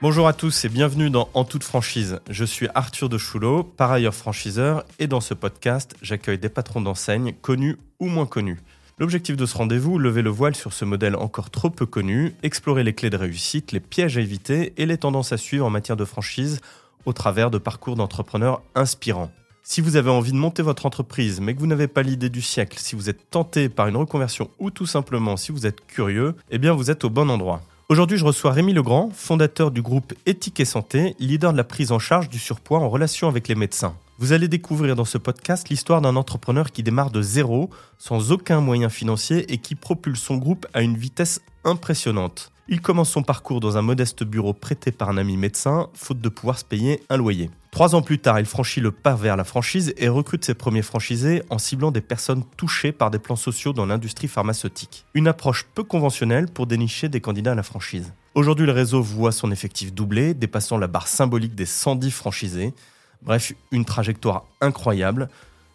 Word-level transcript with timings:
Bonjour 0.00 0.28
à 0.28 0.32
tous 0.32 0.64
et 0.64 0.68
bienvenue 0.68 1.10
dans 1.10 1.28
En 1.34 1.42
toute 1.42 1.64
franchise. 1.64 2.20
Je 2.30 2.44
suis 2.44 2.68
Arthur 2.76 3.08
de 3.08 3.18
Choulot, 3.18 3.64
par 3.64 3.90
ailleurs 3.90 4.14
franchiseur, 4.14 4.84
et 5.00 5.08
dans 5.08 5.20
ce 5.20 5.34
podcast, 5.34 5.96
j'accueille 6.02 6.38
des 6.38 6.48
patrons 6.48 6.80
d'enseignes, 6.80 7.34
connus 7.42 7.78
ou 7.98 8.06
moins 8.06 8.24
connus. 8.26 8.60
L'objectif 8.98 9.36
de 9.36 9.44
ce 9.44 9.56
rendez-vous, 9.56 9.98
lever 9.98 10.22
le 10.22 10.30
voile 10.30 10.54
sur 10.54 10.72
ce 10.72 10.84
modèle 10.84 11.16
encore 11.16 11.50
trop 11.50 11.68
peu 11.68 11.84
connu, 11.84 12.36
explorer 12.44 12.84
les 12.84 12.94
clés 12.94 13.10
de 13.10 13.16
réussite, 13.16 13.72
les 13.72 13.80
pièges 13.80 14.16
à 14.16 14.20
éviter 14.20 14.72
et 14.76 14.86
les 14.86 14.98
tendances 14.98 15.32
à 15.32 15.36
suivre 15.36 15.66
en 15.66 15.70
matière 15.70 15.96
de 15.96 16.04
franchise 16.04 16.60
au 17.04 17.12
travers 17.12 17.50
de 17.50 17.58
parcours 17.58 17.96
d'entrepreneurs 17.96 18.62
inspirants. 18.76 19.32
Si 19.64 19.80
vous 19.80 19.96
avez 19.96 20.10
envie 20.10 20.30
de 20.30 20.36
monter 20.36 20.62
votre 20.62 20.86
entreprise 20.86 21.40
mais 21.40 21.56
que 21.56 21.58
vous 21.58 21.66
n'avez 21.66 21.88
pas 21.88 22.02
l'idée 22.02 22.30
du 22.30 22.40
siècle, 22.40 22.78
si 22.78 22.94
vous 22.94 23.10
êtes 23.10 23.30
tenté 23.30 23.68
par 23.68 23.88
une 23.88 23.96
reconversion 23.96 24.48
ou 24.60 24.70
tout 24.70 24.86
simplement 24.86 25.36
si 25.36 25.50
vous 25.50 25.66
êtes 25.66 25.84
curieux, 25.88 26.36
eh 26.50 26.58
bien 26.58 26.72
vous 26.72 26.92
êtes 26.92 27.02
au 27.02 27.10
bon 27.10 27.30
endroit. 27.30 27.62
Aujourd'hui, 27.90 28.18
je 28.18 28.24
reçois 28.26 28.52
Rémi 28.52 28.74
Legrand, 28.74 29.08
fondateur 29.14 29.70
du 29.70 29.80
groupe 29.80 30.12
Éthique 30.26 30.60
et 30.60 30.66
Santé, 30.66 31.16
leader 31.18 31.52
de 31.52 31.56
la 31.56 31.64
prise 31.64 31.90
en 31.90 31.98
charge 31.98 32.28
du 32.28 32.38
surpoids 32.38 32.80
en 32.80 32.90
relation 32.90 33.28
avec 33.28 33.48
les 33.48 33.54
médecins. 33.54 33.94
Vous 34.18 34.34
allez 34.34 34.46
découvrir 34.46 34.94
dans 34.94 35.06
ce 35.06 35.16
podcast 35.16 35.70
l'histoire 35.70 36.02
d'un 36.02 36.14
entrepreneur 36.14 36.70
qui 36.70 36.82
démarre 36.82 37.10
de 37.10 37.22
zéro, 37.22 37.70
sans 37.96 38.30
aucun 38.30 38.60
moyen 38.60 38.90
financier 38.90 39.50
et 39.50 39.56
qui 39.56 39.74
propulse 39.74 40.20
son 40.20 40.36
groupe 40.36 40.66
à 40.74 40.82
une 40.82 40.98
vitesse 40.98 41.40
impressionnante. 41.64 42.52
Il 42.70 42.82
commence 42.82 43.08
son 43.08 43.22
parcours 43.22 43.60
dans 43.60 43.78
un 43.78 43.82
modeste 43.82 44.24
bureau 44.24 44.52
prêté 44.52 44.92
par 44.92 45.08
un 45.08 45.16
ami 45.16 45.38
médecin, 45.38 45.88
faute 45.94 46.20
de 46.20 46.28
pouvoir 46.28 46.58
se 46.58 46.66
payer 46.66 47.02
un 47.08 47.16
loyer. 47.16 47.48
Trois 47.70 47.94
ans 47.94 48.02
plus 48.02 48.18
tard, 48.18 48.38
il 48.40 48.44
franchit 48.44 48.82
le 48.82 48.90
pas 48.90 49.14
vers 49.14 49.38
la 49.38 49.44
franchise 49.44 49.94
et 49.96 50.08
recrute 50.08 50.44
ses 50.44 50.52
premiers 50.52 50.82
franchisés 50.82 51.42
en 51.48 51.56
ciblant 51.56 51.90
des 51.90 52.02
personnes 52.02 52.44
touchées 52.58 52.92
par 52.92 53.10
des 53.10 53.18
plans 53.18 53.36
sociaux 53.36 53.72
dans 53.72 53.86
l'industrie 53.86 54.28
pharmaceutique. 54.28 55.06
Une 55.14 55.28
approche 55.28 55.64
peu 55.74 55.82
conventionnelle 55.82 56.46
pour 56.46 56.66
dénicher 56.66 57.08
des 57.08 57.22
candidats 57.22 57.52
à 57.52 57.54
la 57.54 57.62
franchise. 57.62 58.12
Aujourd'hui, 58.34 58.66
le 58.66 58.72
réseau 58.72 59.00
voit 59.00 59.32
son 59.32 59.50
effectif 59.50 59.94
doubler, 59.94 60.34
dépassant 60.34 60.76
la 60.76 60.88
barre 60.88 61.08
symbolique 61.08 61.54
des 61.54 61.64
110 61.64 62.10
franchisés. 62.10 62.74
Bref, 63.22 63.54
une 63.72 63.86
trajectoire 63.86 64.44
incroyable. 64.60 65.30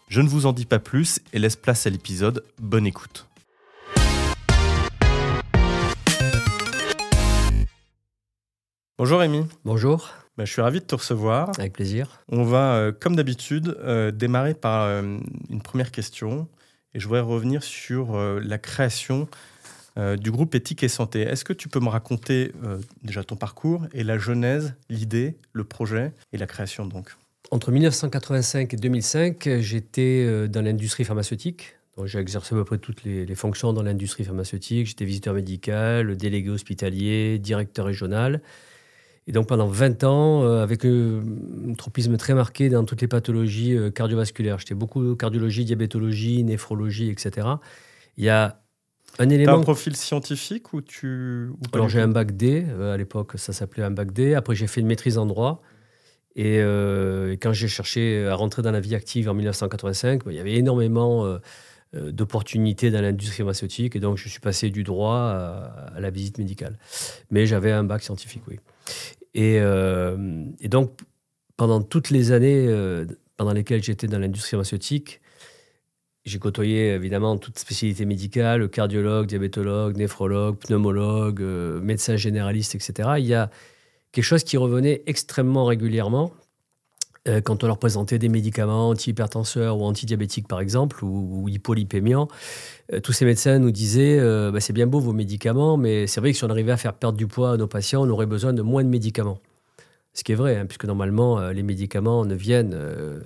Je 0.06 0.20
ne 0.20 0.28
vous 0.28 0.46
en 0.46 0.52
dis 0.52 0.64
pas 0.64 0.78
plus 0.78 1.18
et 1.32 1.40
laisse 1.40 1.56
place 1.56 1.88
à 1.88 1.90
l'épisode. 1.90 2.44
Bonne 2.60 2.86
écoute. 2.86 3.26
Bonjour 8.96 9.18
Rémi. 9.18 9.44
Bonjour. 9.64 10.12
Bah, 10.36 10.44
je 10.44 10.52
suis 10.52 10.62
ravi 10.62 10.78
de 10.78 10.84
te 10.84 10.94
recevoir. 10.94 11.50
Avec 11.58 11.72
plaisir. 11.72 12.22
On 12.28 12.44
va, 12.44 12.76
euh, 12.76 12.92
comme 12.92 13.16
d'habitude, 13.16 13.76
euh, 13.80 14.12
démarrer 14.12 14.54
par 14.54 14.84
euh, 14.84 15.18
une 15.50 15.60
première 15.60 15.90
question. 15.90 16.46
Et 16.94 17.00
je 17.00 17.08
voudrais 17.08 17.20
revenir 17.20 17.64
sur 17.64 18.16
la 18.16 18.56
création 18.58 19.26
du 19.96 20.30
groupe 20.30 20.54
Éthique 20.54 20.84
et 20.84 20.88
Santé. 20.88 21.22
Est-ce 21.22 21.44
que 21.44 21.52
tu 21.52 21.68
peux 21.68 21.80
me 21.80 21.88
raconter 21.88 22.52
déjà 23.02 23.24
ton 23.24 23.34
parcours 23.34 23.84
et 23.92 24.04
la 24.04 24.16
genèse, 24.16 24.74
l'idée, 24.88 25.36
le 25.52 25.64
projet 25.64 26.12
et 26.32 26.38
la 26.38 26.46
création 26.46 26.86
donc? 26.86 27.16
Entre 27.50 27.72
1985 27.72 28.74
et 28.74 28.76
2005, 28.76 29.48
j'étais 29.58 30.46
dans 30.46 30.62
l'industrie 30.62 31.02
pharmaceutique. 31.02 31.74
J'ai 32.04 32.20
exercé 32.20 32.54
à 32.54 32.58
peu 32.58 32.64
près 32.64 32.78
toutes 32.78 33.02
les, 33.02 33.26
les 33.26 33.34
fonctions 33.34 33.72
dans 33.72 33.82
l'industrie 33.82 34.22
pharmaceutique. 34.22 34.86
J'étais 34.86 35.04
visiteur 35.04 35.34
médical, 35.34 36.16
délégué 36.16 36.50
hospitalier, 36.50 37.40
directeur 37.40 37.86
régional. 37.86 38.40
Et 39.26 39.32
donc 39.32 39.46
pendant 39.48 39.66
20 39.66 40.04
ans, 40.04 40.42
euh, 40.42 40.62
avec 40.62 40.84
un 40.84 41.74
tropisme 41.78 42.16
très 42.16 42.34
marqué 42.34 42.68
dans 42.68 42.84
toutes 42.84 43.00
les 43.00 43.08
pathologies 43.08 43.74
euh, 43.74 43.90
cardiovasculaires. 43.90 44.58
J'étais 44.58 44.74
beaucoup 44.74 45.14
cardiologie, 45.14 45.64
diabétologie, 45.64 46.44
néphrologie, 46.44 47.08
etc. 47.08 47.48
Il 48.18 48.24
y 48.24 48.28
a 48.28 48.60
un 49.18 49.30
élément. 49.30 49.52
As 49.52 49.56
un 49.56 49.62
profil 49.62 49.96
scientifique 49.96 50.74
ou 50.74 50.82
tu. 50.82 51.50
Alors 51.72 51.88
j'ai 51.88 52.00
un 52.00 52.08
bac 52.08 52.36
D, 52.36 52.66
euh, 52.68 52.92
à 52.92 52.96
l'époque 52.98 53.32
ça 53.36 53.54
s'appelait 53.54 53.82
un 53.82 53.90
bac 53.90 54.12
D. 54.12 54.34
Après 54.34 54.54
j'ai 54.54 54.66
fait 54.66 54.82
une 54.82 54.88
maîtrise 54.88 55.16
en 55.16 55.26
droit. 55.26 55.62
Et, 56.36 56.58
quand 57.40 57.52
j'ai 57.52 57.68
cherché 57.68 58.26
à 58.26 58.34
rentrer 58.34 58.60
dans 58.60 58.72
la 58.72 58.80
vie 58.80 58.96
active 58.96 59.28
en 59.28 59.34
1985, 59.34 60.22
il 60.26 60.32
y 60.32 60.40
avait 60.40 60.54
énormément 60.56 61.38
d'opportunités 61.92 62.90
dans 62.90 63.00
l'industrie 63.00 63.36
pharmaceutique. 63.36 63.94
Et 63.94 64.00
donc 64.00 64.18
je 64.18 64.28
suis 64.28 64.40
passé 64.40 64.68
du 64.68 64.82
droit 64.82 65.16
à, 65.16 65.92
à 65.94 66.00
la 66.00 66.10
visite 66.10 66.38
médicale. 66.38 66.76
Mais 67.30 67.46
j'avais 67.46 67.70
un 67.70 67.84
bac 67.84 68.02
scientifique, 68.02 68.42
oui. 68.48 68.58
Euh, 69.36 70.46
et, 70.60 70.68
donc, 70.68 70.98
pendant 71.56 71.82
toutes 71.82 72.10
les 72.10 72.32
années 72.32 72.66
euh, 72.68 73.06
pendant 73.36 73.52
lesquelles 73.52 73.82
j'étais 73.82 74.06
dans 74.06 74.18
l'industrie 74.18 74.52
pharmaceutique, 74.52 75.20
j'ai 76.24 76.38
côtoyé 76.38 76.94
évidemment 76.94 77.36
toutes 77.36 77.58
spécialités 77.58 78.06
médicales, 78.06 78.68
cardiologue, 78.68 79.26
diabétologue, 79.26 79.96
néphrologue, 79.96 80.56
pneumologue, 80.56 81.42
euh, 81.42 81.80
médecin 81.80 82.16
généraliste, 82.16 82.74
etc. 82.74 83.10
Il 83.18 83.26
y 83.26 83.34
a 83.34 83.50
quelque 84.12 84.24
chose 84.24 84.44
qui 84.44 84.56
revenait 84.56 85.02
extrêmement 85.06 85.66
régulièrement 85.66 86.32
quand 87.44 87.64
on 87.64 87.66
leur 87.66 87.78
présentait 87.78 88.18
des 88.18 88.28
médicaments 88.28 88.90
anti-hypertenseurs 88.90 89.78
ou 89.78 89.84
anti-diabétiques 89.84 90.46
par 90.46 90.60
exemple, 90.60 91.04
ou, 91.04 91.44
ou 91.44 91.48
hypolipémiants. 91.48 92.28
tous 93.02 93.12
ces 93.12 93.24
médecins 93.24 93.58
nous 93.58 93.70
disaient 93.70 94.20
bah, 94.50 94.60
c'est 94.60 94.74
bien 94.74 94.86
beau 94.86 95.00
vos 95.00 95.12
médicaments, 95.12 95.76
mais 95.76 96.06
c'est 96.06 96.20
vrai 96.20 96.32
que 96.32 96.38
si 96.38 96.44
on 96.44 96.50
arrivait 96.50 96.72
à 96.72 96.76
faire 96.76 96.94
perdre 96.94 97.16
du 97.16 97.26
poids 97.26 97.52
à 97.52 97.56
nos 97.56 97.66
patients, 97.66 98.06
on 98.06 98.10
aurait 98.10 98.26
besoin 98.26 98.52
de 98.52 98.62
moins 98.62 98.84
de 98.84 98.88
médicaments. 98.88 99.38
Ce 100.14 100.22
qui 100.22 100.32
est 100.32 100.36
vrai, 100.36 100.56
hein, 100.56 100.66
puisque 100.66 100.84
normalement, 100.84 101.40
euh, 101.40 101.52
les 101.52 101.64
médicaments 101.64 102.24
ne 102.24 102.36
viennent 102.36 102.74
euh, 102.74 103.20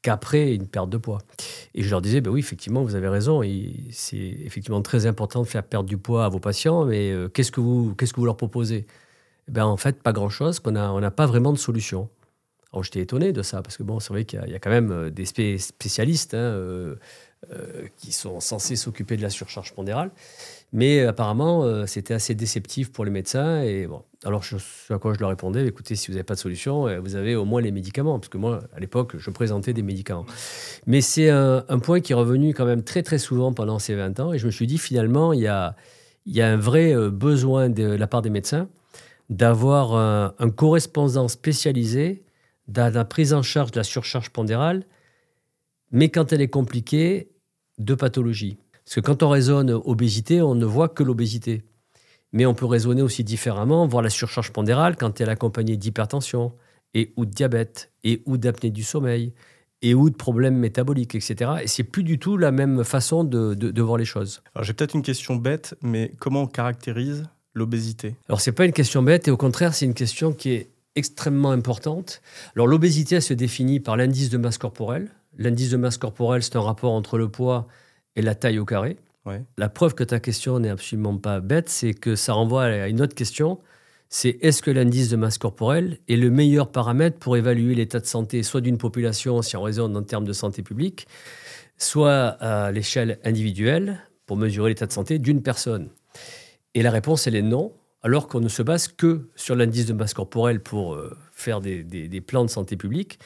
qu'après 0.00 0.54
une 0.54 0.66
perte 0.66 0.88
de 0.88 0.96
poids. 0.96 1.20
Et 1.74 1.82
je 1.82 1.90
leur 1.90 2.00
disais, 2.00 2.22
ben 2.22 2.30
oui, 2.30 2.40
effectivement, 2.40 2.82
vous 2.82 2.94
avez 2.94 3.08
raison, 3.08 3.42
c'est 3.90 4.16
effectivement 4.16 4.82
très 4.82 5.06
important 5.06 5.42
de 5.42 5.46
faire 5.46 5.62
perdre 5.62 5.88
du 5.88 5.98
poids 5.98 6.24
à 6.24 6.28
vos 6.30 6.40
patients, 6.40 6.86
mais 6.86 7.12
euh, 7.12 7.28
qu'est-ce 7.28 7.52
que 7.52 7.60
vous, 7.60 7.94
leur 8.24 8.36
proposez? 8.36 8.86
Eh 9.48 9.52
ben, 9.52 9.66
En 9.66 9.76
fait, 9.76 10.02
pas 10.02 10.12
grand-chose, 10.12 10.58
qu'on 10.58 10.72
n'a 10.72 10.92
on 10.92 11.00
n'a 11.00 11.10
pas 11.10 11.26
vraiment 11.26 11.52
de 11.52 11.58
solution. 11.58 12.08
Alors 12.74 12.84
j'étais 12.84 13.00
étonné 13.00 13.32
de 13.32 13.42
ça, 13.42 13.62
parce 13.62 13.76
que 13.76 13.82
bon, 13.82 14.00
c'est 14.00 14.12
vrai 14.12 14.24
qu'il 14.24 14.44
y, 14.46 14.54
a 14.54 14.58
quand 14.58 14.70
même 14.70 15.08
des 15.10 15.24
spécialistes 15.24 16.34
hein, 16.34 16.96
qui 17.96 18.12
sont 18.12 18.40
censés 18.40 18.76
s'occuper 18.76 19.16
de 19.16 19.22
la 19.22 19.30
surcharge 19.30 19.72
pondérale. 19.74 20.10
Mais 20.74 21.00
euh, 21.00 21.10
apparemment, 21.10 21.62
euh, 21.62 21.86
c'était 21.86 22.14
assez 22.14 22.34
déceptif 22.34 22.90
pour 22.90 23.04
les 23.04 23.12
médecins. 23.12 23.62
Et 23.62 23.86
bon, 23.86 24.02
alors, 24.24 24.44
ce 24.44 24.56
à 24.92 24.98
quoi 24.98 25.14
je 25.14 25.20
leur 25.20 25.28
répondais, 25.28 25.64
écoutez, 25.64 25.94
si 25.94 26.08
vous 26.08 26.14
n'avez 26.14 26.24
pas 26.24 26.34
de 26.34 26.40
solution, 26.40 26.88
euh, 26.88 26.98
vous 26.98 27.14
avez 27.14 27.36
au 27.36 27.44
moins 27.44 27.62
les 27.62 27.70
médicaments. 27.70 28.18
Parce 28.18 28.28
que 28.28 28.38
moi, 28.38 28.60
à 28.76 28.80
l'époque, 28.80 29.16
je 29.16 29.30
présentais 29.30 29.72
des 29.72 29.82
médicaments. 29.82 30.26
Mais 30.88 31.00
c'est 31.00 31.30
un, 31.30 31.62
point 31.78 32.00
qui 32.00 32.10
est 32.10 32.16
revenu 32.16 32.54
quand 32.54 32.64
même 32.64 32.82
très, 32.82 33.04
très 33.04 33.18
souvent 33.18 33.52
pendant 33.52 33.78
ces 33.78 33.94
20 33.94 34.18
ans. 34.18 34.32
Et 34.32 34.38
je 34.38 34.46
me 34.46 34.50
suis 34.50 34.66
dit, 34.66 34.78
finalement, 34.78 35.32
il 35.32 35.40
y 35.40 35.46
a, 35.46 35.76
il 36.26 36.34
y 36.34 36.42
a 36.42 36.48
un 36.48 36.56
vrai 36.56 36.92
besoin 37.08 37.68
de 37.68 37.84
la 37.84 38.08
part 38.08 38.22
des 38.22 38.30
médecins 38.30 38.68
d'avoir 39.30 39.94
un, 39.94 40.50
correspondant 40.50 41.28
spécialisé 41.28 42.23
dans 42.68 42.92
la 42.92 43.04
prise 43.04 43.32
en 43.34 43.42
charge 43.42 43.70
de 43.72 43.78
la 43.78 43.84
surcharge 43.84 44.30
pondérale, 44.30 44.84
mais 45.90 46.08
quand 46.08 46.32
elle 46.32 46.40
est 46.40 46.48
compliquée, 46.48 47.30
de 47.78 47.94
pathologie. 47.94 48.56
Parce 48.84 48.96
que 48.96 49.00
quand 49.00 49.22
on 49.22 49.28
raisonne 49.28 49.70
obésité, 49.70 50.42
on 50.42 50.54
ne 50.54 50.64
voit 50.64 50.88
que 50.88 51.02
l'obésité. 51.02 51.62
Mais 52.32 52.46
on 52.46 52.54
peut 52.54 52.66
raisonner 52.66 53.02
aussi 53.02 53.24
différemment, 53.24 53.86
voir 53.86 54.02
la 54.02 54.10
surcharge 54.10 54.52
pondérale 54.52 54.96
quand 54.96 55.20
elle 55.20 55.28
est 55.28 55.32
accompagnée 55.32 55.76
d'hypertension, 55.76 56.52
et 56.94 57.12
ou 57.16 57.24
de 57.24 57.30
diabète, 57.30 57.92
et 58.04 58.22
ou 58.26 58.36
d'apnée 58.36 58.70
du 58.70 58.82
sommeil, 58.82 59.32
et 59.82 59.94
ou 59.94 60.10
de 60.10 60.14
problèmes 60.14 60.56
métaboliques, 60.56 61.14
etc. 61.14 61.52
Et 61.62 61.66
c'est 61.66 61.84
plus 61.84 62.04
du 62.04 62.18
tout 62.18 62.36
la 62.36 62.50
même 62.50 62.84
façon 62.84 63.24
de, 63.24 63.54
de, 63.54 63.82
voir 63.82 63.98
les 63.98 64.04
choses. 64.04 64.42
Alors 64.54 64.64
j'ai 64.64 64.72
peut-être 64.72 64.94
une 64.94 65.02
question 65.02 65.36
bête, 65.36 65.74
mais 65.82 66.12
comment 66.18 66.42
on 66.42 66.46
caractérise 66.46 67.24
l'obésité? 67.52 68.16
Alors 68.28 68.40
c'est 68.40 68.52
pas 68.52 68.64
une 68.64 68.72
question 68.72 69.02
bête, 69.02 69.28
et 69.28 69.30
au 69.30 69.36
contraire 69.36 69.74
c'est 69.74 69.84
une 69.84 69.94
question 69.94 70.32
qui 70.32 70.50
est 70.50 70.68
extrêmement 70.96 71.50
importante. 71.50 72.22
Alors 72.54 72.66
l'obésité, 72.66 73.16
elle 73.16 73.22
se 73.22 73.34
définit 73.34 73.80
par 73.80 73.96
l'indice 73.96 74.30
de 74.30 74.38
masse 74.38 74.58
corporelle. 74.58 75.10
L'indice 75.36 75.70
de 75.70 75.76
masse 75.76 75.98
corporelle, 75.98 76.42
c'est 76.42 76.56
un 76.56 76.60
rapport 76.60 76.92
entre 76.92 77.18
le 77.18 77.28
poids 77.28 77.66
et 78.16 78.22
la 78.22 78.34
taille 78.34 78.58
au 78.58 78.64
carré. 78.64 78.96
La 79.56 79.70
preuve 79.70 79.94
que 79.94 80.04
ta 80.04 80.20
question 80.20 80.58
n'est 80.58 80.68
absolument 80.68 81.16
pas 81.16 81.40
bête, 81.40 81.70
c'est 81.70 81.94
que 81.94 82.14
ça 82.14 82.34
renvoie 82.34 82.64
à 82.64 82.88
une 82.88 83.00
autre 83.00 83.14
question. 83.14 83.58
C'est 84.10 84.38
est-ce 84.42 84.62
que 84.62 84.70
l'indice 84.70 85.08
de 85.08 85.16
masse 85.16 85.38
corporelle 85.38 85.98
est 86.08 86.16
le 86.16 86.30
meilleur 86.30 86.70
paramètre 86.70 87.18
pour 87.18 87.36
évaluer 87.36 87.74
l'état 87.74 88.00
de 88.00 88.06
santé, 88.06 88.42
soit 88.42 88.60
d'une 88.60 88.76
population, 88.76 89.40
si 89.40 89.56
on 89.56 89.62
raisonne 89.62 89.96
en 89.96 90.02
termes 90.02 90.26
de 90.26 90.34
santé 90.34 90.62
publique, 90.62 91.08
soit 91.78 92.28
à 92.40 92.70
l'échelle 92.70 93.18
individuelle, 93.24 93.98
pour 94.26 94.36
mesurer 94.36 94.70
l'état 94.70 94.86
de 94.86 94.92
santé 94.92 95.18
d'une 95.18 95.42
personne? 95.42 95.88
Et 96.74 96.82
la 96.82 96.90
réponse, 96.90 97.26
elle 97.26 97.34
est 97.34 97.42
non, 97.42 97.72
alors 98.04 98.28
qu'on 98.28 98.40
ne 98.40 98.48
se 98.48 98.62
base 98.62 98.86
que 98.86 99.28
sur 99.34 99.56
l'indice 99.56 99.86
de 99.86 99.92
masse 99.92 100.14
corporelle 100.14 100.60
pour 100.60 100.94
euh, 100.94 101.16
faire 101.32 101.60
des, 101.60 101.82
des 101.82 102.20
plans 102.20 102.44
de 102.44 102.50
santé 102.50 102.76
publique. 102.76 103.18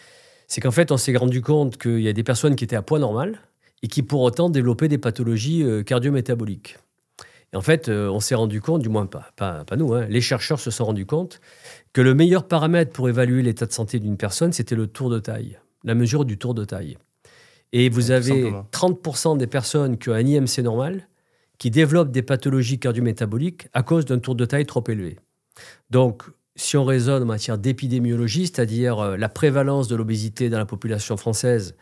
C'est 0.47 0.63
qu'en 0.63 0.71
fait, 0.71 0.91
on 0.93 0.97
s'est 0.97 1.15
rendu 1.15 1.43
compte 1.43 1.77
qu'il 1.77 2.01
y 2.01 2.09
a 2.09 2.15
des 2.15 2.25
personnes 2.25 2.57
qui 2.57 2.65
étaient 2.65 2.77
à 2.77 2.81
poids 2.81 2.99
normal, 2.99 3.39
et 3.83 3.89
qui 3.89 4.03
pour 4.03 4.23
autant 4.23 4.51
développaient 4.51 4.89
des 4.89 4.99
pathologies 4.99 5.63
euh, 5.63 5.83
cardiométaboliques. 5.83 6.79
Et 7.53 7.57
en 7.57 7.61
fait, 7.61 7.89
euh, 7.89 8.09
on 8.09 8.21
s'est 8.21 8.35
rendu 8.35 8.61
compte, 8.61 8.83
du 8.83 8.89
moins 8.89 9.07
pas, 9.07 9.31
pas, 9.37 9.65
nous, 9.77 9.95
hein, 9.95 10.07
les 10.09 10.21
chercheurs 10.21 10.61
se 10.61 10.71
sont 10.71 10.87
rendus 10.87 11.07
compte 11.07 11.41
que 11.93 12.01
le 12.01 12.15
meilleur 12.15 12.47
paramètre 12.47 12.93
pour 12.93 13.09
évaluer 13.09 13.43
l'état 13.43 13.67
de 13.67 13.73
santé 13.73 13.99
d'une 13.99 14.17
personne, 14.17 14.53
c'était 14.53 14.75
le 14.75 14.87
tour 14.87 15.09
de 15.09 15.19
taille, 15.19 15.59
la 15.85 15.95
mesure 15.95 16.25
du 16.25 16.37
tour 16.37 16.55
de 16.55 16.65
taille. 16.65 16.99
Et 17.73 17.89
vous 17.89 18.11
avez 18.11 18.51
30% 18.73 19.37
des 19.37 19.47
personnes 19.47 19.99
qui 19.99 20.09
ont 20.09 20.15
un 20.15 20.27
IMC 20.27 20.59
normal 20.63 21.07
qui 21.59 21.71
développent 21.71 22.13
des 22.13 22.23
pathologies 22.23 22.79
cardiométaboliques 22.79 23.69
à 23.73 23.83
cause 23.83 24.05
d'un 24.05 24.19
tour 24.19 24.35
de 24.35 24.45
taille 24.45 24.67
trop 24.67 24.85
élevé. 24.89 25.19
Donc, 25.91 26.23
si 26.57 26.77
on 26.77 26.85
raisonne 26.85 27.23
en 27.23 27.27
matière 27.27 27.59
d'épidémiologie, 27.59 28.47
c'est-à-dire 28.47 28.99
euh, 28.99 29.17
la 29.17 29.29
prévalence 29.29 29.89
de 29.89 29.97
l'obésité 29.97 30.51
dans 30.51 30.59
la 30.59 30.67
population 30.67 31.17
française, 31.17 31.77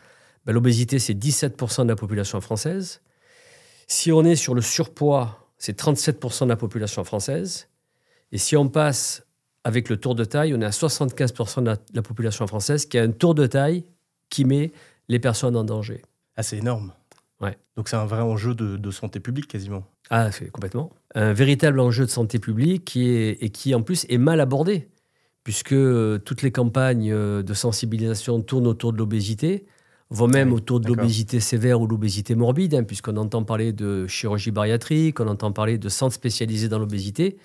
ben, 0.45 0.53
l'obésité, 0.53 0.99
c'est 0.99 1.13
17% 1.13 1.83
de 1.83 1.89
la 1.89 1.95
population 1.95 2.39
française. 2.41 3.01
Si 3.87 4.11
on 4.11 4.23
est 4.23 4.35
sur 4.35 4.53
le 4.53 4.61
surpoids, 4.61 5.47
c'est 5.57 5.77
37% 5.77 6.43
de 6.43 6.49
la 6.49 6.55
population 6.55 7.03
française. 7.03 7.67
Et 8.31 8.37
si 8.37 8.55
on 8.55 8.69
passe 8.69 9.25
avec 9.63 9.89
le 9.89 9.97
tour 9.97 10.15
de 10.15 10.23
taille, 10.23 10.53
on 10.53 10.61
est 10.61 10.65
à 10.65 10.69
75% 10.69 11.63
de 11.63 11.77
la, 11.93 12.01
population 12.01 12.47
française 12.47 12.85
qui 12.85 12.97
a 12.97 13.03
un 13.03 13.11
tour 13.11 13.35
de 13.35 13.47
taille 13.47 13.83
qui 14.29 14.45
met 14.45 14.71
les 15.09 15.19
personnes 15.19 15.55
en 15.55 15.63
danger. 15.63 16.01
Ah, 16.35 16.43
c'est 16.43 16.57
énorme. 16.57 16.93
Ouais. 17.41 17.57
Donc 17.75 17.87
c'est 17.87 17.95
un 17.95 18.05
vrai 18.05 18.21
enjeu 18.21 18.55
de, 18.55 18.91
santé 18.91 19.19
publique 19.19 19.47
quasiment. 19.47 19.83
Ah, 20.09 20.31
c'est 20.31 20.49
complètement. 20.49 20.91
Un 21.13 21.33
véritable 21.33 21.79
enjeu 21.79 22.05
de 22.05 22.09
santé 22.09 22.39
publique 22.39 22.85
qui 22.85 23.09
est, 23.09 23.43
et 23.43 23.49
qui 23.49 23.75
en 23.75 23.81
plus 23.81 24.05
est 24.09 24.17
mal 24.17 24.39
abordé, 24.39 24.89
puisque 25.43 25.73
euh, 25.73 26.17
toutes 26.17 26.41
les 26.41 26.51
campagnes 26.51 27.11
euh, 27.11 27.43
de 27.43 27.53
sensibilisation 27.53 28.41
tournent 28.41 28.67
autour 28.67 28.91
de 28.93 28.97
l'obésité, 28.97 29.65
vont 30.09 30.27
même 30.27 30.53
autour 30.53 30.79
de 30.79 30.87
l'obésité 30.87 31.39
sévère 31.39 31.81
ou 31.81 31.87
l'obésité 31.87 32.33
morbide, 32.33 32.73
hein, 32.73 32.83
puisqu'on 32.83 33.17
entend 33.17 33.43
parler 33.43 33.73
de 33.73 34.07
chirurgie 34.07 34.51
bariatrique, 34.51 35.19
on 35.19 35.27
entend 35.27 35.51
parler 35.51 35.77
de 35.77 35.89
centres 35.89 36.15
spécialisés 36.15 36.69
dans 36.69 36.79
l'obésité. 36.79 37.37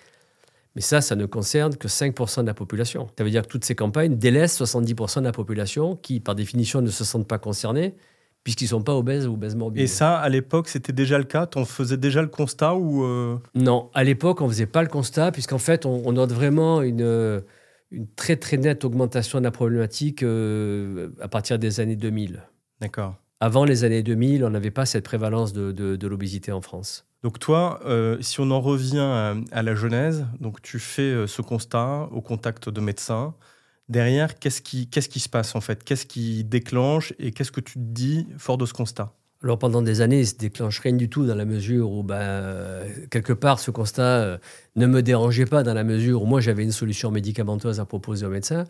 Mais 0.74 0.80
ça, 0.80 1.00
ça 1.02 1.16
ne 1.16 1.26
concerne 1.26 1.76
que 1.76 1.88
5% 1.88 2.42
de 2.42 2.46
la 2.46 2.54
population. 2.54 3.08
Ça 3.18 3.24
veut 3.24 3.30
dire 3.30 3.42
que 3.42 3.48
toutes 3.48 3.64
ces 3.64 3.74
campagnes 3.74 4.16
délaissent 4.16 4.58
70% 4.58 5.18
de 5.18 5.24
la 5.24 5.32
population 5.32 5.96
qui, 5.96 6.20
par 6.20 6.34
définition, 6.34 6.80
ne 6.80 6.88
se 6.88 7.04
sentent 7.04 7.28
pas 7.28 7.38
concernés 7.38 7.94
puisqu'ils 8.44 8.64
ne 8.64 8.70
sont 8.70 8.82
pas 8.82 8.94
obèses 8.94 9.26
ou 9.26 9.34
obèses 9.34 9.54
morbides. 9.54 9.82
Et 9.82 9.86
ça, 9.86 10.18
à 10.18 10.28
l'époque, 10.28 10.68
c'était 10.68 10.92
déjà 10.92 11.18
le 11.18 11.24
cas? 11.24 11.48
On 11.56 11.64
faisait 11.64 11.96
déjà 11.96 12.22
le 12.22 12.28
constat 12.28 12.74
ou 12.74 13.04
euh? 13.04 13.38
Non, 13.54 13.90
à 13.94 14.04
l'époque, 14.04 14.40
on 14.40 14.46
ne 14.46 14.50
faisait 14.50 14.66
pas 14.66 14.82
le 14.82 14.88
constat, 14.88 15.32
puisqu'en 15.32 15.58
fait, 15.58 15.86
on, 15.86 16.12
note 16.12 16.32
vraiment 16.32 16.82
une, 16.82 17.42
une 17.90 18.06
très 18.16 18.36
très 18.36 18.56
nette 18.56 18.84
augmentation 18.84 19.38
de 19.38 19.44
la 19.44 19.50
problématique 19.50 20.22
euh, 20.22 21.10
à 21.20 21.28
partir 21.28 21.58
des 21.58 21.80
années 21.80 21.96
2000. 21.96 22.42
D'accord. 22.80 23.14
Avant 23.40 23.64
les 23.64 23.84
années 23.84 24.02
2000, 24.02 24.44
on 24.44 24.50
n'avait 24.50 24.70
pas 24.70 24.86
cette 24.86 25.04
prévalence 25.04 25.52
de, 25.52 25.72
de, 25.72 26.06
l'obésité 26.06 26.52
en 26.52 26.60
France. 26.60 27.06
Donc 27.24 27.38
toi, 27.38 27.80
euh, 27.86 28.16
si 28.20 28.40
on 28.40 28.50
en 28.50 28.60
revient 28.60 29.34
à, 29.52 29.62
la 29.62 29.74
genèse, 29.74 30.26
donc 30.40 30.62
tu 30.62 30.78
fais 30.78 31.26
ce 31.26 31.42
constat 31.42 32.08
au 32.12 32.20
contact 32.20 32.68
de 32.68 32.80
médecins, 32.80 33.34
derrière, 33.88 34.38
qu'est-ce 34.38 34.60
qui, 34.60 34.88
se 35.20 35.28
passe 35.28 35.54
en 35.54 35.60
fait? 35.60 35.84
Qu'est-ce 35.84 36.06
qui 36.06 36.44
déclenche 36.44 37.12
et 37.18 37.32
qu'est-ce 37.32 37.52
que 37.52 37.60
tu 37.60 37.74
te 37.74 37.78
dis 37.78 38.26
fort 38.38 38.58
de 38.58 38.66
ce 38.66 38.72
constat? 38.72 39.14
Alors 39.42 39.58
pendant 39.58 39.82
des 39.82 40.00
années, 40.00 40.18
il 40.18 40.20
ne 40.20 40.26
se 40.26 40.36
déclenche 40.36 40.78
rien 40.78 40.92
du 40.92 41.08
tout 41.08 41.26
dans 41.26 41.34
la 41.34 41.44
mesure 41.44 41.90
où, 41.90 42.04
ben, 42.04 42.84
quelque 43.10 43.32
part, 43.32 43.58
ce 43.58 43.72
constat 43.72 44.02
euh, 44.02 44.38
ne 44.76 44.86
me 44.86 45.02
dérangeait 45.02 45.46
pas 45.46 45.64
dans 45.64 45.74
la 45.74 45.82
mesure 45.82 46.22
où 46.22 46.26
moi, 46.26 46.40
j'avais 46.40 46.62
une 46.62 46.72
solution 46.72 47.10
médicamenteuse 47.10 47.80
à 47.80 47.84
proposer 47.84 48.24
aux 48.24 48.30
médecins. 48.30 48.64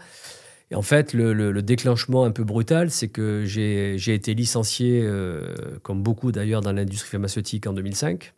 Et 0.71 0.75
en 0.75 0.81
fait, 0.81 1.13
le, 1.13 1.61
déclenchement 1.61 2.25
un 2.25 2.31
peu 2.31 2.45
brutal, 2.45 2.91
c'est 2.91 3.09
que 3.09 3.45
j'ai, 3.45 4.15
été 4.15 4.33
licencié, 4.33 5.03
euh, 5.05 5.55
comme 5.83 6.03
beaucoup 6.03 6.33
d'ailleurs 6.33 6.63
dans 6.63 6.73
l'industrie 6.73 7.11
pharmaceutique, 7.11 7.67
en 7.67 7.75
2005. 7.75 8.33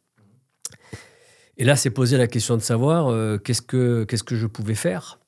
Et 1.56 1.65
là, 1.65 1.76
c'est 1.76 1.91
posé 1.91 2.17
la 2.17 2.26
question 2.26 2.56
de 2.56 2.62
savoir 2.62 3.06
euh, 3.06 3.38
qu'est-ce, 3.38 3.62
que, 3.62 4.03
qu'est-ce 4.03 4.25
que 4.25 4.35
je 4.35 4.49
pouvais 4.49 4.75
faire? 4.75 5.21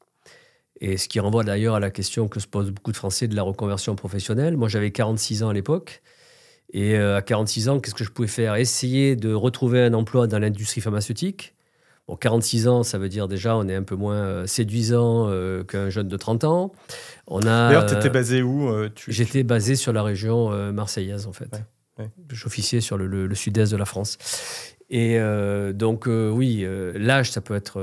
Et 0.81 0.97
ce 0.97 1.09
qui 1.09 1.21
renvoie 1.21 1.45
d'ailleurs 1.45 1.75
à 1.75 1.81
la 1.81 1.91
question 1.91 2.29
que 2.29 2.41
se 2.41 2.47
posent 2.47 2.71
beaucoup 2.71 2.93
de 2.93 2.97
Français 2.97 3.29
de 3.29 3.35
la 3.35 3.43
reconversion 3.43 3.97
professionnelle. 3.97 4.57
Moi, 4.57 4.69
j'avais 4.69 4.91
46 4.91 5.43
ans 5.43 5.49
à 5.49 5.55
l'époque. 5.55 6.03
Et 6.73 6.97
euh, 6.97 7.17
à 7.17 7.23
46 7.23 7.69
ans, 7.69 7.81
qu'est-ce 7.81 7.95
que 7.95 8.05
je 8.05 8.11
pouvais 8.11 8.29
faire? 8.29 8.57
Essayer 8.57 9.17
de 9.17 9.33
retrouver 9.33 9.83
un 9.83 9.95
emploi 9.95 10.27
dans 10.27 10.39
l'industrie 10.39 10.81
pharmaceutique. 10.81 11.55
Bon, 12.09 12.17
46 12.17 12.69
ans, 12.69 12.83
ça 12.83 12.99
veut 12.99 13.09
dire 13.09 13.27
déjà 13.27 13.57
on 13.57 13.67
est 13.69 13.75
un 13.75 13.83
peu 13.83 13.97
moins 13.97 14.17
euh, 14.17 14.47
séduisant 14.47 15.27
euh, 15.29 15.65
qu'un 15.65 15.91
jeune 15.91 16.09
de 16.09 16.17
30 16.17 16.45
ans. 16.45 16.73
On 17.27 17.41
a. 17.41 17.69
D'ailleurs, 17.69 17.87
tu 17.87 17.95
étais 17.95 18.11
basé 18.11 18.43
où 18.43 18.71
J'étais 19.09 19.45
basé 19.45 19.77
sur 19.77 19.93
la 19.93 20.03
région 20.03 20.51
marseillaise, 20.73 21.27
en 21.27 21.33
fait. 21.33 21.63
J'officiais 22.31 22.81
sur 22.83 22.99
le 22.99 23.35
sud-est 23.35 23.73
de 23.73 23.77
la 23.77 23.87
France. 23.87 24.19
Et 24.89 25.19
euh, 25.19 25.73
donc, 25.73 26.07
euh, 26.07 26.31
oui, 26.31 26.61
euh, 26.63 26.93
l'âge, 26.97 27.33
ça 27.33 27.41
peut 27.41 27.55
être 27.55 27.81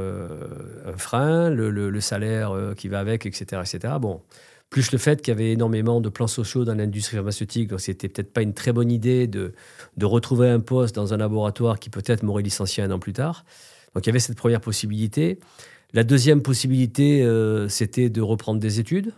un 0.86 0.98
frein, 0.98 1.50
le, 1.50 2.00
salaire 2.00 2.54
qui 2.78 2.88
va 2.88 3.00
avec, 3.00 3.26
etc., 3.26 3.62
etc. 3.62 3.96
Bon, 4.00 4.22
plus 4.70 4.92
le 4.92 4.98
fait 4.98 5.22
qu'il 5.22 5.32
y 5.32 5.36
avait 5.36 5.52
énormément 5.52 6.02
de 6.02 6.10
plans 6.10 6.28
sociaux 6.28 6.66
dans 6.66 6.76
l'industrie 6.76 7.18
pharmaceutique, 7.18 7.70
donc 7.70 7.82
c'était 7.82 8.10
peut-être 8.10 8.34
pas 8.34 8.42
une 8.42 8.54
très 8.54 8.72
bonne 8.74 8.92
idée 8.92 9.28
de, 9.28 9.54
de, 9.98 10.06
retrouver 10.06 10.50
un 10.50 10.60
poste 10.60 10.96
dans 10.96 11.14
un 11.14 11.18
laboratoire 11.18 11.80
qui 11.80 11.90
peut-être 11.90 12.24
m'aurait 12.24 12.44
licencié 12.44 12.84
un 12.84 12.92
an 12.92 13.00
plus 13.00 13.14
tard. 13.14 13.46
Donc, 13.94 14.06
il 14.06 14.10
y 14.10 14.12
avait 14.12 14.20
cette 14.20 14.38
première 14.38 14.62
possibilité. 14.62 15.40
La 15.94 16.04
deuxième 16.04 16.42
possibilité, 16.42 17.24
c'était 17.70 18.10
de 18.10 18.22
reprendre 18.22 18.60
des 18.60 18.80
études. 18.80 19.14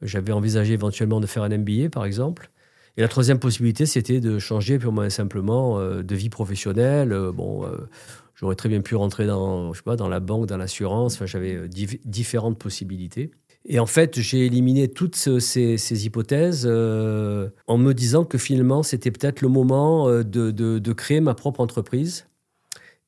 J'avais 0.00 0.32
envisagé 0.32 0.72
éventuellement 0.72 1.20
de 1.20 1.26
faire 1.26 1.42
un 1.42 1.50
MBA, 1.50 1.90
par 1.92 2.06
exemple. 2.06 2.50
Et 2.96 3.00
la 3.00 3.08
troisième 3.08 3.40
possibilité, 3.40 3.86
c'était 3.86 4.20
de 4.20 4.38
changer 4.38 4.78
purement 4.78 5.02
et 5.02 5.10
simplement 5.10 5.78
euh, 5.78 6.02
de 6.02 6.14
vie 6.14 6.30
professionnelle. 6.30 7.12
Euh, 7.12 7.32
bon, 7.32 7.64
euh, 7.64 7.76
j'aurais 8.34 8.54
très 8.54 8.68
bien 8.68 8.82
pu 8.82 8.94
rentrer 8.94 9.26
dans, 9.26 9.72
je 9.72 9.78
sais 9.78 9.84
pas, 9.84 9.96
dans 9.96 10.08
la 10.08 10.20
banque, 10.20 10.46
dans 10.46 10.56
l'assurance. 10.56 11.14
Enfin, 11.14 11.26
j'avais 11.26 11.68
différentes 11.68 12.58
possibilités. 12.58 13.32
Et 13.66 13.78
en 13.80 13.86
fait, 13.86 14.20
j'ai 14.20 14.46
éliminé 14.46 14.88
toutes 14.88 15.16
ces, 15.16 16.06
hypothèses 16.06 16.66
en 16.66 17.78
me 17.78 17.92
disant 17.92 18.24
que 18.24 18.36
finalement, 18.36 18.82
c'était 18.82 19.10
peut-être 19.10 19.40
le 19.40 19.48
moment 19.48 20.08
de, 20.08 20.22
de, 20.22 20.50
de, 20.78 20.92
créer 20.92 21.20
ma 21.20 21.34
propre 21.34 21.60
entreprise 21.60 22.26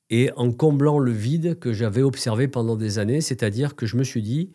et 0.09 0.31
en 0.37 0.53
comblant 0.53 0.99
le 0.99 1.11
vide 1.11 1.59
que 1.59 1.75
j'avais 1.75 2.01
observé 2.01 2.49
pendant 2.49 2.75
des 2.75 2.99
années. 2.99 3.21
C'est-à-dire 3.21 3.77
que 3.77 3.85
je 3.85 3.99
me 3.99 4.03
suis 4.03 4.23
dit, 4.23 4.51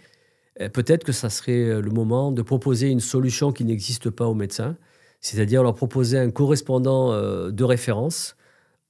eh, 0.60 0.70
peut-être 0.70 1.04
que 1.04 1.12
ça 1.12 1.30
serait 1.30 1.80
le 1.80 1.92
moment 1.92 2.32
de 2.32 2.42
proposer 2.42 2.90
une 2.90 3.00
solution 3.00 3.52
qui 3.52 3.64
n'existe 3.64 4.10
pas 4.10 4.26
aux 4.26 4.34
médecins 4.34 4.78
c'est-à-dire 5.22 5.64
leur 5.64 5.76
proposer 5.76 6.18
un 6.18 6.32
correspondant 6.32 7.14
euh, 7.14 7.52
de 7.52 7.64
référence 7.64 8.36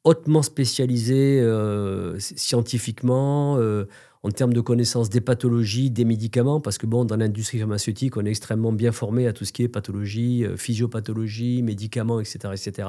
hautement 0.04 0.42
spécialisé 0.42 1.40
euh, 1.40 2.18
scientifiquement, 2.18 3.58
euh, 3.60 3.86
en 4.24 4.32
termes 4.32 4.54
de 4.54 4.62
connaissances 4.62 5.10
des 5.10 5.22
pathologies, 5.22 5.92
des 5.92 6.06
médicaments, 6.06 6.60
parce 6.60 6.80
que 6.80 6.88
bon, 6.88 7.06
dans 7.06 7.18
l'industrie 7.18 7.60
pharmaceutique, 7.60 8.18
on 8.18 8.26
est 8.26 8.30
extrêmement 8.30 8.72
bien 8.72 8.92
formé 8.92 9.28
à 9.28 9.34
tout 9.34 9.46
ce 9.46 9.54
qui 9.54 9.62
est 9.62 9.68
pathologie, 9.68 10.44
physiopathologie, 10.58 11.62
médicaments, 11.62 12.20
etc., 12.20 12.40
etc. 12.54 12.88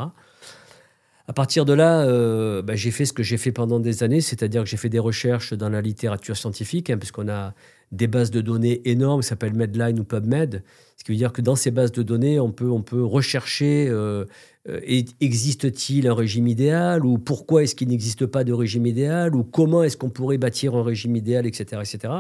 À 1.29 1.33
partir 1.35 1.65
de 1.65 1.73
là, 1.73 2.63
bah, 2.63 2.77
j'ai 2.77 2.91
fait 2.91 3.07
ce 3.07 3.13
que 3.15 3.23
j'ai 3.23 3.39
fait 3.39 3.53
pendant 3.53 3.81
des 3.81 4.03
années, 4.03 4.21
c'est-à-dire 4.21 4.63
que 4.63 4.69
j'ai 4.69 4.77
fait 4.77 4.91
des 4.91 4.99
recherches 4.99 5.55
dans 5.55 5.71
la 5.71 5.81
littérature 5.81 6.37
scientifique, 6.37 6.91
hein, 6.91 6.99
puisqu'on 6.99 7.29
a 7.29 7.55
des 7.93 8.07
bases 8.07 8.31
de 8.31 8.41
données 8.41 8.81
énormes 8.89 9.21
qui 9.21 9.29
s'appellent 9.29 9.55
Medline 9.55 10.01
ou 10.01 10.05
PubMed, 10.05 10.63
ce 10.97 11.05
qui 11.05 11.13
veut 11.13 11.19
dire 11.19 11.33
que 11.33 11.43
dans 11.43 11.57
ces 11.57 11.71
bases 11.71 11.93
de 11.93 12.03
données, 12.03 12.41
on 12.41 12.51
peut, 12.51 12.71
on 12.71 12.83
peut 12.83 13.05
rechercher 13.05 13.87
euh, 13.89 14.25
euh, 14.69 14.81
existe-t-il 15.21 16.09
un 16.09 16.15
régime 16.15 16.47
idéal 16.47 17.05
ou 17.05 17.19
pourquoi 17.19 17.63
est-ce 17.63 17.75
qu'il 17.75 17.89
n'existe 17.89 18.25
pas 18.25 18.45
de 18.45 18.53
régime 18.53 18.87
idéal 18.87 19.35
ou 19.37 19.45
comment 19.45 19.83
est-ce 19.83 19.97
qu'on 19.97 20.11
pourrait 20.11 20.39
bâtir 20.39 20.75
un 20.75 20.83
régime 20.83 21.17
idéal, 21.17 21.47
etc. 21.47 21.83
etc. 21.83 22.15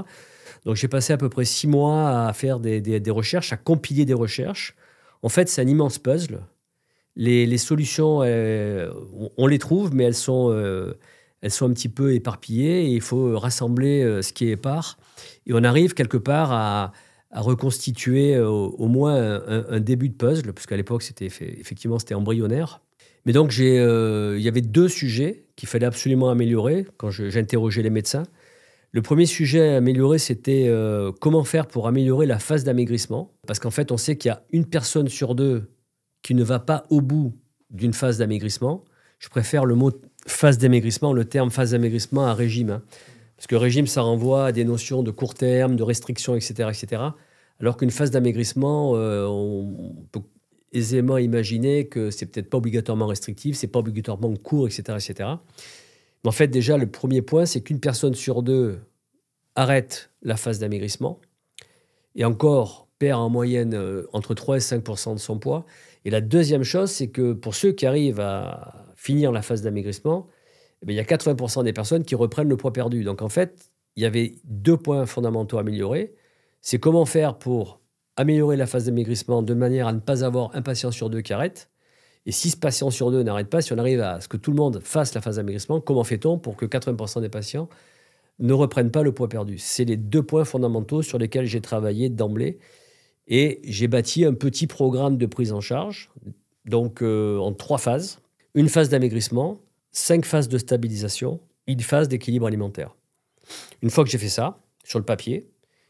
Donc 0.65 0.77
j'ai 0.77 0.89
passé 0.89 1.13
à 1.13 1.17
peu 1.17 1.29
près 1.29 1.47
six 1.47 1.67
mois 1.67 2.27
à 2.27 2.33
faire 2.33 2.61
des, 2.61 2.81
des, 2.81 3.11
recherches, 3.11 3.53
à 3.53 3.57
compiler 3.57 4.05
des 4.05 4.15
recherches. 4.15 4.75
En 5.23 5.29
fait, 5.29 5.49
c'est 5.49 5.63
un 5.63 5.69
immense 5.69 5.99
puzzle. 5.99 6.41
Les, 7.17 7.47
les 7.47 7.59
solutions, 7.59 8.21
euh, 8.23 8.91
on 9.37 9.47
les 9.47 9.59
trouve, 9.59 9.95
mais 9.95 10.05
elles 10.05 10.15
sont, 10.15 10.53
elles 11.41 11.51
sont 11.51 11.71
un 11.71 11.73
petit 11.73 11.89
peu 11.89 12.15
éparpillées 12.15 12.87
et 12.87 12.91
il 12.91 13.01
faut 13.01 13.39
rassembler 13.39 14.21
ce 14.23 14.33
qui 14.33 14.49
est 14.49 14.53
épars 14.53 14.99
et 15.47 15.55
on 15.55 15.65
arrive 15.65 15.95
quelque 15.95 16.17
part 16.17 16.53
à, 16.53 16.93
reconstituer 17.35 18.35
euh, 18.35 18.47
au, 18.47 18.89
moins 18.89 19.43
un, 19.47 19.81
début 19.81 20.11
de 20.11 20.15
puzzle, 20.15 20.53
puisqu'à 20.53 20.77
l'époque, 20.77 21.03
c'était 21.03 21.25
effectivement 21.25 21.99
c'était 21.99 22.15
embryonnaire. 22.15 22.83
Mais 23.25 23.33
donc, 23.33 23.55
euh, 23.59 24.35
il 24.37 24.43
y 24.43 24.49
avait 24.49 24.61
deux 24.61 24.89
sujets 24.89 25.47
qu'il 25.57 25.69
fallait 25.69 25.87
absolument 25.87 26.29
améliorer 26.31 26.87
quand 26.97 27.11
j'interrogeais 27.11 27.83
les 27.83 27.91
médecins. 27.91 28.25
Le 28.91 29.01
premier 29.01 29.27
sujet 29.27 29.71
à 29.71 29.77
améliorer, 29.77 30.19
c'était 30.19 30.67
euh, 30.67 31.13
comment 31.21 31.45
faire 31.45 31.67
pour 31.67 31.89
améliorer 31.89 32.27
la 32.27 32.39
phase 32.39 32.65
d'amaigrissement. 32.65 33.33
Parce 33.47 33.59
qu'en 33.59 33.71
fait, 33.71 33.91
on 33.91 33.97
sait 33.97 34.17
qu'il 34.17 34.29
y 34.29 34.33
a 34.33 34.43
une 34.51 34.67
personne 34.67 35.09
sur 35.09 35.35
deux 35.35 35.71
qui 36.23 36.35
ne 36.35 36.45
va 36.45 36.59
pas 36.59 36.85
au 36.91 37.01
bout 37.01 37.33
d'une 37.71 37.95
phase 37.95 38.19
d'amaigrissement. 38.19 38.85
Je 39.19 39.29
préfère 39.29 39.65
le 39.65 39.75
mot 39.77 39.93
phase 40.27 40.59
d'amaigrissement, 40.59 41.13
le 41.13 41.25
terme 41.25 41.51
phase 41.51 41.71
d'amaigrissement 41.71 42.27
à 42.27 42.35
régime. 42.35 42.71
Hein. 42.71 42.83
Parce 43.43 43.49
que 43.49 43.57
régime, 43.57 43.89
ça 43.89 44.03
renvoie 44.03 44.47
à 44.47 44.53
des 44.53 44.65
notions 44.65 45.03
de 45.03 45.11
court 45.11 45.35
terme, 45.35 45.75
de 45.75 45.83
restriction, 45.83 46.37
etc. 46.37 46.69
etc. 46.73 47.03
alors 47.59 47.77
qu'une 47.77 47.91
phase 47.91 48.13
d'amaigrissement, 48.13 48.93
euh, 48.95 49.27
on 49.27 50.07
peut 50.13 50.21
aisément 50.73 51.19
imaginer 51.19 51.89
que 51.89 52.13
c'est 52.13 52.27
peut-être 52.27 52.49
pas 52.49 52.59
obligatoirement 52.59 53.09
restrictif, 53.09 53.57
c'est 53.57 53.67
pas 53.67 53.81
obligatoirement 53.81 54.33
court, 54.37 54.69
etc. 54.69 54.83
etc. 54.91 55.31
Mais 56.23 56.29
en 56.29 56.31
fait, 56.31 56.47
déjà, 56.47 56.77
le 56.77 56.89
premier 56.89 57.21
point, 57.21 57.45
c'est 57.45 57.63
qu'une 57.63 57.81
personne 57.81 58.15
sur 58.15 58.45
deux 58.45 58.79
arrête 59.57 60.11
la 60.23 60.37
phase 60.37 60.61
d'amaigrissement 60.61 61.19
et 62.15 62.25
encore 62.25 62.87
perd 63.01 63.19
en 63.19 63.29
moyenne 63.29 63.75
euh, 63.75 64.07
entre 64.13 64.35
3 64.35 64.59
et 64.59 64.61
5 64.61 65.15
de 65.15 65.19
son 65.19 65.41
poids. 65.41 65.67
Et 66.05 66.11
la 66.11 66.21
deuxième 66.21 66.63
chose, 66.63 66.93
c'est 66.93 67.09
que 67.09 67.33
pour 67.33 67.57
ceux 67.57 67.73
qui 67.73 67.87
arrivent 67.87 68.21
à 68.21 68.87
finir 68.95 69.33
la 69.33 69.43
phase 69.43 69.63
d'amaigrissement, 69.63 70.29
eh 70.83 70.93
il 70.93 70.95
y 70.95 71.01
a 71.01 71.05
80% 71.05 71.65
des 71.65 71.73
personnes 71.73 72.05
qui 72.05 72.15
reprennent 72.15 72.49
le 72.49 72.57
poids 72.57 72.73
perdu. 72.73 73.05
Donc 73.05 73.23
en 73.23 73.29
fait, 73.29 73.71
il 73.97 74.03
y 74.03 74.07
avait 74.07 74.35
deux 74.45 74.77
points 74.77 75.07
fondamentaux 75.07 75.59
à 75.59 75.61
améliorer. 75.61 76.15
C'est 76.61 76.79
comment 76.79 77.05
faire 77.05 77.39
pour 77.39 77.81
améliorer 78.17 78.57
la 78.57 78.67
phase 78.67 78.87
d'amaigrissement 78.87 79.43
de 79.43 79.55
manière 79.55 79.87
à 79.87 79.93
ne 79.93 80.01
pas 80.01 80.25
avoir 80.25 80.55
un 80.55 80.63
patient 80.63 80.91
sur 80.91 81.11
deux 81.11 81.21
qui 81.21 81.33
arrête. 81.33 81.71
Et 82.25 82.33
six 82.33 82.55
patients 82.55 82.91
sur 82.91 83.11
deux 83.11 83.23
n'arrêtent 83.23 83.51
pas, 83.51 83.63
si 83.63 83.73
on 83.73 83.79
arrive 83.79 84.01
à 84.01 84.21
ce 84.21 84.29
que 84.29 84.37
tout 84.37 84.53
le 84.53 84.57
monde 84.57 84.81
fasse 84.81 85.13
la 85.15 85.21
phase 85.21 85.37
d'amaigrissement, 85.37 85.81
comment 85.81 86.05
fait-on 86.05 86.39
pour 86.39 86.57
que 86.57 86.67
80% 86.67 87.21
des 87.21 87.29
patients 87.29 87.69
ne 88.39 88.53
reprennent 88.53 88.93
pas 88.93 89.03
le 89.03 89.13
poids 89.13 89.29
perdu? 89.29 89.59
C'est 89.59 89.85
les 89.85 89.97
deux 89.97 90.23
points 90.23 90.45
fondamentaux 90.45 91.03
sur 91.03 91.19
lesquels 91.19 91.47
j'ai 91.47 91.61
travaillé 91.61 92.11
d'emblée. 92.11 92.59
Et 93.27 93.61
j'ai 93.65 93.89
bâti 93.89 94.25
un 94.25 94.35
petit 94.35 94.67
programme 94.67 95.17
de 95.17 95.27
prise 95.27 95.53
en 95.53 95.61
charge, 95.61 96.11
donc 96.65 97.03
euh, 97.03 97.39
en 97.39 97.53
trois 97.53 97.79
phases. 97.79 98.21
Une 98.55 98.69
phase 98.69 98.89
d'amaigrissement, 98.89 99.61
cinq 99.93 100.25
phases 100.25 100.49
de 100.49 100.59
stabilisation, 100.59 101.41
une 101.67 101.81
phase 101.81 102.09
d'équilibre 102.09 102.47
alimentaire. 102.47 102.97
Une 103.83 103.91
fois 103.91 104.05
que 104.05 104.11
j'ai 104.11 104.19
fait 104.19 104.29
ça, 104.29 104.59
sur 104.85 104.99
le 104.99 105.05
papier, 105.05 105.49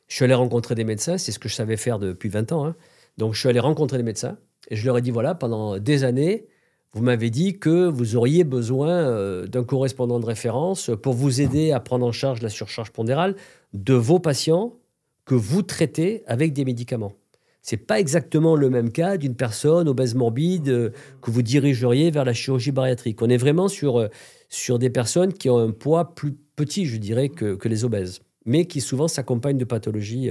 je 0.09 0.17
suis 0.17 0.25
allé 0.25 0.35
rencontrer 0.35 0.75
des 0.75 0.85
médecins, 0.85 1.17
c'est 1.17 1.33
ce 1.33 1.39
que 1.39 1.49
je 1.49 1.55
savais 1.55 1.77
faire 1.77 1.99
depuis 1.99 2.29
20 2.29 2.53
ans. 2.53 2.67
Hein. 2.67 2.77
Donc 3.17 3.35
je 3.35 3.41
suis 3.41 3.49
allé 3.49 3.61
rencontrer 3.61 3.97
des 3.97 4.03
médecins 4.03 4.37
et 4.69 4.77
je 4.77 4.85
leur 4.85 4.99
ai 4.99 5.03
dit, 5.03 5.11
voilà, 5.11 5.35
pendant 5.35 5.79
des 5.79 6.05
années, 6.05 6.47
vous 6.93 7.03
m'avez 7.03 7.31
dit 7.31 7.59
que 7.59 7.89
vous 7.89 8.17
auriez 8.17 8.45
besoin 8.45 8.91
euh, 8.91 9.47
d'un 9.47 9.65
correspondant 9.65 10.21
de 10.21 10.27
référence 10.27 10.91
pour 11.03 11.15
vous 11.15 11.41
aider 11.41 11.73
à 11.73 11.81
prendre 11.81 12.05
en 12.05 12.13
charge 12.13 12.43
la 12.43 12.51
surcharge 12.51 12.91
pondérale 12.91 13.37
de 13.73 13.95
vos 13.95 14.19
patients 14.19 14.79
que 15.25 15.35
vous 15.35 15.63
traitez 15.63 16.23
avec 16.27 16.53
des 16.53 16.65
médicaments. 16.65 17.15
C'est 17.63 17.77
pas 17.77 18.01
exactement 18.01 18.57
le 18.57 18.71
même 18.71 18.91
cas 18.91 19.17
d'une 19.17 19.37
personne 19.37 19.89
obèse 19.89 20.15
morbide 20.15 20.69
euh, 20.69 20.91
que 21.21 21.31
vous 21.31 21.43
dirigeriez 21.43 22.11
vers 22.11 22.25
la 22.25 22.33
chirurgie 22.33 22.73
bariatrique. 22.73 23.23
On 23.23 23.29
est 23.29 23.37
vraiment 23.37 23.69
sur, 23.69 24.01
euh, 24.01 24.09
sur 24.49 24.79
des 24.79 24.91
personnes 24.91 25.33
qui 25.33 25.49
ont 25.49 25.59
un 25.59 25.71
poids 25.71 26.15
plus 26.15 26.35
petit, 26.57 26.87
je 26.87 26.97
dirais, 26.97 27.29
que, 27.29 27.55
que 27.55 27.69
les 27.69 27.85
obèses, 27.85 28.21
mais 28.45 28.67
qui 28.67 28.81
souvent 28.81 29.09
s'accompagnent 29.09 29.59
de 29.59 29.65
pathologies 29.65 30.31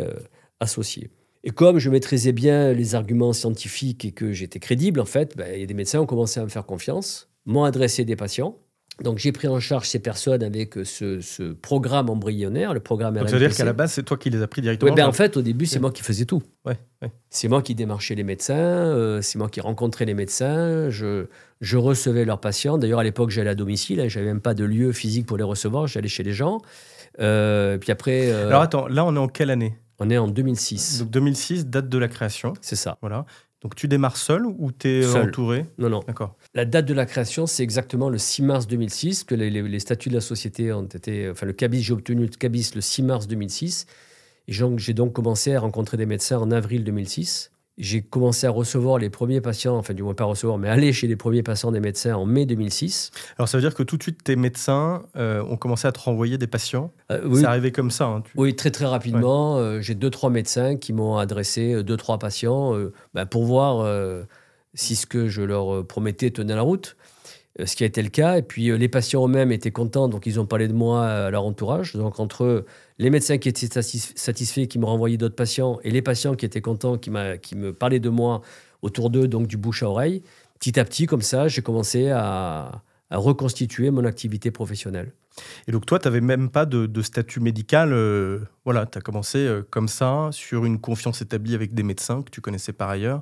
associées. 0.59 1.09
Et 1.43 1.49
comme 1.49 1.79
je 1.79 1.89
maîtrisais 1.89 2.33
bien 2.33 2.73
les 2.73 2.93
arguments 2.93 3.33
scientifiques 3.33 4.05
et 4.05 4.11
que 4.11 4.31
j'étais 4.31 4.59
crédible, 4.59 4.99
en 4.99 5.05
fait, 5.05 5.35
ben, 5.35 5.65
des 5.65 5.73
médecins 5.73 5.99
ont 5.99 6.05
commencé 6.05 6.39
à 6.39 6.43
me 6.43 6.49
faire 6.49 6.65
confiance, 6.65 7.29
m'ont 7.45 7.63
adressé 7.63 8.05
des 8.05 8.15
patients. 8.15 8.57
Donc 8.99 9.17
j'ai 9.17 9.31
pris 9.31 9.47
en 9.47 9.59
charge 9.59 9.87
ces 9.87 9.99
personnes 9.99 10.43
avec 10.43 10.75
ce, 10.83 11.53
programme 11.53 12.09
embryonnaire, 12.09 12.73
le 12.73 12.79
programme 12.79 13.15
Donc, 13.15 13.29
C'est-à-dire 13.29 13.55
qu'à 13.55 13.65
la 13.65 13.73
base, 13.73 13.93
c'est 13.93 14.03
toi 14.03 14.17
qui 14.17 14.29
les 14.29 14.41
as 14.41 14.47
pris 14.47 14.61
directement 14.61 14.93
ben, 14.93 15.07
En 15.07 15.13
fait, 15.13 15.37
au 15.37 15.41
début, 15.41 15.65
c'est 15.65 15.79
moi 15.79 15.91
qui 15.91 16.03
faisais 16.03 16.25
tout. 16.25 16.43
Ouais, 16.65 16.77
C'est 17.29 17.47
moi 17.47 17.61
qui 17.61 17.73
démarchais 17.73 18.13
les 18.13 18.23
médecins, 18.23 18.53
euh, 18.53 19.21
c'est 19.21 19.39
moi 19.39 19.49
qui 19.49 19.59
rencontrais 19.61 20.05
les 20.05 20.13
médecins, 20.13 20.89
je, 20.89 21.25
je 21.61 21.77
recevais 21.77 22.25
leurs 22.25 22.39
patients. 22.39 22.77
D'ailleurs, 22.77 22.99
à 22.99 23.03
l'époque, 23.03 23.31
j'allais 23.31 23.49
à 23.49 23.55
domicile, 23.55 24.01
hein, 24.01 24.07
je 24.07 24.19
n'avais 24.19 24.31
même 24.31 24.41
pas 24.41 24.53
de 24.53 24.65
lieu 24.65 24.91
physique 24.91 25.25
pour 25.25 25.37
les 25.37 25.43
recevoir, 25.43 25.87
j'allais 25.87 26.07
chez 26.07 26.23
les 26.23 26.33
gens. 26.33 26.59
Euh, 27.19 27.77
puis 27.79 27.91
après... 27.91 28.29
Euh, 28.31 28.49
Alors 28.49 28.61
attends, 28.61 28.87
là, 28.87 29.03
on 29.05 29.15
est 29.15 29.19
en 29.19 29.27
quelle 29.27 29.49
année? 29.49 29.73
on 30.01 30.09
est 30.09 30.17
en 30.17 30.27
2006. 30.27 31.01
Donc 31.01 31.11
2006, 31.11 31.67
date 31.67 31.87
de 31.87 31.97
la 31.99 32.07
création. 32.07 32.53
C'est 32.59 32.75
ça. 32.75 32.97
Voilà. 33.01 33.25
Donc 33.61 33.75
tu 33.75 33.87
démarres 33.87 34.17
seul 34.17 34.45
ou 34.45 34.71
tu 34.71 34.87
es 34.87 35.15
entouré? 35.15 35.65
Non, 35.77 35.89
non. 35.89 35.99
D'accord. 36.07 36.35
La 36.55 36.65
date 36.65 36.85
de 36.85 36.93
la 36.93 37.05
création, 37.05 37.45
c'est 37.45 37.61
exactement 37.61 38.09
le 38.09 38.17
6 38.17 38.41
mars 38.41 38.67
2006 38.67 39.23
que 39.23 39.35
les, 39.35 39.79
statuts 39.79 40.09
de 40.09 40.15
la 40.15 40.21
société 40.21 40.73
ont 40.73 40.83
été. 40.83 41.29
Enfin, 41.29 41.45
le 41.45 41.53
CABIS, 41.53 41.81
j'ai 41.81 41.93
obtenu 41.93 42.23
le 42.23 42.29
CABIS 42.29 42.71
le 42.73 42.81
6 42.81 43.03
mars 43.03 43.27
2006. 43.27 43.85
Et 44.47 44.53
j'ai 44.53 44.93
donc 44.93 45.13
commencé 45.13 45.53
à 45.53 45.59
rencontrer 45.59 45.97
des 45.97 46.07
médecins 46.07 46.39
en 46.39 46.49
avril 46.49 46.83
2006 46.83 47.50
j'ai 47.81 48.03
commencé 48.03 48.45
à 48.45 48.51
recevoir 48.51 48.99
les 48.99 49.09
premiers 49.09 49.41
patients, 49.41 49.75
enfin 49.75 49.95
du 49.95 50.03
moins 50.03 50.13
pas 50.13 50.23
recevoir, 50.23 50.59
mais 50.59 50.69
aller 50.69 50.93
chez 50.93 51.07
les 51.07 51.15
premiers 51.15 51.41
patients 51.41 51.71
des 51.71 51.79
médecins 51.79 52.15
en 52.15 52.27
mai 52.27 52.45
2006. 52.45 53.09
Alors 53.39 53.49
ça 53.49 53.57
veut 53.57 53.61
dire 53.63 53.73
que 53.73 53.81
tout 53.81 53.97
de 53.97 54.03
suite 54.03 54.23
tes 54.23 54.35
médecins 54.35 55.03
euh, 55.17 55.43
ont 55.43 55.57
commencé 55.57 55.87
à 55.87 55.91
te 55.91 55.99
renvoyer 55.99 56.37
des 56.37 56.45
patients? 56.45 56.91
Euh, 57.11 57.21
oui. 57.25 57.41
C'est 57.41 57.47
arrivé 57.47 57.71
comme 57.71 57.89
ça 57.89 58.05
hein, 58.05 58.23
Oui, 58.35 58.55
très 58.55 58.69
très 58.69 58.85
rapidement. 58.85 59.57
Euh, 59.57 59.81
j'ai 59.81 59.95
deux, 59.95 60.11
trois 60.11 60.29
médecins 60.29 60.77
qui 60.77 60.93
m'ont 60.93 61.17
adressé 61.17 61.83
deux, 61.83 61.97
trois 61.97 62.19
patients 62.19 62.75
ben, 63.15 63.25
pour 63.25 63.45
voir 63.45 63.87
si 64.75 64.95
ce 64.95 65.07
que 65.07 65.27
je 65.27 65.41
leur 65.41 65.85
promettais 65.87 66.29
tenait 66.29 66.55
la 66.55 66.61
route. 66.61 66.95
Euh, 67.59 67.65
ce 67.65 67.75
qui 67.75 67.83
a 67.83 67.85
été 67.85 68.01
le 68.01 68.09
cas. 68.09 68.37
Et 68.37 68.43
puis 68.43 68.69
euh, 68.69 68.77
les 68.77 68.87
patients 68.87 69.27
eux-mêmes 69.27 69.51
étaient 69.51 69.71
contents, 69.71 70.07
donc 70.07 70.25
ils 70.25 70.39
ont 70.39 70.45
parlé 70.45 70.69
de 70.69 70.73
moi 70.73 71.05
à 71.05 71.29
leur 71.31 71.45
entourage. 71.45 71.95
Donc 71.95 72.19
entre 72.19 72.65
les 72.97 73.09
médecins 73.09 73.37
qui 73.37 73.49
étaient 73.49 73.67
satisfaits, 73.67 74.67
qui 74.67 74.79
me 74.79 74.85
renvoyaient 74.85 75.17
d'autres 75.17 75.35
patients, 75.35 75.79
et 75.83 75.91
les 75.91 76.01
patients 76.01 76.35
qui 76.35 76.45
étaient 76.45 76.61
contents, 76.61 76.97
qui, 76.97 77.11
qui 77.41 77.55
me 77.55 77.73
parlaient 77.73 77.99
de 77.99 78.09
moi 78.09 78.41
autour 78.81 79.09
d'eux, 79.09 79.27
donc 79.27 79.47
du 79.47 79.57
bouche 79.57 79.83
à 79.83 79.89
oreille, 79.89 80.23
petit 80.59 80.79
à 80.79 80.85
petit, 80.85 81.07
comme 81.07 81.21
ça, 81.21 81.47
j'ai 81.47 81.61
commencé 81.61 82.09
à, 82.09 82.83
reconstituer 83.11 83.91
mon 83.91 84.05
activité 84.05 84.51
professionnelle. 84.51 85.11
Et 85.67 85.73
donc 85.73 85.85
toi, 85.85 85.99
tu 85.99 86.07
n'avais 86.07 86.21
même 86.21 86.49
pas 86.49 86.65
de, 86.65 87.01
statut 87.01 87.41
médical. 87.41 87.91
euh, 87.91 88.39
voilà, 88.63 88.85
tu 88.85 88.97
as 88.97 89.01
commencé 89.01 89.39
euh, 89.39 89.63
comme 89.69 89.89
ça, 89.89 90.29
sur 90.31 90.63
une 90.63 90.79
confiance 90.79 91.21
établie 91.21 91.53
avec 91.53 91.73
des 91.73 91.83
médecins 91.83 92.21
que 92.21 92.29
tu 92.29 92.39
connaissais 92.39 92.71
par 92.71 92.89
ailleurs. 92.89 93.21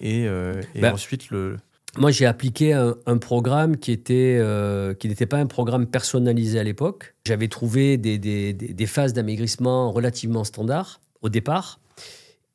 Et, 0.00 0.22
et 0.22 0.80
ben, 0.80 0.92
ensuite, 0.92 1.30
le, 1.30 1.56
moi, 1.96 2.10
j'ai 2.10 2.26
appliqué 2.26 2.72
un, 2.72 3.18
programme 3.18 3.76
euh, 4.10 4.94
qui 4.94 5.08
n'était 5.08 5.26
pas 5.26 5.38
un 5.38 5.46
programme 5.46 5.86
personnalisé 5.86 6.58
à 6.58 6.64
l'époque. 6.64 7.14
J'avais 7.24 7.48
trouvé 7.48 7.96
des, 7.96 8.86
phases 8.86 9.12
d'amaigrissement 9.12 9.92
relativement 9.92 10.44
standards 10.44 11.00
au 11.22 11.28
départ. 11.28 11.80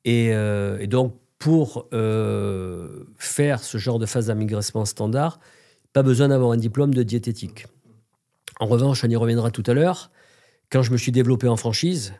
Et, 0.03 0.29
euh, 0.33 0.85
donc, 0.87 1.15
pour 1.37 1.87
euh, 1.93 3.05
faire 3.17 3.63
ce 3.63 3.77
genre 3.77 3.97
de 3.97 4.05
phase 4.05 4.27
d'amaigrissement 4.27 4.83
standard, 4.83 5.39
pas 5.93 6.03
besoin 6.03 6.27
d'avoir 6.27 6.51
un 6.51 6.57
diplôme 6.57 6.93
de 6.93 7.03
diététique. 7.03 7.65
En 8.59 8.65
revanche, 8.65 9.05
on 9.05 9.09
y 9.09 9.15
reviendra 9.15 9.51
tout 9.51 9.63
à 9.67 9.73
l'heure, 9.73 10.11
quand 10.69 10.81
je 10.81 10.91
me 10.91 10.97
suis 10.97 11.13
développé 11.13 11.47
en 11.47 11.55
franchise 11.55 12.13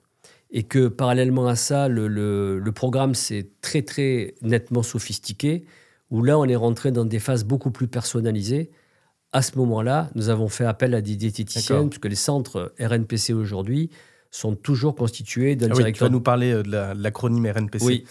et 0.51 0.63
que 0.63 0.87
parallèlement 0.87 1.47
à 1.47 1.55
ça, 1.55 1.89
le, 1.89 2.07
le 2.07 2.71
programme 2.71 3.13
s'est 3.13 3.49
très 3.61 3.81
très 3.81 4.35
nettement 4.41 4.83
sophistiqué, 4.83 5.65
où 6.11 6.23
là, 6.23 6.37
on 6.39 6.45
est 6.45 6.55
rentré 6.55 6.91
dans 6.91 7.05
des 7.05 7.19
phases 7.19 7.43
beaucoup 7.43 7.71
plus 7.71 7.87
personnalisées. 7.87 8.71
À 9.31 9.41
ce 9.41 9.57
moment-là, 9.57 10.09
nous 10.15 10.29
avons 10.29 10.47
fait 10.47 10.65
appel 10.65 10.95
à 10.95 11.01
des 11.01 11.15
diététiciennes, 11.15 11.89
puisque 11.89 12.05
les 12.05 12.15
centres 12.15 12.73
RNPC 12.79 13.33
aujourd'hui 13.33 13.91
sont 14.31 14.55
toujours 14.55 14.95
constitués 14.95 15.55
d'un 15.55 15.67
ah 15.71 15.73
directeur. 15.73 16.07
tu 16.07 16.11
vas 16.11 16.15
nous 16.15 16.21
parler 16.21 16.51
euh, 16.51 16.63
de 16.63 17.01
l'acronyme 17.01 17.47
RNPC. 17.47 17.85
Oui, 17.85 18.05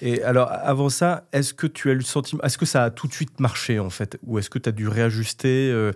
Et 0.00 0.22
alors, 0.22 0.48
avant 0.50 0.88
ça, 0.88 1.28
est-ce 1.32 1.54
que 1.54 1.66
tu 1.66 1.90
as 1.90 1.92
eu 1.92 1.96
le 1.96 2.02
sentiment, 2.02 2.42
est-ce 2.42 2.58
que 2.58 2.66
ça 2.66 2.84
a 2.84 2.90
tout 2.90 3.08
de 3.08 3.12
suite 3.12 3.40
marché 3.40 3.78
en 3.78 3.90
fait, 3.90 4.18
ou 4.24 4.38
est-ce 4.38 4.48
que 4.48 4.58
tu 4.58 4.68
as 4.68 4.72
dû 4.72 4.86
réajuster 4.86 5.70
euh, 5.72 5.92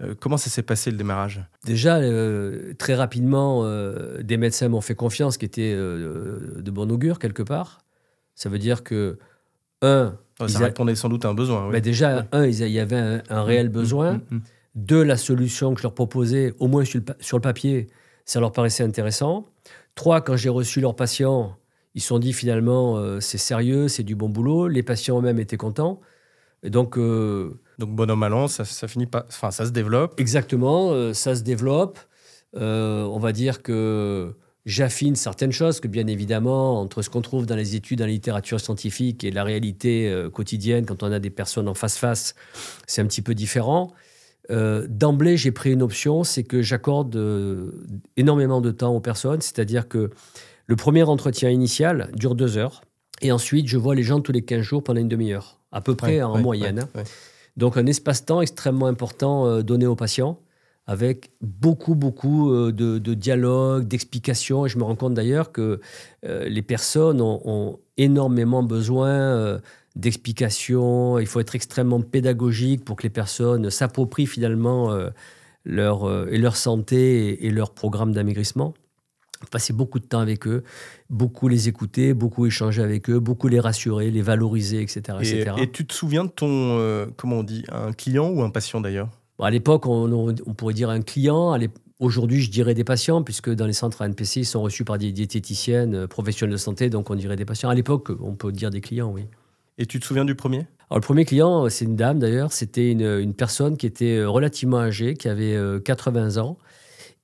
euh, 0.00 0.14
Comment 0.18 0.36
ça 0.36 0.50
s'est 0.50 0.62
passé 0.62 0.90
le 0.90 0.96
démarrage? 0.96 1.44
Déjà, 1.64 2.00
très 2.78 2.94
rapidement, 2.94 3.64
des 4.20 4.36
médecins 4.36 4.68
m'ont 4.68 4.80
fait 4.80 4.96
confiance, 4.96 5.36
qui 5.36 5.44
était 5.44 5.74
de 5.74 6.70
bon 6.70 6.90
augure 6.90 7.18
quelque 7.20 7.42
part. 7.42 7.78
Ça 8.34 8.48
veut 8.48 8.58
dire 8.58 8.82
que 8.82 9.18
un, 9.82 10.16
ça 10.46 10.58
répondait 10.58 10.94
sans 10.94 11.08
doute 11.08 11.24
à 11.24 11.28
un 11.28 11.34
besoin. 11.34 11.68
Mais 11.70 11.80
déjà, 11.80 12.26
un, 12.32 12.46
il 12.46 12.68
y 12.68 12.78
avait 12.78 13.22
un, 13.28 13.42
réel 13.42 13.68
mm, 13.68 13.72
besoin. 13.72 14.12
Mm, 14.14 14.36
mm, 14.36 14.42
Deux, 14.74 15.02
la 15.02 15.16
solution 15.16 15.74
que 15.74 15.80
je 15.80 15.84
leur 15.84 15.94
proposais, 15.94 16.54
au 16.58 16.68
moins 16.68 16.84
sur 16.84 17.00
le, 17.00 17.40
papier, 17.40 17.88
ça 18.24 18.40
leur 18.40 18.52
paraissait 18.52 18.84
intéressant. 18.84 19.46
Trois, 19.94 20.20
quand 20.20 20.36
j'ai 20.36 20.48
reçu 20.48 20.80
leurs 20.80 20.96
patients, 20.96 21.56
ils 21.94 22.00
se 22.00 22.08
sont 22.08 22.18
dit 22.18 22.32
finalement, 22.32 22.96
euh, 22.96 23.20
c'est 23.20 23.38
sérieux, 23.38 23.88
c'est 23.88 24.02
du 24.02 24.14
bon 24.14 24.28
boulot. 24.28 24.68
Les 24.68 24.82
patients 24.82 25.18
eux-mêmes 25.18 25.38
étaient 25.38 25.56
contents. 25.56 26.00
Et 26.62 26.70
donc, 26.70 26.96
euh, 26.96 27.60
donc 27.78 27.90
bonhomme 27.90 28.22
à 28.22 28.48
ça, 28.48 28.64
ça 28.64 28.88
finit 28.88 29.06
pas, 29.06 29.26
enfin, 29.28 29.50
ça 29.50 29.66
se 29.66 29.70
développe. 29.70 30.18
Exactement, 30.18 30.92
euh, 30.92 31.12
ça 31.12 31.34
se 31.34 31.42
développe. 31.42 31.98
on 32.54 33.18
va 33.18 33.32
dire 33.32 33.62
que 33.62 34.34
J'affine 34.64 35.16
certaines 35.16 35.50
choses 35.50 35.80
que, 35.80 35.88
bien 35.88 36.06
évidemment, 36.06 36.80
entre 36.80 37.02
ce 37.02 37.10
qu'on 37.10 37.20
trouve 37.20 37.46
dans 37.46 37.56
les 37.56 37.74
études, 37.74 37.98
dans 37.98 38.06
la 38.06 38.12
littérature 38.12 38.60
scientifique 38.60 39.24
et 39.24 39.32
la 39.32 39.42
réalité 39.42 40.08
euh, 40.08 40.30
quotidienne, 40.30 40.86
quand 40.86 41.02
on 41.02 41.10
a 41.10 41.18
des 41.18 41.30
personnes 41.30 41.68
en 41.68 41.74
face-face, 41.74 42.36
c'est 42.86 43.02
un 43.02 43.06
petit 43.06 43.22
peu 43.22 43.34
différent. 43.34 43.92
Euh, 44.50 44.86
d'emblée, 44.88 45.36
j'ai 45.36 45.50
pris 45.50 45.72
une 45.72 45.82
option, 45.82 46.22
c'est 46.22 46.44
que 46.44 46.62
j'accorde 46.62 47.16
euh, 47.16 47.72
énormément 48.16 48.60
de 48.60 48.70
temps 48.70 48.94
aux 48.94 49.00
personnes, 49.00 49.40
c'est-à-dire 49.40 49.88
que 49.88 50.10
le 50.66 50.76
premier 50.76 51.02
entretien 51.02 51.50
initial 51.50 52.10
dure 52.14 52.36
deux 52.36 52.56
heures, 52.56 52.82
et 53.20 53.32
ensuite, 53.32 53.66
je 53.66 53.76
vois 53.76 53.96
les 53.96 54.04
gens 54.04 54.20
tous 54.20 54.32
les 54.32 54.42
15 54.42 54.60
jours 54.60 54.84
pendant 54.84 55.00
une 55.00 55.08
demi-heure, 55.08 55.58
à 55.72 55.80
peu 55.80 55.96
près 55.96 56.22
en 56.22 56.38
moyenne. 56.38 56.86
Hein. 56.94 57.02
Donc, 57.56 57.76
un 57.76 57.86
espace-temps 57.86 58.40
extrêmement 58.40 58.86
important 58.86 59.60
donné 59.62 59.86
aux 59.86 59.94
patients 59.94 60.40
avec 60.86 61.30
beaucoup, 61.40 61.94
beaucoup 61.94 62.52
euh, 62.52 62.72
de, 62.72 62.98
de 62.98 63.14
dialogue, 63.14 63.86
d'explications. 63.86 64.66
Et 64.66 64.68
je 64.68 64.78
me 64.78 64.84
rends 64.84 64.96
compte 64.96 65.14
d'ailleurs 65.14 65.52
que 65.52 65.80
euh, 66.24 66.48
les 66.48 66.62
personnes 66.62 67.20
ont, 67.20 67.78
énormément 67.98 68.62
besoin 68.62 69.10
euh, 69.10 69.58
d'explications. 69.96 71.18
Il 71.18 71.26
faut 71.26 71.40
être 71.40 71.54
extrêmement 71.54 72.00
pédagogique 72.00 72.84
pour 72.84 72.96
que 72.96 73.02
les 73.02 73.10
personnes 73.10 73.70
s'approprient 73.70 74.26
finalement 74.26 74.90
leur, 75.66 76.28
et 76.28 76.38
leur 76.38 76.56
santé 76.56 77.46
et, 77.46 77.50
leur 77.50 77.74
programme 77.74 78.12
d'amaigrissement. 78.12 78.72
Passer 79.50 79.74
beaucoup 79.74 80.00
de 80.00 80.06
temps 80.06 80.20
avec 80.20 80.46
eux, 80.46 80.64
beaucoup 81.10 81.48
les 81.48 81.68
écouter, 81.68 82.14
beaucoup 82.14 82.46
échanger 82.46 82.82
avec 82.82 83.10
eux, 83.10 83.20
beaucoup 83.20 83.48
les 83.48 83.60
rassurer, 83.60 84.10
les 84.10 84.22
valoriser, 84.22 84.80
etc. 84.80 85.18
Et, 85.20 85.62
et 85.62 85.70
tu 85.70 85.86
te 85.86 85.92
souviens 85.92 86.24
de 86.24 86.30
ton, 86.30 87.12
comment 87.18 87.40
on 87.40 87.44
dit, 87.44 87.62
un 87.70 87.92
client 87.92 88.30
ou 88.30 88.42
un 88.42 88.50
patient 88.50 88.80
d'ailleurs? 88.80 89.10
À 89.40 89.50
l'époque, 89.50 89.86
on, 89.86 90.34
pourrait 90.56 90.74
dire 90.74 90.90
un 90.90 91.00
client. 91.00 91.58
Aujourd'hui, 91.98 92.42
je 92.42 92.50
dirais 92.50 92.74
des 92.74 92.84
patients, 92.84 93.22
puisque 93.22 93.50
dans 93.50 93.66
les 93.66 93.72
centres 93.72 94.02
ANPC, 94.02 94.40
ils 94.40 94.44
sont 94.44 94.62
reçus 94.62 94.84
par 94.84 94.98
des 94.98 95.12
diététiciennes, 95.12 95.94
euh, 95.94 96.06
professionnels 96.06 96.52
de 96.52 96.58
santé, 96.58 96.90
donc 96.90 97.10
on 97.10 97.14
dirait 97.14 97.36
des 97.36 97.44
patients. 97.44 97.68
À 97.68 97.74
l'époque, 97.74 98.10
on 98.20 98.34
peut 98.34 98.50
dire 98.50 98.70
des 98.70 98.80
clients, 98.80 99.10
oui. 99.10 99.26
Et 99.78 99.86
tu 99.86 100.00
te 100.00 100.04
souviens 100.04 100.24
du 100.24 100.34
premier? 100.34 100.66
Alors, 100.90 100.98
le 100.98 101.00
premier 101.00 101.24
client, 101.24 101.68
c'est 101.68 101.84
une 101.84 101.96
dame 101.96 102.18
d'ailleurs, 102.18 102.52
c'était 102.52 102.90
une, 102.90 103.02
une, 103.02 103.34
personne 103.34 103.76
qui 103.76 103.86
était 103.86 104.16
euh, 104.16 104.28
relativement 104.28 104.78
âgée, 104.78 105.14
qui 105.14 105.28
avait 105.28 105.56
80 105.84 106.38
ans, 106.38 106.58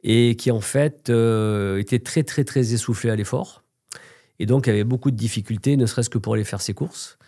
et 0.05 0.37
qui 0.37 0.50
en 0.53 0.61
fait 0.61 1.11
était 1.11 1.99
très 1.99 2.23
très 2.23 2.45
très 2.45 2.73
essoufflée 2.73 3.11
à 3.11 3.17
l'effort, 3.17 3.65
et 4.38 4.47
donc 4.47 4.69
avait 4.69 4.85
beaucoup 4.85 5.11
de 5.11 5.17
difficultés, 5.17 5.77
ne 5.77 5.87
serait-ce 5.87 6.09
que 6.09 6.19
pour 6.19 6.35
aller 6.35 6.45
faire 6.45 6.61
ses 6.61 6.73
courses. 6.73 7.19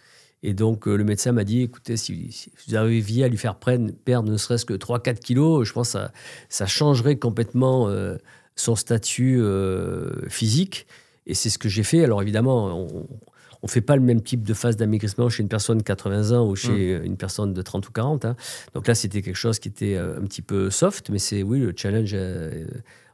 Et 0.42 0.54
donc, 0.54 0.88
euh, 0.88 0.96
le 0.96 1.04
médecin 1.04 1.32
m'a 1.32 1.44
dit 1.44 1.62
écoutez, 1.62 1.96
si, 1.96 2.50
vous 2.66 2.76
arriviez 2.76 3.24
à 3.24 3.28
lui 3.28 3.36
faire 3.36 3.56
prendre, 3.56 3.92
perdre 4.04 4.30
ne 4.30 4.36
serait-ce 4.36 4.64
que 4.64 4.74
3-4 4.74 5.18
kilos, 5.18 5.66
je 5.66 5.72
pense 5.72 5.88
que 5.88 5.92
ça, 5.92 6.12
ça 6.48 6.66
changerait 6.66 7.16
complètement 7.16 7.88
euh, 7.88 8.16
son 8.56 8.74
statut 8.74 9.38
euh, 9.40 10.28
physique. 10.28 10.86
Et 11.26 11.34
c'est 11.34 11.50
ce 11.50 11.58
que 11.58 11.68
j'ai 11.68 11.82
fait. 11.82 12.02
Alors, 12.02 12.22
évidemment, 12.22 12.74
on 12.74 13.06
ne 13.62 13.68
fait 13.68 13.82
pas 13.82 13.96
le 13.96 14.02
même 14.02 14.22
type 14.22 14.42
de 14.42 14.54
phase 14.54 14.76
d'amaigrissement 14.76 15.28
chez 15.28 15.42
une 15.42 15.48
personne 15.48 15.78
de 15.78 15.82
80 15.82 16.32
ans 16.32 16.48
ou 16.48 16.56
chez 16.56 16.98
mmh. 16.98 17.04
une 17.04 17.16
personne 17.18 17.52
de 17.52 17.62
30 17.62 17.86
ou 17.88 17.92
40. 17.92 18.24
Hein. 18.24 18.36
Donc 18.74 18.88
là, 18.88 18.94
c'était 18.94 19.20
quelque 19.20 19.36
chose 19.36 19.58
qui 19.58 19.68
était 19.68 19.98
un 19.98 20.22
petit 20.22 20.42
peu 20.42 20.70
soft, 20.70 21.10
mais 21.10 21.18
c'est, 21.18 21.42
oui, 21.42 21.60
le 21.60 21.74
challenge 21.76 22.16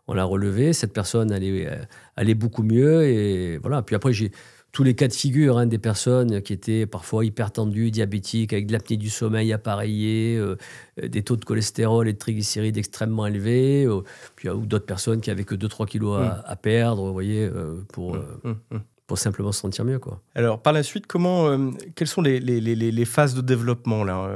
on 0.06 0.14
l'a 0.14 0.22
relevé. 0.22 0.72
Cette 0.72 0.92
personne 0.92 1.32
allait, 1.32 1.68
allait 2.14 2.34
beaucoup 2.34 2.62
mieux. 2.62 3.02
Et 3.04 3.58
voilà. 3.58 3.82
Puis 3.82 3.96
après, 3.96 4.12
j'ai 4.12 4.30
tous 4.76 4.84
les 4.84 4.94
cas 4.94 5.08
de 5.08 5.14
figure 5.14 5.56
hein, 5.56 5.64
des 5.64 5.78
personnes 5.78 6.42
qui 6.42 6.52
étaient 6.52 6.84
parfois 6.84 7.24
hypertendues, 7.24 7.90
diabétiques, 7.90 8.52
avec 8.52 8.66
de 8.66 8.74
l'apnée 8.74 8.98
du 8.98 9.08
sommeil 9.08 9.50
appareillée, 9.54 10.36
euh, 10.36 10.58
des 11.02 11.22
taux 11.22 11.36
de 11.36 11.46
cholestérol 11.46 12.06
et 12.08 12.12
de 12.12 12.18
triglycérides 12.18 12.76
extrêmement 12.76 13.26
élevés, 13.26 13.86
euh, 13.86 14.02
puis 14.34 14.50
ou 14.50 14.66
d'autres 14.66 14.84
personnes 14.84 15.22
qui 15.22 15.30
avaient 15.30 15.44
que 15.44 15.54
2-3 15.54 15.86
kilos 15.86 16.20
à, 16.20 16.52
mmh. 16.52 16.56
perdre, 16.60 17.06
vous 17.06 17.12
voyez, 17.14 17.46
euh, 17.46 17.86
pour, 17.90 18.16
mmh, 18.16 18.50
mmh, 18.70 18.76
pour 19.06 19.16
simplement 19.16 19.50
se 19.50 19.60
sentir 19.60 19.86
mieux. 19.86 19.98
Quoi. 19.98 20.20
Alors, 20.34 20.60
par 20.60 20.74
la 20.74 20.82
suite, 20.82 21.06
comment, 21.06 21.58
quelles 21.94 22.06
sont 22.06 22.20
les, 22.20 22.38
les, 22.38 22.60
les, 22.60 23.04
phases 23.06 23.34
de 23.34 23.40
développement 23.40 24.04
là 24.04 24.28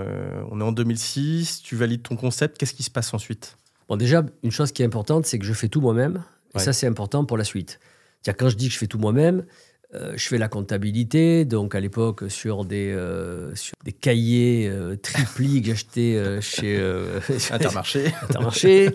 On 0.50 0.58
est 0.58 0.64
en 0.64 0.72
2006, 0.72 1.60
tu 1.62 1.76
valides 1.76 2.02
ton 2.02 2.16
concept, 2.16 2.56
qu'est-ce 2.56 2.72
qui 2.72 2.82
se 2.82 2.90
passe 2.90 3.12
ensuite? 3.12 3.58
Bon, 3.90 3.98
déjà, 3.98 4.24
une 4.42 4.52
chose 4.52 4.72
qui 4.72 4.80
est 4.80 4.86
importante, 4.86 5.26
c'est 5.26 5.38
que 5.38 5.44
je 5.44 5.52
fais 5.52 5.68
tout 5.68 5.82
moi-même, 5.82 6.24
et 6.54 6.60
ça, 6.60 6.72
c'est 6.72 6.86
important 6.86 7.26
pour 7.26 7.36
la 7.36 7.44
suite. 7.44 7.78
Quand 8.24 8.48
je 8.48 8.56
dis 8.56 8.68
que 8.68 8.72
je 8.72 8.78
fais 8.78 8.86
tout 8.86 8.98
moi-même, 8.98 9.44
euh, 9.92 10.12
je 10.14 10.28
fais 10.28 10.38
la 10.38 10.46
comptabilité, 10.46 11.44
donc 11.44 11.74
à 11.74 11.80
l'époque 11.80 12.30
sur 12.30 12.64
des, 12.64 12.92
euh, 12.92 13.52
sur 13.56 13.74
des 13.84 13.90
cahiers 13.90 14.68
euh, 14.68 14.94
triplis 14.94 15.62
que 15.62 15.68
j'achetais 15.68 16.40
chez 16.40 16.80
Intermarché. 17.50 18.12
Intermarché. 18.22 18.90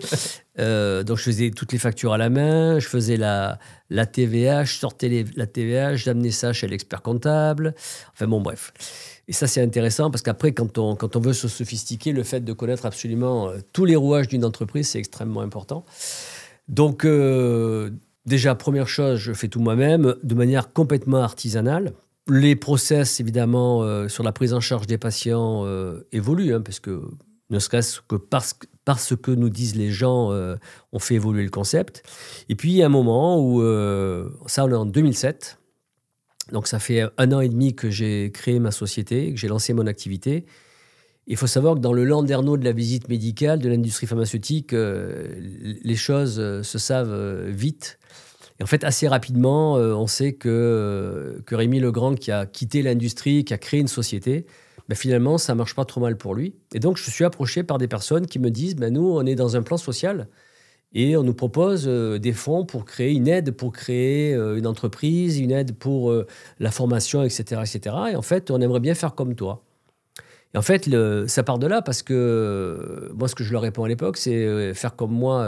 donc 0.56 1.18
je 1.18 1.22
faisais 1.22 1.50
toutes 1.50 1.72
les 1.72 1.78
factures 1.78 2.14
à 2.14 2.18
la 2.18 2.30
main, 2.30 2.78
je 2.78 2.88
faisais 2.88 3.18
la, 3.18 3.58
la 3.90 4.06
TVA, 4.06 4.64
je 4.64 4.72
sortais 4.72 5.26
la 5.36 5.46
TVA, 5.46 5.96
j'amenais 5.96 6.30
ça 6.30 6.54
chez 6.54 6.66
l'expert 6.66 7.02
comptable. 7.02 7.74
Enfin 8.14 8.26
bon, 8.26 8.40
bref. 8.40 8.72
Et 9.28 9.34
ça, 9.34 9.46
c'est 9.46 9.60
intéressant 9.60 10.10
parce 10.10 10.22
qu'après, 10.22 10.52
quand 10.52 10.78
on, 10.78 10.96
quand 10.96 11.16
on 11.16 11.20
veut 11.20 11.34
se 11.34 11.48
sophistiquer, 11.48 12.12
le 12.12 12.22
fait 12.22 12.40
de 12.40 12.52
connaître 12.54 12.86
absolument 12.86 13.50
tous 13.74 13.84
les 13.84 13.96
rouages 13.96 14.28
d'une 14.28 14.46
entreprise, 14.46 14.88
c'est 14.88 14.98
extrêmement 14.98 15.42
important. 15.42 15.84
Donc, 16.68 17.04
Déjà, 18.26 18.56
première 18.56 18.88
chose, 18.88 19.18
je 19.18 19.32
fais 19.32 19.48
tout 19.48 19.60
moi-même 19.60 20.16
de 20.22 20.34
manière 20.34 20.72
complètement 20.72 21.22
artisanale. 21.22 21.92
Les 22.28 22.56
process, 22.56 23.20
évidemment, 23.20 23.84
euh, 23.84 24.08
sur 24.08 24.24
la 24.24 24.32
prise 24.32 24.52
en 24.52 24.60
charge 24.60 24.88
des 24.88 24.98
patients 24.98 25.62
euh, 25.64 26.06
évoluent, 26.10 26.52
hein, 26.52 26.60
parce 26.60 26.80
que 26.80 27.02
ne 27.50 27.58
serait-ce 27.60 28.00
que 28.08 28.16
parce, 28.16 28.54
que 29.16 29.30
nous 29.30 29.48
disent 29.48 29.76
les 29.76 29.92
gens, 29.92 30.32
euh, 30.32 30.56
on 30.92 30.98
fait 30.98 31.14
évoluer 31.14 31.44
le 31.44 31.50
concept. 31.50 32.02
Et 32.48 32.56
puis, 32.56 32.70
il 32.70 32.76
y 32.76 32.82
a 32.82 32.86
un 32.86 32.88
moment 32.88 33.40
où, 33.40 33.60
ça, 34.46 34.64
on 34.64 34.70
est 34.70 34.74
en 34.74 34.86
2007, 34.86 35.58
donc 36.50 36.66
ça 36.66 36.80
fait 36.80 37.04
un 37.18 37.32
an 37.32 37.40
et 37.40 37.48
demi 37.48 37.76
que 37.76 37.90
j'ai 37.90 38.32
créé 38.32 38.58
ma 38.58 38.72
société, 38.72 39.32
que 39.32 39.38
j'ai 39.38 39.48
lancé 39.48 39.72
mon 39.72 39.86
activité. 39.86 40.46
Il 41.26 41.36
faut 41.36 41.46
savoir 41.46 41.74
que 41.74 41.80
dans 41.80 41.92
le 41.92 42.04
landerneau 42.04 42.56
de 42.56 42.64
la 42.64 42.72
visite 42.72 43.08
médicale, 43.08 43.58
de 43.58 43.68
l'industrie 43.68 44.06
pharmaceutique, 44.06 44.72
les 44.72 45.96
choses 45.96 46.36
se 46.62 46.78
savent 46.78 47.48
vite. 47.48 47.98
Et 48.58 48.62
en 48.62 48.66
fait, 48.66 48.84
assez 48.84 49.06
rapidement, 49.08 49.76
euh, 49.76 49.94
on 49.94 50.06
sait 50.06 50.32
que, 50.32 50.48
euh, 50.48 51.42
que 51.44 51.54
Rémi 51.54 51.80
Legrand, 51.80 52.14
qui 52.14 52.30
a 52.30 52.46
quitté 52.46 52.82
l'industrie, 52.82 53.44
qui 53.44 53.52
a 53.52 53.58
créé 53.58 53.80
une 53.80 53.88
société, 53.88 54.46
ben 54.88 54.94
finalement, 54.94 55.36
ça 55.36 55.54
marche 55.54 55.74
pas 55.74 55.84
trop 55.84 56.00
mal 56.00 56.16
pour 56.16 56.34
lui. 56.34 56.54
Et 56.72 56.78
donc, 56.78 56.96
je 56.96 57.10
suis 57.10 57.24
approché 57.24 57.62
par 57.62 57.78
des 57.78 57.88
personnes 57.88 58.26
qui 58.26 58.38
me 58.38 58.50
disent 58.50 58.76
ben, 58.76 58.92
nous, 58.92 59.06
on 59.06 59.26
est 59.26 59.34
dans 59.34 59.56
un 59.56 59.62
plan 59.62 59.76
social 59.76 60.28
et 60.94 61.16
on 61.16 61.22
nous 61.22 61.34
propose 61.34 61.84
euh, 61.86 62.18
des 62.18 62.32
fonds 62.32 62.64
pour 62.64 62.84
créer 62.86 63.12
une 63.12 63.28
aide, 63.28 63.50
pour 63.50 63.72
créer 63.72 64.32
une 64.32 64.66
entreprise, 64.66 65.38
une 65.38 65.50
aide 65.50 65.76
pour 65.76 66.14
la 66.58 66.70
formation, 66.70 67.22
etc., 67.22 67.60
etc. 67.60 67.96
Et 68.12 68.16
en 68.16 68.22
fait, 68.22 68.50
on 68.50 68.60
aimerait 68.60 68.80
bien 68.80 68.94
faire 68.94 69.14
comme 69.14 69.34
toi. 69.34 69.62
Et 70.56 70.58
en 70.58 70.62
fait, 70.62 70.86
le, 70.86 71.28
ça 71.28 71.44
part 71.44 71.58
de 71.58 71.68
là 71.68 71.82
parce 71.82 72.02
que 72.02 73.12
moi, 73.14 73.28
ce 73.28 73.36
que 73.36 73.44
je 73.44 73.52
leur 73.52 73.62
réponds 73.62 73.84
à 73.84 73.88
l'époque, 73.88 74.16
c'est 74.16 74.74
faire 74.74 74.96
comme 74.96 75.12
moi. 75.12 75.46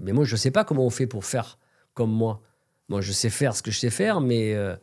mais 0.00 0.12
moi, 0.12 0.24
je 0.24 0.32
ne 0.32 0.38
sais 0.38 0.52
pas 0.52 0.64
comment 0.64 0.86
on 0.86 0.90
fait 0.90 1.06
pour 1.06 1.26
faire 1.26 1.58
comme 1.92 2.12
moi. 2.12 2.40
Moi, 2.88 3.00
je 3.00 3.12
sais 3.12 3.30
faire 3.30 3.56
ce 3.56 3.62
que 3.62 3.70
je 3.70 3.78
sais 3.78 3.90
faire, 3.90 4.20
mais 4.20 4.54
euh, 4.54 4.76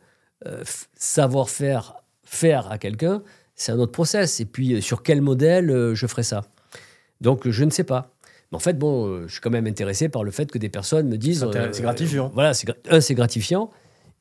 euh, 0.46 0.62
savoir 0.94 1.48
faire, 1.48 2.02
faire 2.22 2.70
à 2.70 2.78
quelqu'un, 2.78 3.22
c'est 3.54 3.72
un 3.72 3.78
autre 3.78 3.92
process. 3.92 4.40
Et 4.40 4.44
puis, 4.44 4.74
euh, 4.74 4.80
sur 4.80 5.02
quel 5.02 5.22
modèle 5.22 5.94
je 5.94 6.06
ferai 6.06 6.22
ça 6.22 6.44
Donc, 7.20 7.48
je 7.48 7.64
ne 7.64 7.70
sais 7.70 7.84
pas. 7.84 8.10
Mais 8.52 8.56
en 8.56 8.60
fait, 8.60 8.78
bon, 8.78 9.26
je 9.26 9.32
suis 9.32 9.40
quand 9.40 9.50
même 9.50 9.66
intéressé 9.66 10.10
par 10.10 10.22
le 10.22 10.30
fait 10.30 10.50
que 10.50 10.58
des 10.58 10.68
personnes 10.68 11.08
me 11.08 11.16
disent. 11.16 11.46
C'est 11.72 11.82
gratifiant. 11.82 12.30
voilà, 12.34 12.52
un, 12.90 13.00
c'est 13.00 13.14
gratifiant. 13.14 13.70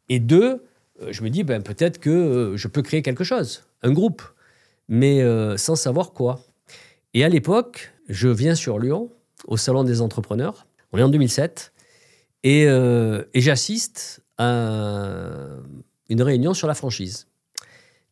Et 0.07 0.19
deux, 0.19 0.63
je 1.09 1.21
me 1.23 1.29
dis, 1.29 1.43
ben, 1.43 1.61
peut-être 1.61 1.99
que 1.99 2.53
je 2.55 2.67
peux 2.69 2.81
créer 2.81 3.01
quelque 3.01 3.25
chose, 3.25 3.63
un 3.81 3.91
groupe, 3.91 4.21
mais 4.87 5.21
sans 5.57 5.75
savoir 5.75 6.11
quoi. 6.11 6.39
Et 7.13 7.23
à 7.23 7.29
l'époque, 7.29 7.93
je 8.09 8.27
viens 8.27 8.55
sur 8.55 8.79
Lyon, 8.79 9.11
au 9.47 9.57
Salon 9.57 9.83
des 9.83 10.01
entrepreneurs. 10.01 10.65
On 10.91 10.97
est 10.97 11.03
en 11.03 11.09
2007. 11.09 11.73
Euh, 12.45 13.23
et, 13.33 13.41
j'assiste 13.41 14.21
à 14.37 15.37
une 16.09 16.21
réunion 16.21 16.53
sur 16.53 16.67
la 16.67 16.73
franchise, 16.73 17.27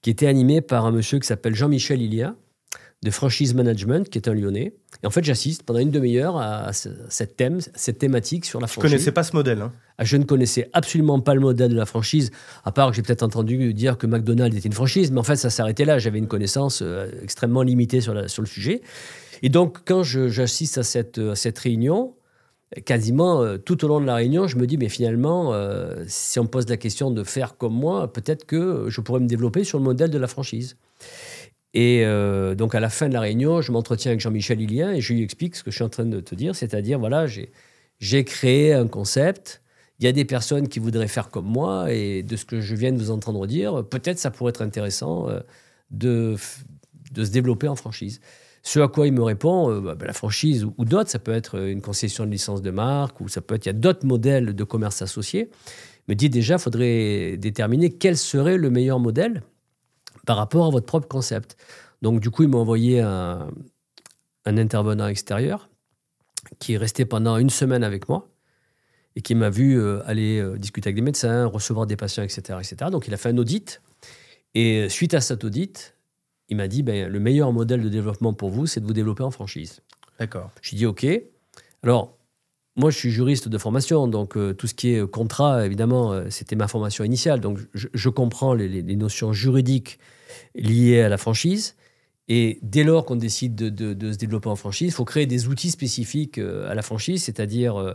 qui 0.02 0.10
était 0.10 0.28
animée 0.28 0.62
par 0.62 0.86
un 0.86 0.92
monsieur 0.92 1.20
qui 1.20 1.28
s'appelle 1.28 1.56
Jean-Michel 1.56 2.02
Ilia, 2.02 2.36
de 3.04 3.10
Franchise 3.10 3.56
Management, 3.56 4.08
qui 4.10 4.20
est 4.20 4.28
un 4.28 4.34
Lyonnais. 4.34 4.74
Et 5.02 5.08
en 5.08 5.10
fait, 5.10 5.24
j'assiste 5.24 5.64
pendant 5.64 5.80
une 5.80 5.90
demi-heure 5.90 6.38
à 6.38 6.72
cette, 6.74 7.36
thème, 7.36 7.60
cette 7.74 7.98
thématique 7.98 8.46
sur 8.46 8.60
la 8.60 8.68
franchise. 8.68 8.90
Je 8.90 8.96
ne 8.96 9.00
connaissais 9.00 9.12
pas 9.12 9.24
ce 9.24 9.36
modèle. 9.36 9.62
Hein? 9.62 9.74
Ah, 9.98 10.04
je 10.04 10.18
ne 10.18 10.24
connaissais 10.24 10.70
absolument 10.74 11.20
pas 11.20 11.34
le 11.34 11.40
modèle 11.40 11.72
de 11.72 11.76
la 11.76 11.88
franchise, 11.88 12.32
à 12.64 12.72
part 12.72 12.92
que 12.92 12.96
j'ai 12.96 13.02
peut-être 13.02 13.24
entendu 13.24 13.74
dire 13.74 13.98
que 13.98 14.06
McDonald's 14.06 14.56
était 14.56 14.68
une 14.68 14.74
franchise, 14.74 15.12
mais 15.12 15.20
en 15.20 15.24
fait, 15.24 15.36
ça 15.36 15.50
s'arrêtait 15.50 15.86
là. 15.86 15.98
J'avais 15.98 16.20
une 16.20 16.28
connaissance 16.28 16.82
euh, 16.84 17.10
extrêmement 17.24 17.64
limitée 17.64 18.02
sur, 18.02 18.30
sur 18.30 18.44
le 18.44 18.48
sujet. 18.48 18.82
Et 19.42 19.50
donc, 19.50 19.80
quand 19.86 20.04
j'assiste 20.04 20.78
à 20.78 20.84
cette, 20.84 21.18
à 21.18 21.36
cette 21.36 21.58
réunion, 21.58 22.14
quasiment 22.86 23.42
euh, 23.42 23.58
tout 23.58 23.84
au 23.84 23.88
long 23.88 24.00
de 24.00 24.06
la 24.06 24.16
réunion, 24.16 24.48
je 24.48 24.58
me 24.58 24.66
dis, 24.66 24.78
mais 24.78 24.90
finalement, 24.90 25.54
euh, 25.54 26.04
si 26.08 26.40
on 26.40 26.44
me 26.44 26.48
pose 26.48 26.70
la 26.70 26.78
question 26.78 27.12
de 27.12 27.24
faire 27.24 27.58
comme 27.58 27.74
moi, 27.74 28.12
peut-être 28.14 28.46
que 28.46 28.86
je 28.90 29.02
pourrais 29.02 29.20
me 29.20 29.28
développer 29.28 29.64
sur 29.64 29.78
le 29.78 29.84
modèle 29.84 30.10
de 30.10 30.18
la 30.18 30.28
franchise. 30.28 30.78
Et 31.74 32.04
euh, 32.06 32.54
donc, 32.56 32.76
à 32.76 32.80
la 32.80 32.90
fin 32.90 33.08
de 33.08 33.14
la 33.14 33.22
réunion, 33.22 33.62
je 33.62 33.72
m'entretiens 33.72 34.12
avec 34.12 34.20
Jean-Michel 34.20 34.62
Hilien 34.62 34.92
et 34.92 35.02
je 35.02 35.14
lui 35.14 35.24
explique 35.24 35.56
ce 35.56 35.64
que 35.64 35.72
je 35.72 35.76
suis 35.76 35.84
en 35.84 35.90
train 35.90 36.06
de 36.06 36.20
te 36.20 36.36
dire, 36.36 36.56
c'est-à-dire, 36.56 37.00
voilà, 37.00 37.26
j'ai 37.28 38.24
créé 38.26 38.74
un 38.74 38.88
concept, 38.88 39.62
il 40.00 40.06
y 40.06 40.08
a 40.08 40.12
des 40.12 40.26
personnes 40.26 40.68
qui 40.68 40.80
voudraient 40.80 41.08
faire 41.08 41.30
comme 41.30 41.46
moi, 41.46 41.92
et 41.94 42.24
de 42.24 42.36
ce 42.36 42.46
que 42.46 42.60
je 42.60 42.76
viens 42.76 42.92
de 42.92 42.98
vous 42.98 43.12
entendre 43.12 43.48
dire, 43.48 43.86
peut-être 43.86 44.20
ça 44.20 44.32
pourrait 44.32 44.50
être 44.50 44.62
intéressant 44.62 45.28
de, 45.92 46.36
de 47.12 47.24
se 47.24 47.32
développer 47.32 47.68
en 47.68 47.76
franchise. 47.76 48.20
Ce 48.64 48.80
à 48.80 48.88
quoi 48.88 49.08
il 49.08 49.14
me 49.14 49.24
répond, 49.24 49.72
euh, 49.72 49.82
bah, 49.82 49.96
bah, 49.96 50.06
la 50.06 50.14
franchise 50.14 50.66
ou, 50.66 50.86
d'autres, 50.86 51.10
ça 51.10 51.20
peut 51.20 51.34
être 51.34 51.60
une 51.60 51.82
concession 51.82 52.26
de 52.26 52.32
licence 52.32 52.62
de 52.62 52.72
marque, 52.72 53.20
ou 53.20 53.28
ça 53.28 53.42
peut 53.42 53.56
être, 53.56 53.66
il 53.66 53.70
y 53.70 53.72
a 53.72 53.74
d'autres 53.74 54.06
modèles 54.06 54.56
de 54.56 54.64
commerce 54.64 55.02
associés. 55.02 55.50
Me 56.08 56.14
dit 56.16 56.30
déjà, 56.30 56.56
il 56.56 56.60
faudrait 56.60 57.38
déterminer 57.38 57.90
quel 57.90 58.18
serait 58.18 58.58
le 58.58 58.70
meilleur 58.70 59.00
modèle 59.00 59.42
par 60.26 60.38
rapport 60.38 60.66
à 60.66 60.70
votre 60.70 60.86
propre 60.86 61.08
concept. 61.08 61.58
Donc, 62.02 62.20
du 62.20 62.30
coup, 62.30 62.44
il 62.44 62.50
m'a 62.50 62.58
envoyé 62.58 63.00
un, 63.00 63.48
intervenant 64.46 65.08
extérieur 65.08 65.70
qui 66.60 66.74
est 66.74 66.78
resté 66.78 67.06
pendant 67.06 67.38
une 67.38 67.50
semaine 67.50 67.84
avec 67.84 68.10
moi 68.10 68.28
et 69.16 69.22
qui 69.22 69.36
m'a 69.36 69.50
vu 69.50 69.80
euh, 69.80 70.02
aller 70.08 70.40
euh, 70.40 70.58
discuter 70.58 70.88
avec 70.88 70.96
des 70.96 71.02
médecins, 71.02 71.46
recevoir 71.46 71.86
des 71.86 71.96
patients, 71.96 72.24
etc., 72.24 72.60
etc. 72.60 72.90
Donc, 72.92 73.08
il 73.08 73.14
a 73.14 73.18
fait 73.18 73.30
un 73.30 73.38
audit. 73.38 73.82
Et 74.56 74.90
suite 74.90 75.14
à 75.14 75.22
cet 75.22 75.44
audit, 75.44 75.96
il 76.50 76.58
m'a 76.58 76.68
dit 76.68 76.84
ben, 76.84 77.10
le 77.10 77.20
meilleur 77.20 77.54
modèle 77.54 77.82
de 77.82 77.90
développement 77.90 78.34
pour 78.34 78.50
vous, 78.50 78.68
c'est 78.68 78.80
de 78.80 78.86
vous 78.86 78.94
développer 78.94 79.24
en 79.24 79.32
franchise. 79.32 79.82
D'accord. 80.20 80.52
J'ai 80.62 80.76
dit 80.78 80.86
OK. 80.86 81.06
Alors, 81.84 82.18
moi, 82.76 82.90
je 82.90 82.98
suis 82.98 83.12
juriste 83.12 83.50
de 83.50 83.58
formation, 83.58 84.08
donc 84.08 84.38
euh, 84.38 84.54
tout 84.54 84.68
ce 84.68 84.74
qui 84.74 84.94
est 84.94 85.06
contrat, 85.10 85.66
évidemment, 85.66 86.14
euh, 86.14 86.26
c'était 86.30 86.56
ma 86.56 86.68
formation 86.68 87.04
initiale. 87.04 87.40
Donc, 87.40 87.60
je, 87.74 88.10
comprends 88.10 88.54
les, 88.54 88.96
notions 88.96 89.34
juridiques 89.34 90.00
liées 90.56 91.02
à 91.02 91.10
la 91.10 91.18
franchise. 91.18 91.76
Et 92.34 92.60
dès 92.62 92.86
lors 92.86 93.04
qu'on 93.04 93.18
décide 93.18 93.56
de, 93.56 94.12
se 94.14 94.18
développer 94.18 94.48
en 94.48 94.56
franchise, 94.56 94.88
il 94.88 94.94
faut 94.94 95.04
créer 95.04 95.26
des 95.26 95.50
outils 95.50 95.70
spécifiques 95.70 96.38
euh, 96.38 96.72
à 96.72 96.76
la 96.76 96.82
franchise, 96.82 97.24
c'est-à-dire 97.24 97.76
euh, 97.76 97.94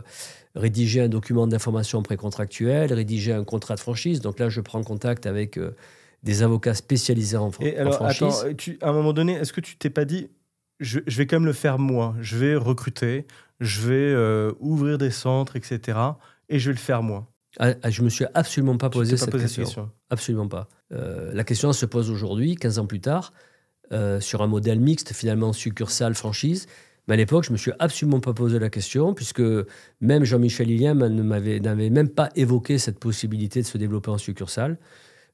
rédiger 0.53 1.01
un 1.01 1.09
document 1.09 1.47
d'information 1.47 2.03
précontractuelle, 2.03 2.93
rédiger 2.93 3.33
un 3.33 3.43
contrat 3.43 3.73
de 3.73 3.79
franchise. 3.79 4.21
Donc 4.21 4.37
là, 4.37 4.47
je 4.47 4.61
prends 4.61 4.83
contact 4.83 5.25
avec 5.25 5.57
euh, 5.57 5.75
des 6.21 6.43
avocats 6.43 6.75
spécialisés 6.75 7.37
en, 7.37 7.49
Et 7.61 7.77
alors, 7.77 8.05
Attends, 8.05 8.29
à 8.81 8.89
un 8.89 8.93
moment 8.93 9.11
donné, 9.11 9.33
est-ce 9.33 9.53
que 9.53 9.61
tu 9.61 9.75
t'es 9.75 9.89
pas 9.89 10.05
dit, 10.05 10.29
je, 10.79 10.99
vais 10.99 11.25
quand 11.25 11.37
même 11.37 11.47
le 11.47 11.53
faire 11.53 11.79
moi, 11.79 12.15
je 12.21 12.37
vais 12.37 12.55
recruter, 12.55 13.25
je 13.59 13.87
vais 13.87 14.53
ouvrir 14.59 14.97
des 14.97 15.11
centres, 15.11 15.55
etc. 15.55 15.97
Et 16.49 16.59
je 16.59 16.69
vais 16.69 16.75
le 16.75 16.79
faire 16.79 17.03
moi 17.03 17.31
ah, 17.59 17.73
ah, 17.81 17.89
je 17.89 18.03
me 18.03 18.09
suis 18.09 18.25
absolument 18.35 18.77
pas 18.77 18.91
posé, 18.91 19.17
cette, 19.17 19.31
question. 19.31 19.89
Absolument 20.11 20.47
pas. 20.47 20.67
la 20.91 21.43
question 21.43 21.73
se 21.73 21.87
pose 21.87 22.11
aujourd'hui, 22.11 22.55
15 22.55 22.77
ans 22.77 22.85
plus 22.85 23.01
tard. 23.01 23.33
Euh, 23.93 24.19
sur 24.19 24.41
un 24.41 24.47
modèle 24.47 24.81
mixte, 24.81 25.13
finalement, 25.13 25.53
succursale, 25.53 26.13
franchise. 26.13 26.67
Mais 27.07 27.13
à 27.13 27.17
l'époque, 27.17 27.45
je 27.45 27.51
ne 27.51 27.53
me 27.53 27.57
suis 27.57 27.71
absolument 27.79 28.19
pas 28.19 28.33
posé 28.33 28.59
la 28.59 28.69
question, 28.69 29.13
puisque 29.13 29.41
même 30.01 30.25
Jean-Michel 30.25 30.69
Hilien 30.69 30.93
n'avait 30.93 31.89
même 31.89 32.09
pas 32.09 32.29
évoqué 32.35 32.79
cette 32.79 32.99
possibilité 32.99 33.61
de 33.61 33.65
se 33.65 33.77
développer 33.77 34.09
en 34.09 34.17
succursale. 34.17 34.77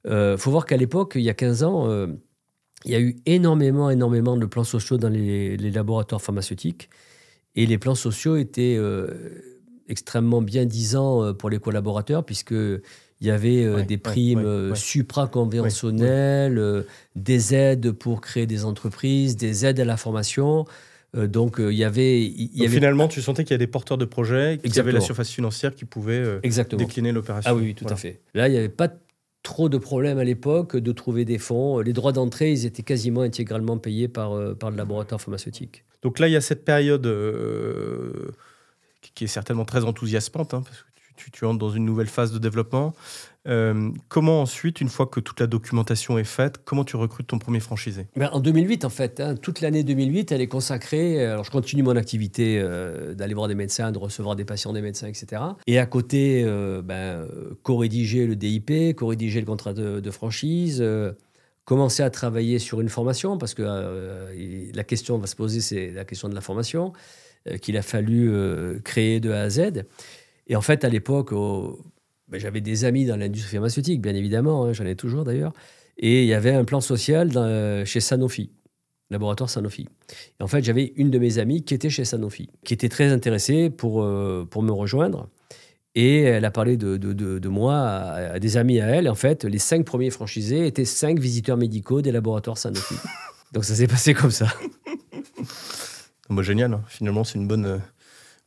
Il 0.05 0.12
euh, 0.12 0.38
faut 0.38 0.51
voir 0.51 0.67
qu'à 0.67 0.77
l'époque, 0.77 1.13
il 1.15 1.21
y 1.21 1.31
a 1.31 1.33
15 1.33 1.63
ans, 1.63 1.89
euh, 1.89 2.07
il 2.86 2.91
y 2.91 2.95
a 2.95 2.99
eu 2.99 3.15
énormément, 3.25 3.89
énormément 3.89 4.38
de 4.38 4.45
plans 4.45 4.63
sociaux 4.63 4.97
dans 4.97 5.09
les, 5.09 5.57
laboratoires 5.57 6.21
pharmaceutiques. 6.21 6.91
Et 7.55 7.65
les 7.65 7.77
plans 7.77 7.95
sociaux 7.95 8.35
étaient 8.35 8.79
extrêmement 9.87 10.41
bien 10.41 10.65
disants 10.65 11.33
pour 11.33 11.49
les 11.49 11.59
collaborateurs, 11.59 12.25
puisque 12.25 12.55
il 13.23 13.27
y 13.27 13.31
avait 13.31 13.63
euh, 13.63 13.85
des 13.85 13.97
primes 13.97 14.39
euh, 14.39 14.75
supra-conventionnelles, 14.75 16.57
euh, 16.57 16.83
des 17.15 17.55
aides 17.55 17.93
pour 17.93 18.19
créer 18.19 18.45
des 18.45 18.65
entreprises, 18.65 19.37
des 19.37 19.65
aides 19.65 19.79
à 19.79 19.85
la 19.85 19.95
formation. 19.95 20.65
donc 21.13 21.55
il 21.59 21.71
y 21.71 21.85
avait. 21.85 22.21
Il 22.21 22.49
y 22.53 22.65
avait... 22.65 22.75
Finalement, 22.75 23.07
tu 23.07 23.21
sentais 23.21 23.45
qu'il 23.45 23.53
y 23.53 23.55
a 23.55 23.59
des 23.59 23.67
porteurs 23.67 23.97
de 23.97 24.03
projets, 24.03 24.59
qui 24.61 24.77
avaient 24.77 24.91
la 24.91 24.99
surface 24.99 25.29
financière 25.29 25.73
qui 25.73 25.85
pouvaient 25.85 26.41
décliner 26.71 27.13
l'opération. 27.13 27.49
Ah 27.49 27.55
oui, 27.55 27.73
tout 27.75 27.85
à 27.87 27.95
fait. 27.95 28.19
Là, 28.33 28.49
il 28.49 28.51
n'y 28.51 28.57
avait 28.57 28.67
pas 28.67 28.89
trop 29.43 29.69
de 29.69 29.77
problèmes 29.77 30.17
à 30.17 30.23
l'époque 30.23 30.75
de 30.75 30.91
trouver 30.91 31.25
des 31.25 31.38
fonds. 31.38 31.79
Les 31.79 31.93
droits 31.93 32.13
d'entrée, 32.13 32.51
ils 32.51 32.65
étaient 32.65 32.84
quasiment 32.84 33.21
intégralement 33.21 33.77
payés 33.77 34.08
par, 34.08 34.56
par 34.56 34.71
le 34.71 34.77
laboratoire 34.77 35.21
pharmaceutique. 35.21 35.84
Donc 36.01 36.19
là, 36.19 36.27
il 36.27 36.32
y 36.32 36.36
a 36.36 36.41
cette 36.41 36.65
période 36.65 37.06
qui 39.13 39.25
est 39.25 39.27
certainement 39.27 39.65
très 39.65 39.84
enthousiasmante, 39.84 40.53
hein, 40.53 40.63
parce 40.63 40.82
que 40.82 41.32
tu, 41.32 41.45
entres 41.45 41.60
dans 41.60 41.69
une 41.69 41.86
nouvelle 41.86 42.08
phase 42.08 42.32
de 42.32 42.39
développement. 42.39 42.93
Euh, 43.47 43.91
comment 44.08 44.41
ensuite, 44.41 44.79
une 44.79 44.88
fois 44.88 45.06
que 45.06 45.19
toute 45.19 45.39
la 45.39 45.47
documentation 45.47 46.17
est 46.17 46.23
faite, 46.23 46.60
comment 46.63 46.86
tu 46.86 46.95
recrutes 46.95 47.27
ton 47.27 47.39
premier 47.39 47.60
franchisé? 47.60 48.08
Ben, 48.15 48.29
En 48.32 48.39
2008, 48.39 48.86
en 48.86 48.89
fait. 48.89 49.19
Hein, 49.19 49.36
toute 49.36 49.62
l'année 49.62 49.84
2008, 49.84 50.32
elle 50.32 50.41
est 50.41 50.47
consacrée. 50.47 51.25
Alors, 51.25 51.43
je 51.43 51.51
continue 51.51 51.84
mon 51.84 51.95
activité 51.95 52.60
euh, 52.60 53.13
d'aller 53.13 53.34
voir 53.34 53.47
des 53.47 53.56
médecins, 53.56 53.91
de 53.91 53.97
recevoir 53.97 54.36
des 54.36 54.45
patients 54.45 54.71
des 54.71 54.82
médecins, 54.82 55.08
etc. 55.08 55.41
Et 55.67 55.77
à 55.77 55.86
côté, 55.86 56.43
euh, 56.45 56.82
ben, 56.82 57.27
co-rédiger 57.63 58.25
le 58.25 58.36
DIP, 58.36 58.95
co-rédiger 58.95 59.39
le 59.39 59.45
contrat 59.45 59.73
de, 59.73 60.12
franchise, 60.12 60.84
commencer 61.65 62.03
à 62.03 62.10
travailler 62.10 62.60
sur 62.60 62.82
une 62.82 62.89
formation, 62.89 63.38
parce 63.38 63.53
que 63.53 63.63
la 64.73 64.84
question 64.84 65.17
va 65.17 65.27
se 65.27 65.36
poser, 65.36 65.60
c'est 65.60 65.91
la 65.91 66.06
question 66.06 66.29
de 66.29 66.36
la 66.36 66.41
formation, 66.41 66.93
qu'il 67.62 67.77
a 67.77 67.82
fallu 67.82 68.32
créer 68.84 69.19
de 69.19 69.32
A 69.32 69.41
à 69.41 69.49
Z. 69.49 69.86
Et 70.47 70.56
en 70.56 70.62
fait, 70.62 70.84
à 70.84 70.89
l'époque, 70.89 71.32
ben, 72.33 72.39
j'avais 72.39 72.61
des 72.61 72.83
amis 72.83 73.05
dans 73.05 73.15
l'industrie 73.15 73.57
pharmaceutique, 73.57 74.01
bien 74.01 74.15
évidemment, 74.15 74.65
hein, 74.65 74.73
j'en 74.73 74.87
ai 74.87 74.95
toujours 74.95 75.23
d'ailleurs. 75.23 75.53
Et 75.99 76.23
il 76.23 76.27
y 76.27 76.33
avait 76.33 76.49
un 76.49 76.63
plan 76.63 76.81
social 76.81 77.29
chez 77.85 77.99
Sanofi, 77.99 78.49
laboratoire 79.11 79.51
Sanofi. 79.51 79.87
Et 80.39 80.43
en 80.43 80.47
fait, 80.47 80.63
j'avais 80.63 80.93
une 80.95 81.11
de 81.11 81.19
mes 81.19 81.37
amies 81.37 81.63
qui 81.63 81.75
était 81.75 81.91
chez 81.91 82.05
Sanofi, 82.05 82.49
qui 82.65 82.73
était 82.73 82.89
très 82.89 83.11
intéressée 83.11 83.69
pour, 83.69 84.01
euh, 84.01 84.47
pour 84.49 84.63
me 84.63 84.71
rejoindre. 84.71 85.29
Et 85.93 86.21
elle 86.21 86.45
a 86.45 86.49
parlé 86.49 86.75
de, 86.75 86.97
de, 86.97 87.13
de, 87.13 87.49
moi 87.49 87.77
à, 87.77 88.39
des 88.39 88.57
amis 88.57 88.81
à 88.81 88.87
elle. 88.87 89.07
En 89.07 89.13
fait, 89.13 89.43
les 89.43 89.59
cinq 89.59 89.85
premiers 89.85 90.09
franchisés 90.09 90.65
étaient 90.65 90.85
cinq 90.85 91.19
visiteurs 91.19 91.57
médicaux 91.57 92.01
des 92.01 92.11
laboratoires 92.11 92.57
Sanofi. 92.57 92.95
Donc 93.53 93.63
ça 93.63 93.75
s'est 93.75 93.85
passé 93.85 94.15
comme 94.15 94.31
ça. 94.31 94.47
Bah, 96.31 96.41
génial, 96.41 96.73
hein. 96.73 96.81
finalement, 96.87 97.23
c'est 97.23 97.37
une 97.37 97.47
bonne, 97.47 97.65
euh, 97.67 97.77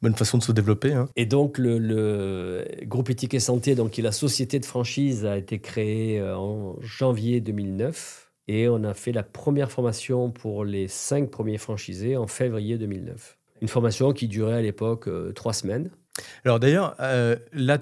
bonne 0.02 0.14
façon 0.14 0.38
de 0.38 0.42
se 0.42 0.52
développer. 0.52 0.92
Hein. 0.92 1.08
Et 1.16 1.26
donc, 1.26 1.58
le, 1.58 2.64
groupe 2.82 3.10
Éthique 3.10 3.34
et 3.34 3.40
Santé, 3.40 3.74
donc, 3.74 3.92
qui 3.92 4.00
est 4.00 4.04
la 4.04 4.12
société 4.12 4.58
de 4.58 4.64
franchise, 4.64 5.24
a 5.24 5.36
été 5.36 5.58
créé 5.58 6.20
euh, 6.20 6.36
en 6.36 6.76
janvier 6.80 7.40
2009. 7.40 8.32
Et 8.48 8.68
on 8.68 8.84
a 8.84 8.94
fait 8.94 9.12
la 9.12 9.24
première 9.24 9.70
formation 9.70 10.30
pour 10.30 10.64
les 10.64 10.86
cinq 10.86 11.30
premiers 11.30 11.58
franchisés 11.58 12.16
en 12.16 12.26
février 12.26 12.78
2009. 12.78 13.38
Une 13.60 13.68
formation 13.68 14.12
qui 14.12 14.28
durait 14.28 14.58
à 14.58 14.62
l'époque 14.62 15.08
euh, 15.08 15.32
trois 15.32 15.52
semaines. 15.52 15.90
Alors 16.44 16.60
d'ailleurs, 16.60 16.94
euh, 17.00 17.36
là, 17.52 17.78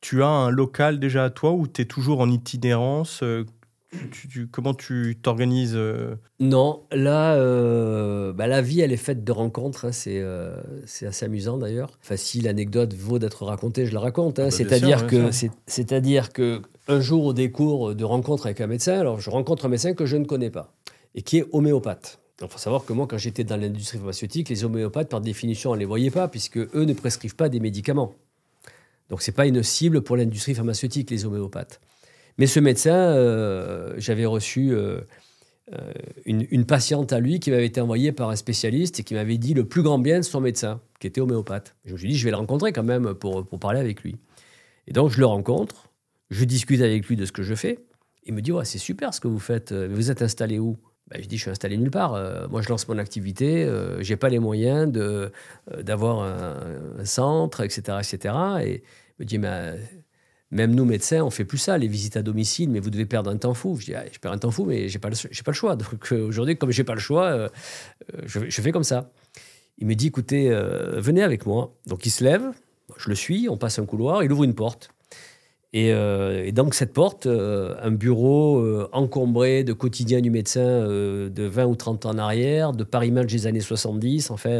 tu 0.00 0.22
as 0.22 0.28
un 0.28 0.50
local 0.50 1.00
déjà 1.00 1.24
à 1.24 1.30
toi 1.30 1.52
ou 1.52 1.66
tu 1.66 1.82
es 1.82 1.84
toujours 1.86 2.20
en 2.20 2.30
itinérance 2.30 3.22
comment 4.50 4.74
tu 4.74 5.18
t'organises 5.20 5.74
euh 5.74 6.16
Non, 6.40 6.84
là, 6.92 7.34
euh, 7.34 8.32
bah, 8.32 8.46
la 8.46 8.62
vie, 8.62 8.80
elle 8.80 8.92
est 8.92 8.96
faite 8.96 9.24
de 9.24 9.32
rencontres. 9.32 9.86
Hein, 9.86 9.90
euh, 10.08 10.56
c'est 10.86 11.06
assez 11.06 11.24
amusant 11.24 11.58
d'ailleurs. 11.58 11.98
Enfin, 12.02 12.16
si 12.16 12.40
l'anecdote 12.40 12.94
vaut 12.94 13.18
d'être 13.18 13.44
racontée, 13.44 13.86
je 13.86 13.94
la 13.94 14.00
raconte. 14.00 14.38
Hein. 14.38 14.44
Ah 14.46 14.50
bah, 14.50 14.56
c'est-à-dire 14.56 15.06
que, 15.06 15.30
c'est-à-dire 15.66 16.32
que 16.32 16.62
un 16.88 17.00
jour, 17.00 17.24
au 17.24 17.32
décours 17.32 17.94
de 17.94 18.04
rencontre 18.04 18.46
avec 18.46 18.60
un 18.60 18.66
médecin, 18.66 18.98
alors 18.98 19.20
je 19.20 19.30
rencontre 19.30 19.66
un 19.66 19.68
médecin 19.68 19.94
que 19.94 20.06
je 20.06 20.16
ne 20.16 20.24
connais 20.24 20.50
pas 20.50 20.72
et 21.14 21.22
qui 21.22 21.38
est 21.38 21.46
homéopathe. 21.52 22.20
Il 22.40 22.48
faut 22.48 22.58
savoir 22.58 22.84
que 22.84 22.92
moi, 22.92 23.06
quand 23.06 23.16
j'étais 23.16 23.44
dans 23.44 23.56
l'industrie 23.56 23.96
pharmaceutique, 23.96 24.50
les 24.50 24.62
homéopathes, 24.62 25.08
par 25.08 25.22
définition, 25.22 25.70
on 25.70 25.74
ne 25.74 25.78
les 25.78 25.86
voyait 25.86 26.10
pas, 26.10 26.28
puisque 26.28 26.58
eux 26.58 26.84
ne 26.84 26.92
prescrivent 26.92 27.34
pas 27.34 27.48
des 27.48 27.60
médicaments. 27.60 28.14
Donc, 29.08 29.22
ce 29.22 29.30
n'est 29.30 29.34
pas 29.34 29.46
une 29.46 29.62
cible 29.62 30.02
pour 30.02 30.18
l'industrie 30.18 30.54
pharmaceutique, 30.54 31.10
les 31.10 31.24
homéopathes. 31.24 31.80
Mais 32.38 32.46
ce 32.46 32.60
médecin, 32.60 32.94
euh, 32.94 33.94
j'avais 33.96 34.26
reçu 34.26 34.72
euh, 34.72 35.00
euh, 35.72 35.92
une, 36.26 36.66
patiente 36.66 37.12
à 37.12 37.20
lui 37.20 37.40
qui 37.40 37.50
m'avait 37.50 37.66
été 37.66 37.80
envoyée 37.80 38.12
par 38.12 38.30
un 38.30 38.36
spécialiste 38.36 39.00
et 39.00 39.04
qui 39.04 39.14
m'avait 39.14 39.38
dit 39.38 39.54
le 39.54 39.64
plus 39.64 39.82
grand 39.82 39.98
bien 39.98 40.18
de 40.18 40.24
son 40.24 40.40
médecin, 40.40 40.80
qui 41.00 41.06
était 41.06 41.20
homéopathe. 41.20 41.74
je 41.84 41.92
me 41.92 41.98
suis 41.98 42.08
dit, 42.08 42.16
je 42.16 42.24
vais 42.24 42.30
le 42.30 42.36
rencontrer 42.36 42.72
quand 42.72 42.82
même 42.82 43.14
pour, 43.14 43.46
pour 43.46 43.58
parler 43.58 43.80
avec 43.80 44.02
lui. 44.02 44.16
Et 44.86 44.92
donc, 44.92 45.10
je 45.10 45.18
le 45.18 45.26
rencontre, 45.26 45.90
je 46.30 46.44
discute 46.44 46.82
avec 46.82 47.06
lui 47.06 47.16
de 47.16 47.24
ce 47.24 47.32
que 47.32 47.42
je 47.42 47.54
fais. 47.54 47.78
Il 48.24 48.34
me 48.34 48.42
dit, 48.42 48.52
ouais, 48.52 48.64
c'est 48.64 48.78
super 48.78 49.14
ce 49.14 49.20
que 49.20 49.28
vous 49.28 49.38
faites. 49.38 49.72
Vous 49.72 50.10
êtes 50.10 50.20
installé 50.20 50.58
où? 50.58 50.76
Ben, 51.08 51.22
je 51.22 51.28
dis, 51.28 51.36
je 51.36 51.42
suis 51.42 51.50
installé 51.50 51.76
nulle 51.76 51.90
part. 51.90 52.12
moi, 52.50 52.60
je 52.60 52.68
lance 52.68 52.86
mon 52.88 52.98
activité. 52.98 53.64
je 54.00 54.12
n'ai 54.12 54.16
pas 54.16 54.28
les 54.28 54.40
moyens 54.40 54.92
d'avoir 55.80 56.22
un, 56.22 56.98
un, 56.98 57.04
centre, 57.04 57.62
etc., 57.62 57.98
etc. 58.00 58.34
Et 58.64 58.82
il 59.18 59.22
me 59.22 59.24
dit, 59.24 59.38
mais 59.38 59.76
même 60.50 60.74
nous, 60.74 60.84
médecins, 60.84 61.24
on 61.24 61.30
fait 61.30 61.44
plus 61.44 61.58
ça, 61.58 61.76
les 61.76 61.88
visites 61.88 62.16
à 62.16 62.22
domicile, 62.22 62.70
mais 62.70 62.78
vous 62.78 62.90
devez 62.90 63.06
perdre 63.06 63.30
un 63.30 63.36
temps 63.36 63.54
fou. 63.54 63.76
Je 63.80 63.86
dis, 63.86 63.94
ah, 63.94 64.04
je 64.10 64.18
perds 64.18 64.32
un 64.32 64.38
temps 64.38 64.52
fou, 64.52 64.64
mais 64.64 64.88
je 64.88 64.94
n'ai 64.96 65.00
pas, 65.00 65.10
le, 65.10 65.42
pas 65.42 65.50
le 65.50 65.56
choix. 65.56 65.76
Donc 65.76 66.12
euh, 66.12 66.26
aujourd'hui, 66.26 66.56
comme 66.56 66.70
je 66.70 66.80
n'ai 66.80 66.84
pas 66.84 66.94
le 66.94 67.00
choix, 67.00 67.24
euh, 67.24 67.48
euh, 68.14 68.22
je, 68.26 68.60
fais 68.60 68.70
comme 68.70 68.84
ça. 68.84 69.10
Il 69.78 69.86
me 69.86 69.94
dit, 69.94 70.06
écoutez, 70.06 70.48
venez 70.96 71.22
avec 71.22 71.44
moi. 71.46 71.74
Donc 71.86 72.06
il 72.06 72.10
se 72.10 72.24
lève, 72.24 72.44
je 72.96 73.10
le 73.10 73.14
suis, 73.14 73.48
on 73.50 73.58
passe 73.58 73.78
un 73.78 73.84
couloir, 73.84 74.24
il 74.24 74.32
ouvre 74.32 74.44
une 74.44 74.54
porte. 74.54 74.90
Et, 75.74 75.88
et 75.88 76.52
donc 76.52 76.72
cette 76.72 76.94
porte, 76.94 77.26
un 77.26 77.90
bureau 77.90 78.88
encombré 78.92 79.64
de 79.64 79.74
quotidien 79.74 80.22
du 80.22 80.30
médecin 80.30 80.86
de 80.86 81.42
20 81.42 81.66
ou 81.66 81.76
30 81.76 82.06
ans 82.06 82.10
en 82.10 82.18
arrière, 82.18 82.72
de 82.72 82.84
Paris 82.84 83.10
Match 83.10 83.30
des 83.30 83.46
années 83.46 83.60
70, 83.60 84.30
en 84.30 84.38
fait, 84.38 84.56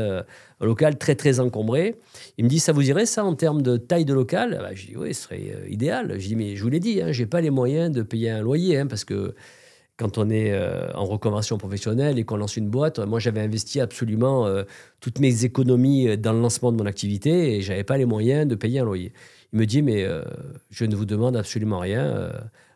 un 0.60 0.66
local 0.66 0.98
très 0.98 1.14
très 1.14 1.40
encombré. 1.40 1.96
Il 2.38 2.44
me 2.44 2.50
dit, 2.50 2.60
ça 2.60 2.72
vous 2.72 2.88
irait 2.88 3.06
ça 3.06 3.24
en 3.24 3.34
termes 3.34 3.62
de 3.62 3.76
taille 3.78 4.04
de 4.04 4.12
local? 4.12 4.58
Bah, 4.60 4.74
Je 4.74 4.86
dis, 4.86 4.96
oui, 4.96 5.14
ce 5.14 5.22
serait 5.22 5.54
euh, 5.54 5.68
idéal. 5.68 6.20
Je 6.20 6.28
dis, 6.28 6.36
mais 6.36 6.54
je 6.54 6.62
vous 6.62 6.68
l'ai 6.68 6.80
dit, 6.80 7.00
hein, 7.00 7.10
je 7.12 7.22
n'ai 7.22 7.26
pas 7.26 7.40
les 7.40 7.50
moyens 7.50 7.90
de 7.90 8.02
payer 8.02 8.30
un 8.30 8.42
loyer, 8.42 8.78
hein, 8.78 8.86
parce 8.86 9.04
que 9.04 9.34
quand 9.96 10.18
on 10.18 10.28
est 10.28 10.52
euh, 10.52 10.92
en 10.94 11.06
reconversion 11.06 11.56
professionnelle 11.56 12.18
et 12.18 12.24
qu'on 12.24 12.36
lance 12.36 12.58
une 12.58 12.68
boîte, 12.68 12.98
moi 12.98 13.18
j'avais 13.18 13.40
investi 13.40 13.80
absolument 13.80 14.46
euh, 14.46 14.64
toutes 15.00 15.20
mes 15.20 15.46
économies 15.46 16.18
dans 16.18 16.34
le 16.34 16.40
lancement 16.40 16.70
de 16.70 16.76
mon 16.76 16.84
activité 16.84 17.56
et 17.56 17.62
j'avais 17.62 17.84
pas 17.84 17.96
les 17.96 18.04
moyens 18.04 18.46
de 18.46 18.54
payer 18.54 18.80
un 18.80 18.84
loyer. 18.84 19.14
Il 19.54 19.58
me 19.58 19.64
dit, 19.64 19.80
mais 19.80 20.06
je 20.68 20.84
ne 20.84 20.94
vous 20.94 21.06
demande 21.06 21.34
absolument 21.34 21.78
rien. 21.78 22.30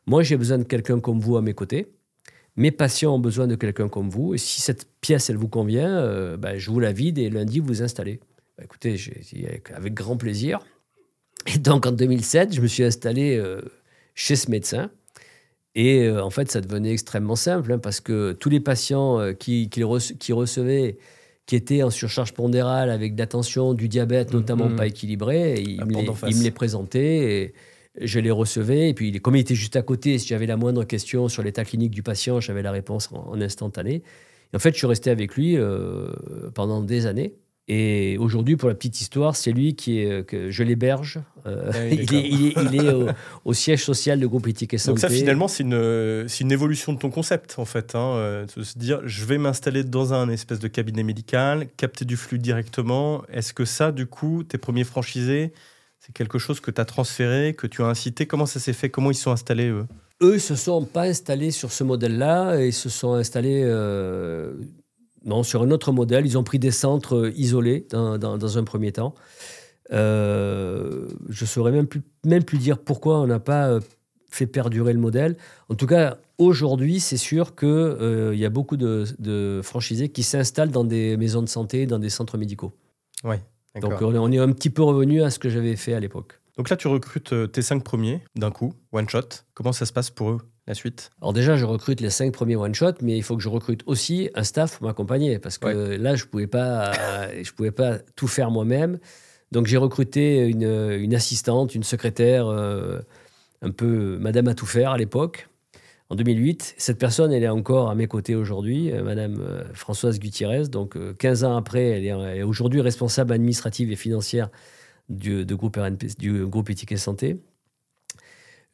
moi 0.07 0.23
j'ai 0.23 0.39
besoin 0.39 0.57
de 0.57 0.63
quelqu'un 0.63 0.99
comme 0.99 1.21
vous 1.21 1.37
à 1.37 1.43
mes 1.43 1.53
côtés. 1.53 1.93
Mes 2.57 2.71
patients 2.71 3.17
ont 3.17 3.19
besoin 3.19 3.47
de 3.47 3.55
quelqu'un 3.55 3.89
comme 3.91 4.09
vous. 4.09 4.33
Et 4.33 4.39
si 4.39 4.63
cette 4.63 4.89
pièce, 5.03 5.29
elle 5.29 5.37
vous 5.37 5.49
convient, 5.49 6.37
bah, 6.39 6.57
je 6.57 6.71
vous 6.71 6.81
la 6.81 6.93
vide 6.93 7.19
et 7.19 7.29
lundi, 7.29 7.61
vous 7.61 7.67
vous 7.67 7.83
installez. 7.83 8.21
Bah, 8.61 8.65
écoutez, 8.67 8.97
avec, 9.75 9.95
grand 9.95 10.19
plaisir. 10.19 10.59
Et 11.47 11.59
donc 11.59 11.87
en 11.87 11.93
2007, 11.93 12.53
je 12.53 12.61
me 12.61 12.67
suis 12.67 12.85
installé 12.85 13.39
euh, 13.39 13.63
chez 14.15 14.37
ce 14.37 14.51
médecin. 14.51 14.91
Et 15.75 16.03
euh, 16.03 16.23
en 16.23 16.29
fait, 16.29 16.51
ça 16.51 16.61
devenait 16.61 16.93
extrêmement 16.93 17.37
simple 17.37 17.73
hein, 17.73 17.79
parce 17.79 18.01
que 18.01 18.33
tous 18.33 18.51
les 18.51 18.61
patients 18.61 19.19
euh, 19.19 19.33
qui, 19.33 19.71
qui, 19.71 19.83
recevaient, 19.83 20.99
qui 21.47 21.57
étaient 21.57 21.83
en 21.83 21.89
surcharge 21.89 22.35
pondérale 22.35 22.91
avec 22.91 23.15
d'attention, 23.15 23.73
du 23.73 23.89
diabète 23.89 24.35
notamment 24.35 24.69
mm-hmm. 24.69 24.77
pas 24.77 24.87
équilibré, 24.89 25.55
ils 25.59 25.83
me, 25.87 25.95
les, 25.95 26.35
me, 26.35 26.43
les, 26.43 26.51
présentaient 26.51 27.43
et 27.43 27.55
je 27.99 28.21
les 28.21 28.31
recevais. 28.31 28.91
Et 28.91 28.95
puis, 28.95 29.19
comme 29.23 29.37
il 29.37 29.41
était 29.41 29.55
juste 29.55 29.77
à 29.77 29.83
côté, 29.83 30.19
si 30.19 30.29
j'avais 30.29 30.47
la 30.47 30.59
moindre 30.59 30.85
question 30.85 31.29
sur 31.29 31.43
l'état 31.43 31.65
clinique 31.65 31.93
du 31.93 32.03
patient, 32.03 32.41
j'avais 32.41 32.63
la 32.63 32.73
réponse 32.73 33.11
en, 33.11 33.27
en 33.27 33.41
instantané. 33.41 34.03
Et 34.53 34.57
en 34.57 34.59
fait, 34.59 34.73
je 34.73 34.79
suis 34.79 34.87
resté 34.87 35.09
avec 35.09 35.35
lui 35.35 35.57
pendant 36.53 36.83
des 36.83 37.07
années. 37.07 37.37
Et 37.73 38.19
aujourd'hui, 38.19 38.57
pour 38.57 38.69
la 38.69 38.75
petite 38.75 39.01
histoire, 39.01 39.37
c'est 39.37 39.53
lui 39.53 39.77
qui 39.77 40.01
est, 40.01 40.27
que 40.27 40.51
je 40.51 40.65
l'héberge. 40.65 41.21
Euh, 41.47 41.71
ah 41.73 41.87
il, 41.89 42.75
est, 42.75 43.15
au, 43.45 43.53
siège 43.53 43.85
social 43.85 44.19
de 44.19 44.27
groupe 44.27 44.49
éthique 44.49 44.75
et 44.75 44.79
santé. 44.79 44.91
Donc 44.91 44.99
ça, 44.99 45.09
finalement, 45.09 45.47
c'est 45.47 45.63
une, 45.63 46.27
une 46.41 46.51
évolution 46.51 46.93
de 46.93 46.99
ton 46.99 47.11
concept, 47.11 47.61
en 47.61 47.65
fait. 47.65 47.95
Hein, 47.95 48.15
euh, 48.17 48.47
de 48.57 48.65
se 48.65 48.77
dire, 48.77 49.01
je 49.05 49.25
vais 49.25 49.39
m'installer 49.39 49.85
dans 49.85 50.13
un 50.13 50.29
espèce 50.31 50.59
de 50.59 50.67
cabinet 50.67 51.05
médical, 51.05 51.69
capter 51.77 52.05
du 52.05 52.17
flux 52.17 52.41
directement. 52.41 53.23
Est-ce 53.33 53.53
que 53.53 53.65
ça, 53.65 53.93
du 53.93 54.07
coup, 54.07 54.43
tes 54.43 54.59
premiers 54.59 54.83
franchisés, 54.83 55.53
c'est 56.01 56.13
quelque 56.13 56.41
chose 56.41 56.59
que 56.59 56.73
tu 56.73 56.81
as 56.81 56.85
transféré, 56.85 57.55
que 57.55 57.69
tu 57.69 57.85
as 57.85 57.87
incité? 57.87 58.27
Comment 58.27 58.47
ça 58.47 58.59
s'est 58.59 58.73
fait? 58.73 58.91
Comment 58.91 59.13
ils 59.13 59.17
se 59.17 59.23
sont 59.23 59.31
installés, 59.31 59.69
eux? 59.69 59.87
Eux 60.23 60.35
ne 60.35 60.39
se 60.39 60.57
sont 60.57 60.85
pas 60.85 61.03
installés 61.03 61.53
sur 61.53 61.71
ce 61.71 61.85
modèle-là. 61.85 62.65
Ils 62.65 62.73
se 62.73 62.89
sont 62.89 63.13
installés... 63.13 63.63
Euh, 63.65 64.55
non, 65.25 65.43
sur 65.43 65.63
un 65.63 65.71
autre 65.71 65.93
modèle. 65.93 66.27
Ils 66.27 66.39
ont 66.39 66.45
pris 66.45 66.59
des 66.59 66.71
centres 66.71 67.17
euh, 67.17 67.33
isolés 67.37 67.87
dans, 67.91 68.59
un 68.59 68.65
premier 68.65 68.93
temps. 68.93 69.15
Euh, 69.93 71.09
je 71.29 71.45
ne 71.45 71.49
saurais 71.49 71.73
même 71.73 71.87
plus, 71.87 72.03
même 72.25 72.45
plus 72.45 72.59
dire 72.59 72.79
pourquoi 72.79 73.21
on 73.21 73.27
n'a 73.27 73.41
pas 73.41 73.69
euh, 73.69 73.81
fait 74.31 74.47
perdurer 74.47 74.93
le 74.93 75.01
modèle. 75.01 75.37
En 75.69 75.75
tout 75.75 75.87
cas, 75.87 76.19
aujourd'hui, 76.39 77.01
c'est 77.01 77.17
sûr 77.17 77.55
qu'il 77.55 78.35
y 78.35 78.45
a 78.45 78.51
beaucoup 78.51 78.77
de, 78.77 79.61
franchisés 79.63 80.09
qui 80.09 80.23
s'installent 80.23 80.71
dans 80.71 80.85
des 80.85 81.17
maisons 81.17 81.43
de 81.43 81.49
santé, 81.49 81.87
dans 81.87 81.99
des 81.99 82.11
centres 82.11 82.39
médicaux. 82.39 82.73
Ouais, 83.25 83.43
Donc 83.81 84.01
on 84.01 84.33
est, 84.33 84.39
un 84.39 84.53
petit 84.53 84.71
peu 84.71 84.83
revenu 84.83 85.23
à 85.23 85.31
ce 85.31 85.39
que 85.39 85.51
j'avais 85.51 85.77
fait 85.77 85.95
à 85.95 86.01
l'époque. 86.01 86.41
Donc 86.57 86.71
là, 86.71 86.77
tu 86.77 86.89
recrutes 86.89 87.35
tes 87.53 87.63
cinq 87.63 87.83
premiers 87.83 88.23
d'un 88.37 88.51
coup, 88.51 88.75
one 88.93 89.09
shot. 89.09 89.21
Comment 89.55 89.73
ça 89.73 89.87
se 89.87 89.93
passe 89.93 90.11
pour 90.11 90.31
eux? 90.31 90.39
La 90.71 90.75
suite 90.75 91.11
Alors 91.21 91.33
déjà, 91.33 91.57
je 91.57 91.65
recrute 91.65 92.01
les 92.01 92.11
cinq 92.11 92.33
premiers 92.33 92.57
one-shot, 92.57 92.95
mais 93.03 93.17
il 93.17 93.23
faut 93.23 93.37
que 93.37 93.43
je 93.43 93.49
recrute 93.49 93.83
aussi 93.87 94.31
un 94.35 94.45
staff 94.45 94.79
pour 94.79 94.87
m'accompagner, 94.87 95.39
parce 95.39 95.59
que 95.59 95.67
là, 95.69 96.15
je 96.15 96.25
ne 96.25 96.29
pouvais, 96.29 96.47
pas, 96.47 96.93
je 97.43 97.53
pouvais 97.53 97.73
pas 97.73 97.99
tout 98.17 98.29
faire 98.29 98.51
moi-même. 98.51 98.99
Donc 99.51 99.67
j'ai 99.67 99.77
recruté 99.77 100.47
une, 100.47 100.63
une, 100.63 101.15
assistante, 101.15 101.75
une 101.75 101.83
secrétaire, 101.83 102.47
euh, 102.47 103.01
un 103.63 103.71
peu 103.71 104.17
Madame 104.19 104.47
à 104.47 104.55
tout 104.55 104.67
faire 104.67 104.93
à 104.93 104.99
l'époque, 104.99 105.49
en 106.09 106.15
2008. 106.15 106.77
Cette 106.79 106.99
personne, 106.99 107.33
elle 107.33 107.43
est 107.43 107.49
encore 107.49 107.91
à 107.91 107.97
mes 107.97 108.07
côtés 108.07 108.37
aujourd'hui, 108.37 108.93
euh, 108.93 109.03
Madame 109.03 109.41
euh, 109.41 109.65
Françoise 109.75 110.21
Gutiérrez. 110.21 110.69
Donc 110.69 110.97
15 111.17 111.43
ans 111.43 111.57
après, 111.57 111.83
elle 111.83 112.07
est, 112.07 112.43
aujourd'hui 112.45 112.81
responsable 112.81 113.33
administrative 113.33 113.91
et 113.91 113.97
financière 113.97 114.51
du, 115.09 115.45
de 115.45 115.55
groupe 115.57 115.81
du 116.19 116.47
groupe 116.47 116.71
Éthique 116.71 116.93
et 116.93 116.97
Santé. 116.97 117.41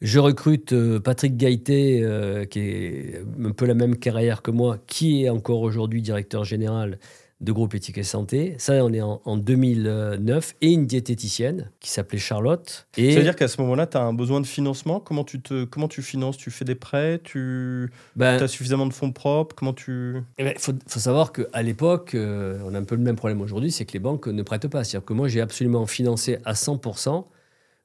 Je 0.02 0.18
recrute 0.18 0.72
euh, 0.72 1.00
Patrick 1.00 1.36
Gaïté, 1.36 2.00
euh, 2.02 2.44
qui 2.44 2.60
est 2.60 3.22
un 3.42 3.52
peu 3.52 3.64
la 3.64 3.74
même 3.74 3.96
carrière 3.96 4.42
que 4.42 4.50
moi, 4.50 4.78
qui 4.86 5.24
est 5.24 5.30
encore 5.30 5.62
aujourd'hui 5.62 6.02
directeur 6.02 6.44
général 6.44 6.98
de 7.40 7.52
groupe 7.52 7.74
Éthique 7.74 7.98
et 7.98 8.02
Santé. 8.02 8.54
Ça, 8.58 8.84
on 8.84 8.92
est 8.92 9.02
en, 9.02 9.36
2009. 9.36 10.54
Et 10.62 10.72
une 10.72 10.86
diététicienne 10.86 11.70
qui 11.80 11.90
s'appelait 11.90 12.18
Charlotte. 12.18 12.86
Et... 12.96 13.12
Ça 13.12 13.18
veut 13.18 13.24
dire 13.24 13.36
qu'à 13.36 13.48
ce 13.48 13.60
moment-là, 13.60 13.86
tu 13.86 13.96
as 13.96 14.02
un 14.02 14.14
besoin 14.14 14.40
de 14.40 14.46
financement 14.46 15.00
comment 15.00 15.24
tu, 15.24 15.40
te, 15.40 15.64
comment 15.64 15.88
tu 15.88 16.00
finances? 16.00 16.38
Tu 16.38 16.50
fais 16.50 16.64
des 16.64 16.74
prêts? 16.74 17.20
Tu 17.22 17.90
ben, 18.16 18.42
as 18.42 18.48
suffisamment 18.48 18.86
de 18.86 18.94
fonds 18.94 19.12
propres? 19.12 19.54
Comment 19.54 19.74
tu... 19.74 20.14
Il 20.16 20.22
eh 20.38 20.44
ben, 20.44 20.54
faut, 20.58 20.72
savoir 20.86 21.32
qu'à 21.32 21.62
l'époque, 21.62 22.14
euh, 22.14 22.58
on 22.64 22.74
a 22.74 22.78
un 22.78 22.84
peu 22.84 22.94
le 22.94 23.02
même 23.02 23.16
problème 23.16 23.42
aujourd'hui, 23.42 23.70
c'est 23.70 23.84
que 23.84 23.92
les 23.92 23.98
banques 23.98 24.26
ne 24.28 24.42
prêtent 24.42 24.68
pas. 24.68 24.82
C'est-à-dire 24.84 25.04
que 25.04 25.12
moi, 25.12 25.28
j'ai 25.28 25.42
absolument 25.42 25.86
financé 25.86 26.38
à 26.46 26.54
100% 26.54 27.24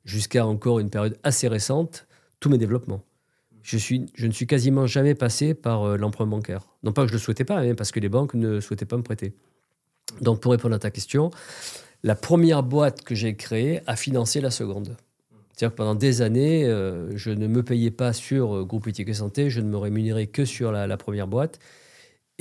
jusqu'à 0.05 0.45
encore 0.45 0.79
une 0.79 0.89
période 0.89 1.17
assez 1.23 1.47
récente, 1.47 2.07
tous 2.39 2.49
mes 2.49 2.57
développements. 2.57 3.03
Je, 3.63 3.77
suis, 3.77 4.07
je 4.15 4.25
ne 4.25 4.31
suis 4.31 4.47
quasiment 4.47 4.87
jamais 4.87 5.13
passé 5.13 5.53
par 5.53 5.83
euh, 5.83 5.97
l'emprunt 5.97 6.25
bancaire. 6.25 6.67
Non 6.83 6.91
pas 6.91 7.03
que 7.03 7.09
je 7.09 7.13
ne 7.13 7.19
le 7.19 7.23
souhaitais 7.23 7.45
pas, 7.45 7.61
mais 7.61 7.75
parce 7.75 7.91
que 7.91 7.99
les 7.99 8.09
banques 8.09 8.33
ne 8.33 8.59
souhaitaient 8.59 8.85
pas 8.85 8.97
me 8.97 9.03
prêter. 9.03 9.33
Donc 10.19 10.41
pour 10.41 10.51
répondre 10.51 10.75
à 10.75 10.79
ta 10.79 10.89
question, 10.89 11.29
la 12.03 12.15
première 12.15 12.63
boîte 12.63 13.03
que 13.03 13.13
j'ai 13.13 13.35
créée 13.35 13.81
a 13.85 13.95
financé 13.95 14.41
la 14.41 14.49
seconde. 14.49 14.97
C'est-à-dire 15.53 15.73
que 15.73 15.77
pendant 15.77 15.95
des 15.95 16.23
années, 16.23 16.65
euh, 16.65 17.15
je 17.15 17.29
ne 17.29 17.45
me 17.45 17.61
payais 17.61 17.91
pas 17.91 18.13
sur 18.13 18.55
euh, 18.55 18.63
Groupe 18.63 18.87
Éthique 18.87 19.09
et 19.09 19.13
Santé, 19.13 19.51
je 19.51 19.61
ne 19.61 19.67
me 19.67 19.77
rémunérais 19.77 20.27
que 20.27 20.43
sur 20.43 20.71
la 20.71 20.97
première 20.97 21.27
boîte. 21.27 21.59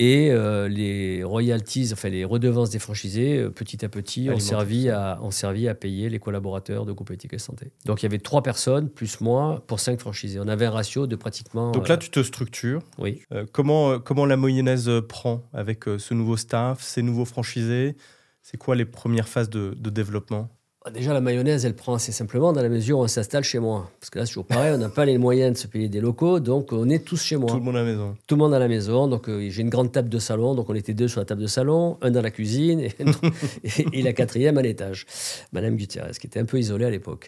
Et 0.03 0.31
euh, 0.31 0.67
les 0.67 1.23
royalties, 1.23 1.91
enfin 1.93 2.09
les 2.09 2.25
redevances 2.25 2.71
des 2.71 2.79
franchisés, 2.79 3.37
euh, 3.37 3.51
petit 3.51 3.85
à 3.85 3.87
petit, 3.87 4.31
ont 4.31 4.39
servi 4.39 4.89
à, 4.89 5.19
ont 5.21 5.29
servi 5.29 5.67
à 5.67 5.75
payer 5.75 6.09
les 6.09 6.17
collaborateurs 6.17 6.87
de 6.87 6.91
Groupe 6.91 7.11
Éthique 7.11 7.33
et 7.33 7.37
Santé. 7.37 7.71
Donc 7.85 8.01
il 8.01 8.05
y 8.05 8.07
avait 8.07 8.17
trois 8.17 8.41
personnes, 8.41 8.89
plus 8.89 9.21
moi, 9.21 9.63
pour 9.67 9.79
cinq 9.79 9.99
franchisés. 9.99 10.39
On 10.39 10.47
avait 10.47 10.65
un 10.65 10.71
ratio 10.71 11.05
de 11.05 11.15
pratiquement. 11.15 11.69
Donc 11.69 11.87
là, 11.87 11.93
euh, 11.93 11.97
tu 11.99 12.09
te 12.09 12.23
structures. 12.23 12.81
Oui. 12.97 13.21
comment, 13.51 13.99
comment 13.99 14.25
la 14.25 14.37
moyennaise 14.37 14.89
prend 15.07 15.43
avec 15.53 15.83
ce 15.83 16.13
nouveau 16.15 16.35
staff, 16.35 16.81
ces 16.81 17.03
nouveaux 17.03 17.25
franchisés? 17.25 17.95
C'est 18.41 18.57
quoi 18.57 18.75
les 18.75 18.85
premières 18.85 19.27
phases 19.27 19.51
de, 19.51 19.75
de 19.77 19.89
développement? 19.91 20.49
Déjà, 20.89 21.13
la 21.13 21.21
mayonnaise, 21.21 21.63
elle 21.63 21.75
prend 21.75 21.93
assez 21.93 22.11
simplement 22.11 22.53
dans 22.53 22.61
la 22.63 22.69
mesure 22.69 22.97
où 22.97 23.03
on 23.03 23.07
s'installe 23.07 23.43
chez 23.43 23.59
moi. 23.59 23.91
Parce 23.99 24.09
que 24.09 24.17
là, 24.17 24.25
c'est 24.25 24.31
toujours 24.31 24.47
pareil, 24.47 24.73
on 24.73 24.79
n'a 24.79 24.89
pas 24.89 25.05
les 25.05 25.19
moyens 25.19 25.53
de 25.53 25.57
se 25.57 25.67
payer 25.67 25.89
des 25.89 26.01
locaux, 26.01 26.39
donc 26.39 26.73
on 26.73 26.89
est 26.89 27.05
tous 27.05 27.21
chez 27.21 27.37
moi. 27.37 27.51
Tout 27.51 27.57
le 27.57 27.63
monde 27.63 27.75
à 27.75 27.79
la 27.79 27.85
maison. 27.85 28.17
Tout 28.25 28.35
le 28.35 28.39
monde 28.39 28.53
à 28.55 28.59
la 28.59 28.67
maison. 28.67 29.07
Donc 29.07 29.29
euh, 29.29 29.47
j'ai 29.49 29.61
une 29.61 29.69
grande 29.69 29.91
table 29.91 30.09
de 30.09 30.17
salon, 30.17 30.55
donc 30.55 30.69
on 30.69 30.73
était 30.73 30.95
deux 30.95 31.07
sur 31.07 31.19
la 31.19 31.25
table 31.25 31.41
de 31.41 31.47
salon, 31.47 31.97
un 32.01 32.09
dans 32.09 32.21
la 32.21 32.31
cuisine 32.31 32.79
et, 32.79 34.01
la 34.01 34.13
quatrième 34.13 34.57
à 34.57 34.63
l'étage. 34.63 35.05
Madame 35.51 35.75
Gutiérrez, 35.75 36.13
qui 36.19 36.25
était 36.25 36.39
un 36.39 36.45
peu 36.45 36.57
isolée 36.57 36.85
à 36.85 36.89
l'époque. 36.89 37.27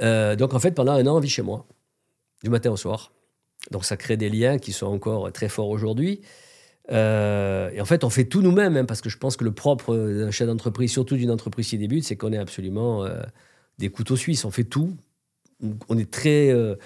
Euh, 0.00 0.34
donc 0.34 0.54
en 0.54 0.58
fait, 0.58 0.70
pendant 0.70 0.92
un 0.92 1.06
an, 1.06 1.16
on 1.16 1.20
vit 1.20 1.28
chez 1.28 1.42
moi, 1.42 1.66
du 2.42 2.48
matin 2.48 2.70
au 2.70 2.76
soir. 2.78 3.12
Donc 3.70 3.84
ça 3.84 3.98
crée 3.98 4.16
des 4.16 4.30
liens 4.30 4.58
qui 4.58 4.72
sont 4.72 4.86
encore 4.86 5.30
très 5.30 5.50
forts 5.50 5.68
aujourd'hui. 5.68 6.22
Euh, 6.90 7.70
et 7.72 7.80
en 7.80 7.84
fait, 7.84 8.04
on 8.04 8.10
fait 8.10 8.24
tout 8.24 8.42
nous-mêmes, 8.42 8.76
hein, 8.76 8.84
parce 8.84 9.00
que 9.00 9.08
je 9.08 9.18
pense 9.18 9.36
que 9.36 9.44
le 9.44 9.52
propre 9.52 9.96
d'un 9.96 10.30
chef 10.30 10.46
d'entreprise, 10.46 10.92
surtout 10.92 11.16
d'une 11.16 11.30
entreprise 11.30 11.68
qui 11.68 11.78
débute, 11.78 12.04
c'est 12.04 12.16
qu'on 12.16 12.32
est 12.32 12.38
absolument 12.38 13.04
euh, 13.04 13.22
des 13.78 13.88
couteaux 13.88 14.16
suisses. 14.16 14.44
On 14.44 14.50
fait 14.50 14.64
tout. 14.64 14.96
On 15.88 15.96
est 15.96 16.10
très, 16.10 16.50
euh, 16.50 16.76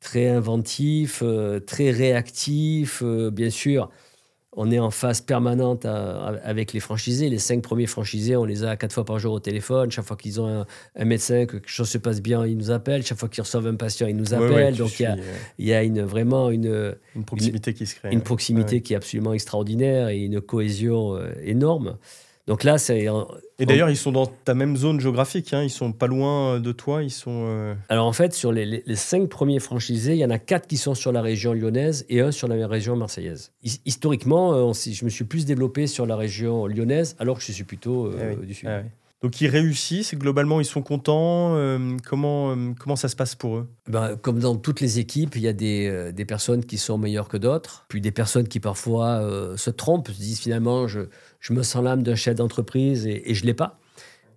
très 0.00 0.28
inventif, 0.28 1.22
très 1.66 1.90
réactif. 1.90 3.02
bien 3.02 3.50
sûr, 3.50 3.90
on 4.56 4.70
est 4.70 4.78
en 4.78 4.90
phase 4.90 5.20
permanente 5.20 5.84
avec 5.84 6.72
les 6.72 6.80
franchisés. 6.80 7.28
Les 7.28 7.38
cinq 7.38 7.62
premiers 7.62 7.86
franchisés, 7.86 8.36
on 8.36 8.46
les 8.46 8.64
a 8.64 8.76
quatre 8.76 8.92
fois 8.92 9.04
par 9.04 9.18
jour 9.18 9.34
au 9.34 9.40
téléphone. 9.40 9.90
Chaque 9.90 10.06
fois 10.06 10.16
qu'ils 10.16 10.40
ont 10.40 10.64
un, 10.96 11.04
médecin, 11.04 11.44
que 11.44 11.58
quelque 11.58 11.68
chose 11.68 11.90
se 11.90 11.98
passe 11.98 12.22
bien, 12.22 12.46
ils 12.46 12.56
nous 12.56 12.70
appellent. 12.70 13.04
Chaque 13.04 13.18
fois 13.18 13.28
qu'ils 13.28 13.42
reçoivent 13.42 13.66
un 13.66 13.76
patient, 13.76 14.06
ils 14.06 14.16
nous 14.16 14.32
appellent. 14.32 14.76
Donc 14.76 14.98
il 14.98 15.14
y, 15.58 15.72
a, 15.74 15.82
une, 15.82 16.02
vraiment 16.02 16.50
une, 16.50 16.96
une 17.14 17.24
proximité 17.24 17.74
qui 17.74 17.86
se 17.86 17.94
crée. 17.94 18.10
Une 18.10 18.22
proximité 18.22 18.80
qui 18.80 18.94
est 18.94 18.96
absolument 18.96 19.34
extraordinaire 19.34 20.08
et 20.08 20.20
une 20.20 20.40
cohésion 20.40 21.14
euh, 21.14 21.32
énorme. 21.44 21.98
Donc 22.46 22.62
là, 22.62 22.78
c'est. 22.78 23.06
Et 23.58 23.66
d'ailleurs, 23.66 23.90
ils 23.90 23.96
sont 23.96 24.12
dans 24.12 24.26
ta 24.26 24.54
même 24.54 24.76
zone 24.76 25.00
géographique. 25.00 25.52
Hein. 25.52 25.62
Ils 25.64 25.70
sont 25.70 25.92
pas 25.92 26.06
loin 26.06 26.60
de 26.60 26.72
toi. 26.72 27.02
Ils 27.02 27.10
sont. 27.10 27.46
Euh, 27.48 27.74
Alors 27.88 28.06
en 28.06 28.12
fait, 28.12 28.32
sur 28.34 28.52
les, 28.52 28.82
cinq 28.94 29.28
premiers 29.28 29.58
franchisés, 29.58 30.12
il 30.12 30.18
y 30.18 30.24
en 30.24 30.30
a 30.30 30.38
quatre 30.38 30.68
qui 30.68 30.76
sont 30.76 30.94
sur 30.94 31.10
la 31.10 31.22
région 31.22 31.52
lyonnaise 31.52 32.06
et 32.08 32.20
un 32.20 32.30
sur 32.30 32.46
la 32.46 32.66
région 32.68 32.96
marseillaise. 32.96 33.52
Historiquement, 33.84 34.54
euh, 34.54 34.72
je 34.72 35.04
me 35.04 35.10
suis 35.10 35.24
plus 35.24 35.44
développé 35.44 35.86
sur 35.88 36.06
la 36.06 36.16
région 36.16 36.66
lyonnaise, 36.66 37.16
alors 37.18 37.38
que 37.38 37.44
je 37.44 37.50
suis 37.50 37.64
plutôt 37.64 38.06
euh, 38.06 38.36
ah 38.40 38.46
du 38.46 38.54
sud. 38.54 38.68
Ah 38.68 38.82
Donc 39.22 39.40
ils 39.40 39.48
réussissent, 39.48 40.14
globalement 40.14 40.60
ils 40.60 40.66
sont 40.66 40.82
contents. 40.82 41.56
comment, 42.06 42.56
comment 42.78 42.96
ça 42.96 43.08
se 43.08 43.16
passe 43.16 43.34
pour 43.34 43.56
eux? 43.56 43.68
Ben, 43.88 44.14
Comme 44.16 44.38
dans 44.38 44.54
toutes 44.54 44.80
les 44.80 45.00
équipes, 45.00 45.34
il 45.34 45.42
y 45.42 45.48
a 45.48 45.52
des, 45.52 46.12
des 46.12 46.24
personnes 46.24 46.64
qui 46.64 46.78
sont 46.78 46.96
meilleures 46.96 47.28
que 47.28 47.38
d'autres, 47.38 47.86
puis 47.88 48.00
des 48.00 48.12
personnes 48.12 48.46
qui 48.46 48.60
parfois 48.60 49.56
se 49.56 49.70
trompent, 49.70 50.08
se 50.08 50.20
disent 50.20 50.40
finalement 50.40 50.86
je, 50.86 51.08
je 51.46 51.52
me 51.52 51.62
sens 51.62 51.84
l'âme 51.84 52.02
d'un 52.02 52.16
chef 52.16 52.34
d'entreprise 52.34 53.06
et, 53.06 53.32
je 53.32 53.42
ne 53.42 53.46
l'ai 53.46 53.54
pas. 53.54 53.78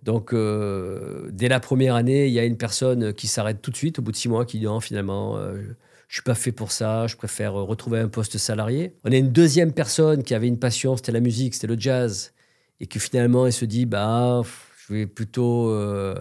Donc, 0.04 0.32
euh, 0.32 1.28
dès 1.32 1.48
la 1.48 1.58
première 1.58 1.96
année, 1.96 2.28
il 2.28 2.32
y 2.32 2.38
a 2.38 2.44
une 2.44 2.56
personne 2.56 3.12
qui 3.12 3.26
s'arrête 3.26 3.60
tout 3.60 3.72
de 3.72 3.76
suite, 3.76 3.98
au 3.98 4.02
bout 4.02 4.12
de 4.12 4.16
six 4.16 4.28
mois, 4.28 4.46
qui 4.46 4.60
dit 4.60 4.66
non, 4.66 4.78
finalement, 4.78 5.36
euh, 5.36 5.60
je 6.06 6.14
suis 6.14 6.22
pas 6.22 6.36
fait 6.36 6.52
pour 6.52 6.70
ça, 6.70 7.08
je 7.08 7.16
préfère 7.16 7.54
retrouver 7.54 7.98
un 7.98 8.06
poste 8.06 8.38
salarié. 8.38 8.94
On 9.02 9.10
a 9.10 9.16
une 9.16 9.32
deuxième 9.32 9.72
personne 9.72 10.22
qui 10.22 10.34
avait 10.34 10.46
une 10.46 10.60
passion, 10.60 10.96
c'était 10.96 11.10
la 11.10 11.18
musique, 11.18 11.54
c'était 11.54 11.66
le 11.66 11.78
jazz, 11.78 12.32
et 12.78 12.86
qui 12.86 13.00
finalement, 13.00 13.44
elle 13.44 13.52
se 13.52 13.64
dit, 13.64 13.86
bah, 13.86 14.42
je 14.86 14.94
vais 14.94 15.06
plutôt 15.06 15.68
euh, 15.70 16.14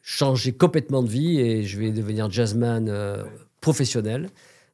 changer 0.00 0.52
complètement 0.52 1.02
de 1.02 1.08
vie 1.10 1.38
et 1.38 1.64
je 1.64 1.78
vais 1.78 1.90
devenir 1.90 2.30
jazzman 2.30 2.90
professionnel. 3.60 4.30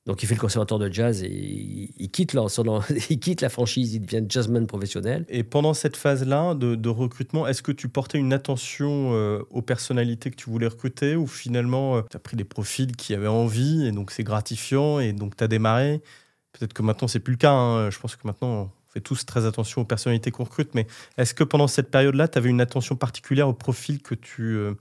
Donc 0.09 0.23
il 0.23 0.27
fait 0.27 0.35
le 0.35 0.41
conservatoire 0.41 0.81
de 0.81 0.91
jazz 0.91 1.23
et 1.23 1.29
il, 1.99 2.11
quitte, 2.11 2.33
la, 2.33 3.49
franchise, 3.51 3.95
il 3.95 4.01
devient 4.01 4.25
jazzman 4.27 4.67
professionnel. 4.67 5.27
Et 5.29 5.45
pendant 5.45 5.75
cette 5.75 5.97
phase-là 5.97 6.55
de, 6.55 6.89
recrutement, 6.89 7.47
est-ce 7.47 7.61
que 7.61 7.73
tu 7.73 7.91
portais 7.91 8.17
une 8.17 8.33
attention 8.33 9.11
euh, 9.13 9.43
aux 9.51 9.61
personnalités 9.61 10.31
que 10.31 10.37
tu 10.37 10.49
voulais 10.49 10.67
recruter 10.67 11.15
ou 11.15 11.27
finalement 11.27 11.99
euh, 11.99 12.03
tu 12.11 12.17
as 12.17 12.21
pris 12.21 12.39
des 12.39 12.45
profils 12.45 12.97
qui 12.97 13.13
avaient 13.13 13.27
envie 13.27 13.87
et 13.87 13.93
donc 13.93 14.11
c'est 14.11 14.25
gratifiant 14.25 14.99
et 14.99 15.13
donc 15.13 15.37
tu 15.37 15.45
as 15.45 15.49
démarré? 15.49 16.01
Peut-être 16.53 16.73
que 16.73 16.81
maintenant 16.81 17.07
c'est 17.07 17.21
plus 17.21 17.33
le 17.33 17.39
cas, 17.39 17.53
hein. 17.53 17.91
je 17.91 17.99
pense 17.99 18.17
que 18.17 18.27
maintenant 18.27 18.63
on 18.63 18.71
fait 18.91 19.03
tous 19.03 19.27
très 19.27 19.45
attention 19.45 19.83
aux 19.83 19.85
personnalités 19.85 20.31
qu'on 20.31 20.45
recrute, 20.45 20.75
mais 20.75 20.87
est-ce 21.19 21.35
que 21.35 21.45
pendant 21.45 21.69
cette 21.69 21.91
période-là, 21.91 22.29
tu 22.29 22.39
avais 22.39 22.49
une 22.49 22.63
attention 22.63 22.97
particulière 22.97 23.47
aux 23.47 23.53
profils 23.53 24.01
que 24.01 24.15
tu, 24.15 24.57
euh, 24.57 24.73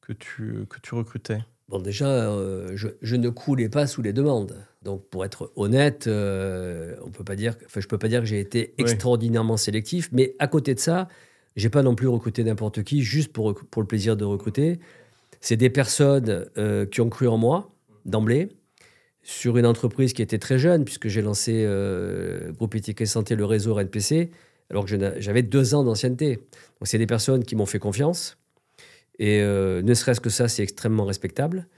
que 0.00 0.12
tu, 0.12 0.66
que 0.68 0.80
tu 0.80 0.96
recrutais? 0.96 1.38
Bon, 1.68 1.80
déjà, 1.80 2.06
euh, 2.06 2.76
je, 2.76 3.16
ne 3.16 3.28
coulais 3.28 3.68
pas 3.68 3.88
sous 3.88 4.00
les 4.00 4.12
demandes. 4.12 4.56
Donc, 4.82 5.08
pour 5.08 5.24
être 5.24 5.50
honnête, 5.56 6.06
euh, 6.06 6.94
on 7.04 7.10
peut 7.10 7.24
pas 7.24 7.34
dire, 7.34 7.56
enfin, 7.64 7.80
je 7.80 7.86
ne 7.86 7.88
peux 7.88 7.98
pas 7.98 8.06
dire 8.06 8.20
que 8.20 8.26
j'ai 8.26 8.38
été 8.38 8.74
extraordinairement 8.78 9.56
sélectif, 9.56 10.08
mais 10.12 10.36
à 10.38 10.46
côté 10.46 10.74
de 10.74 10.78
ça, 10.78 11.08
j'ai 11.56 11.68
pas 11.68 11.82
non 11.82 11.96
plus 11.96 12.06
recruté 12.06 12.44
n'importe 12.44 12.84
qui 12.84 13.02
juste 13.02 13.32
pour, 13.32 13.52
pour 13.54 13.82
le 13.82 13.88
plaisir 13.88 14.16
de 14.16 14.24
recruter. 14.24 14.78
C'est 15.40 15.56
des 15.56 15.70
personnes 15.70 16.46
euh, 16.56 16.86
qui 16.86 17.00
ont 17.00 17.08
cru 17.08 17.26
en 17.26 17.36
moi 17.36 17.72
d'emblée 18.04 18.50
sur 19.24 19.56
une 19.58 19.66
entreprise 19.66 20.12
qui 20.12 20.22
était 20.22 20.38
très 20.38 20.58
jeune, 20.58 20.84
puisque 20.84 21.08
j'ai 21.08 21.20
lancé 21.20 21.66
Groupe 22.56 22.76
Éthique 22.76 23.04
Santé, 23.08 23.34
le 23.34 23.44
réseau 23.44 23.74
RNPC, 23.74 24.30
alors 24.70 24.84
que 24.84 25.20
j'avais 25.20 25.42
deux 25.42 25.74
ans 25.74 25.82
d'ancienneté. 25.82 26.36
Donc, 26.36 26.84
c'est 26.84 26.98
des 26.98 27.08
personnes 27.08 27.42
qui 27.42 27.56
m'ont 27.56 27.66
fait 27.66 27.80
confiance. 27.80 28.38
Et 29.18 29.40
euh, 29.40 29.82
ne 29.82 29.94
serait-ce 29.94 30.20
que 30.20 30.30
ça, 30.30 30.48
c'est 30.48 30.62
extrêmement 30.62 31.04
respectable. 31.04 31.68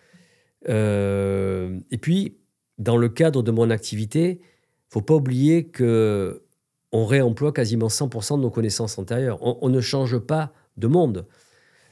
Euh, 0.68 1.78
et 1.90 1.98
puis, 1.98 2.38
dans 2.78 2.96
le 2.96 3.08
cadre 3.08 3.42
de 3.42 3.50
mon 3.50 3.70
activité, 3.70 4.40
faut 4.88 5.02
pas 5.02 5.14
oublier 5.14 5.68
que 5.68 6.42
on 6.90 7.04
réemploie 7.04 7.52
quasiment 7.52 7.88
100% 7.88 8.38
de 8.38 8.42
nos 8.42 8.50
connaissances 8.50 8.98
antérieures. 8.98 9.38
On, 9.42 9.68
ne 9.68 9.80
change 9.80 10.18
pas 10.18 10.54
de 10.78 10.86
monde. 10.86 11.26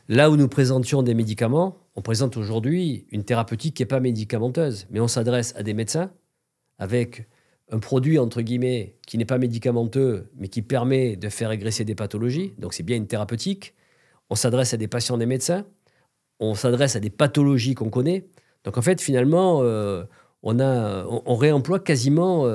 Là 0.09 0.31
où 0.31 0.37
nous 0.37 0.49
présentions 0.49 1.03
des 1.03 1.13
médicaments, 1.13 1.87
on 1.97 2.01
présente 2.01 2.39
aujourd'hui 2.39 3.07
une 3.11 3.23
thérapeutique 3.23 3.77
qui 3.77 3.83
n'est 3.83 3.89
pas 3.89 4.01
médicamenteuse, 4.01 4.87
mais 4.91 5.01
on 5.01 5.09
s'adresse 5.09 5.55
à 5.57 5.63
des 5.63 5.75
médecins 5.75 6.13
avec 6.79 7.29
un 7.71 7.79
produit, 7.79 8.19
entre 8.19 8.41
guillemets, 8.41 8.97
qui 9.07 9.19
n'est 9.19 9.27
pas 9.27 9.37
médicamenteux, 9.39 10.31
mais 10.37 10.49
qui 10.49 10.63
permet 10.63 11.17
de 11.17 11.29
faire 11.29 11.51
régresser 11.51 11.85
des 11.85 11.95
pathologies. 11.95 12.55
Donc 12.59 12.73
c'est 12.73 12.83
bien 12.83 12.97
une 12.97 13.07
thérapeutique 13.07 13.75
on 14.31 14.35
s'adresse 14.35 14.75
à 14.75 14.77
des 14.77 14.89
patients 14.89 15.19
des 15.19 15.27
médecins, 15.27 15.65
on 16.41 16.55
s'adresse 16.55 16.97
à 16.97 17.01
des 17.01 17.11
pathologies 17.11 17.75
qu'on 17.75 17.91
connaît. 17.91 18.27
Donc 18.65 18.79
en 18.79 18.83
fait, 18.83 19.01
finalement, 19.01 19.61
euh, 19.63 20.05
on, 20.43 21.37
réemploie 21.37 21.81
quasiment 21.81 22.47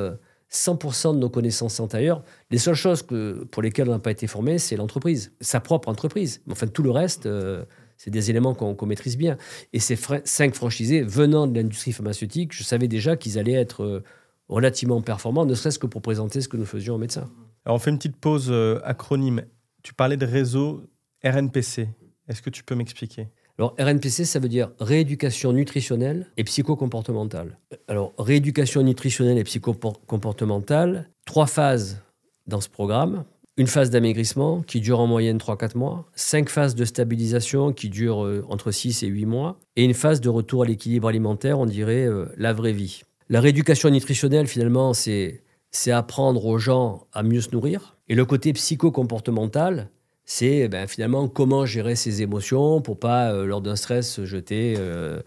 100% 0.52 1.10
euh, 1.10 1.14
de 1.14 1.18
nos 1.18 1.30
connaissances 1.30 1.80
antérieures. 1.80 2.24
Les 2.50 2.58
seules 2.58 2.76
choses 2.76 3.04
pour 3.04 3.62
lesquelles 3.62 3.90
on 3.90 3.94
n'a 3.94 4.00
pas 4.00 4.12
été 4.12 4.28
formé, 4.28 4.58
c'est 4.58 4.76
l'entreprise, 4.76 5.34
sa 5.42 5.60
propre 5.60 5.90
entreprise. 5.90 6.42
Enfin, 6.52 6.68
tout 6.68 6.84
le 6.84 6.92
reste, 6.92 7.26
euh, 7.26 7.66
c'est 7.98 8.12
des 8.12 8.30
éléments 8.30 8.54
qu'on 8.54 8.86
maîtrise 8.86 9.18
bien. 9.18 9.38
Et 9.74 9.80
ces 9.80 9.98
cinq 10.26 10.56
franchisés 10.56 11.02
venant 11.02 11.48
de 11.48 11.60
l'industrie 11.60 11.92
pharmaceutique, 11.92 12.54
je 12.54 12.64
savais 12.64 12.88
déjà 12.88 13.16
qu'ils 13.16 13.40
allaient 13.40 13.54
être 13.54 14.04
relativement 14.50 15.02
performants, 15.02 15.46
ne 15.46 15.54
serait-ce 15.54 15.80
que 15.80 15.88
pour 15.88 16.02
présenter 16.02 16.42
ce 16.42 16.50
que 16.50 16.58
nous 16.58 16.66
faisions 16.66 16.96
aux 16.96 16.98
médecins. 16.98 17.30
Alors 17.64 17.76
on 17.76 17.80
fait 17.80 17.92
une 17.92 17.98
petite 17.98 18.18
pause 18.18 18.52
acronyme. 18.84 19.46
Tu 19.84 19.94
parlais 19.94 20.18
de 20.18 20.26
réseau 20.26 20.84
RNPC, 21.24 21.88
est-ce 22.28 22.42
que 22.42 22.50
tu 22.50 22.64
peux 22.64 22.76
m'expliquer? 22.76 23.28
Alors, 23.58 23.76
RNPC, 23.78 24.26
ça 24.26 24.40
veut 24.40 24.50
dire 24.50 24.72
rééducation 24.80 25.54
nutritionnelle 25.54 26.28
et 26.38 26.44
psychocomportementale. 26.44 27.60
Alors, 27.88 28.14
rééducation 28.18 28.82
nutritionnelle 28.82 29.38
et 29.38 29.44
psychocomportementale, 29.44 31.10
trois 31.26 31.46
phases 31.46 32.02
dans 32.48 32.62
ce 32.62 32.70
programme. 32.70 33.26
Une 33.58 33.68
phase 33.68 33.90
d'amaigrissement 33.90 34.62
qui 34.62 34.80
dure 34.80 35.00
en 35.00 35.08
moyenne 35.08 35.38
3-4 35.38 35.78
mois, 35.78 36.10
cinq 36.16 36.50
phases 36.50 36.74
de 36.74 36.86
stabilisation 36.86 37.74
qui 37.74 37.90
durent 37.90 38.26
euh, 38.26 38.44
entre 38.48 38.72
6 38.72 39.04
et 39.04 39.08
8 39.08 39.26
mois, 39.26 39.60
et 39.76 39.84
une 39.84 39.94
phase 39.94 40.22
de 40.22 40.30
retour 40.30 40.64
à 40.64 40.66
l'équilibre 40.66 41.10
alimentaire, 41.10 41.60
on 41.60 41.66
dirait 41.66 42.06
euh, 42.06 42.28
la 42.38 42.54
vraie 42.54 42.72
vie. 42.72 43.04
La 43.30 43.42
rééducation 43.42 43.90
nutritionnelle, 43.90 44.48
finalement, 44.48 44.94
c'est 44.94 45.44
apprendre 45.88 46.46
aux 46.46 46.58
gens 46.58 47.08
à 47.14 47.24
mieux 47.24 47.42
se 47.42 47.52
nourrir. 47.52 47.98
Et 48.08 48.16
le 48.16 48.26
côté 48.26 48.54
psychocomportemental, 48.54 49.90
c'est 50.26 50.68
ben, 50.68 50.88
finalement 50.88 51.28
comment 51.28 51.66
gérer 51.66 51.96
ses 51.96 52.22
émotions 52.22 52.82
pour 52.82 53.00
pas, 53.00 53.32
euh, 53.32 53.46
lors 53.46 53.62
d'un 53.62 53.76
stress, 53.76 54.10
se 54.10 54.26
jeter 54.26 54.76
euh, 54.78 55.22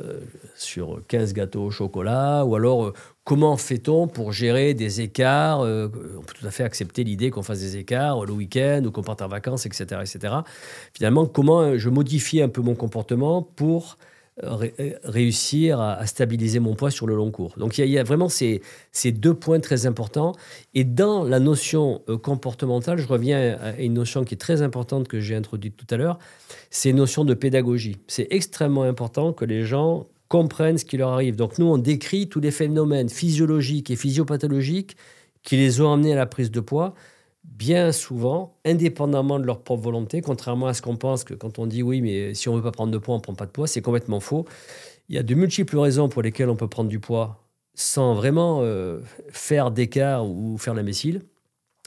euh, 0.00 0.20
sur 0.54 1.02
15 1.08 1.32
gâteaux 1.32 1.64
au 1.64 1.70
chocolat, 1.70 2.44
ou 2.44 2.54
alors 2.54 2.92
comment 3.24 3.56
fait-on 3.56 4.06
pour 4.06 4.32
gérer 4.32 4.74
des 4.74 5.00
écarts 5.00 5.60
On 5.60 6.22
peut 6.22 6.34
tout 6.38 6.46
à 6.46 6.50
fait 6.50 6.64
accepter 6.64 7.04
l'idée 7.04 7.30
qu'on 7.30 7.42
fasse 7.42 7.60
des 7.60 7.76
écarts 7.76 8.24
le 8.24 8.32
week-end 8.32 8.82
ou 8.84 8.90
qu'on 8.90 9.02
parte 9.02 9.22
en 9.22 9.28
vacances, 9.28 9.66
etc., 9.66 10.00
etc. 10.00 10.34
Finalement, 10.94 11.26
comment 11.26 11.76
je 11.76 11.88
modifie 11.88 12.42
un 12.42 12.48
peu 12.48 12.60
mon 12.60 12.74
comportement 12.74 13.42
pour 13.42 13.98
réussir 14.42 15.80
à, 15.80 16.06
stabiliser 16.06 16.60
mon 16.60 16.74
poids 16.74 16.90
sur 16.90 17.06
le 17.06 17.14
long 17.14 17.30
cours. 17.30 17.54
Donc 17.58 17.78
il 17.78 17.86
y, 17.86 17.98
a 17.98 18.02
vraiment 18.02 18.28
ces, 18.28 18.62
ces, 18.92 19.12
deux 19.12 19.34
points 19.34 19.60
très 19.60 19.86
importants. 19.86 20.34
Et 20.74 20.84
dans 20.84 21.24
la 21.24 21.40
notion 21.40 22.02
euh, 22.08 22.16
comportementale, 22.16 22.98
je 22.98 23.06
reviens 23.06 23.58
à 23.60 23.72
une 23.78 23.94
notion 23.94 24.24
qui 24.24 24.34
est 24.34 24.38
très 24.38 24.62
importante 24.62 25.08
que 25.08 25.20
j'ai 25.20 25.34
introduite 25.34 25.76
tout 25.76 25.86
à 25.90 25.96
l'heure, 25.96 26.18
c'est 26.70 26.90
une 26.90 26.96
notion 26.96 27.24
de 27.24 27.34
pédagogie. 27.34 27.98
C'est 28.06 28.28
extrêmement 28.30 28.84
important 28.84 29.32
que 29.32 29.44
les 29.44 29.64
gens 29.64 30.06
comprennent 30.28 30.78
ce 30.78 30.84
qui 30.84 30.96
leur 30.96 31.10
arrive. 31.10 31.36
Donc 31.36 31.58
nous, 31.58 31.66
on 31.66 31.78
décrit 31.78 32.28
tous 32.28 32.40
les 32.40 32.52
phénomènes 32.52 33.08
physiologiques 33.08 33.90
et 33.90 33.96
physiopathologiques 33.96 34.96
qui 35.42 35.56
les 35.56 35.80
ont 35.80 35.92
amenés 35.92 36.12
à 36.12 36.16
la 36.16 36.26
prise 36.26 36.50
de 36.50 36.60
poids 36.60 36.94
bien 37.50 37.92
souvent, 37.92 38.56
indépendamment 38.64 39.38
de 39.38 39.44
leur 39.44 39.62
propre 39.62 39.82
volonté, 39.82 40.22
contrairement 40.22 40.68
à 40.68 40.74
ce 40.74 40.82
qu'on 40.82 40.96
pense 40.96 41.24
que 41.24 41.34
quand 41.34 41.58
on 41.58 41.66
dit 41.66 41.82
oui, 41.82 42.00
mais 42.00 42.34
si 42.34 42.48
on 42.48 42.52
ne 42.52 42.56
veut 42.58 42.62
pas 42.62 42.72
prendre 42.72 42.92
de 42.92 42.98
poids, 42.98 43.14
on 43.14 43.18
ne 43.18 43.22
prend 43.22 43.34
pas 43.34 43.46
de 43.46 43.50
poids, 43.50 43.66
c'est 43.66 43.82
complètement 43.82 44.20
faux. 44.20 44.46
Il 45.08 45.16
y 45.16 45.18
a 45.18 45.22
de 45.22 45.34
multiples 45.34 45.76
raisons 45.78 46.08
pour 46.08 46.22
lesquelles 46.22 46.48
on 46.48 46.56
peut 46.56 46.68
prendre 46.68 46.88
du 46.88 47.00
poids 47.00 47.44
sans 47.74 48.14
vraiment 48.14 48.60
euh, 48.62 49.00
faire 49.30 49.70
d'écart 49.70 50.26
ou 50.26 50.58
faire 50.58 50.74
l'imbécile. 50.74 51.22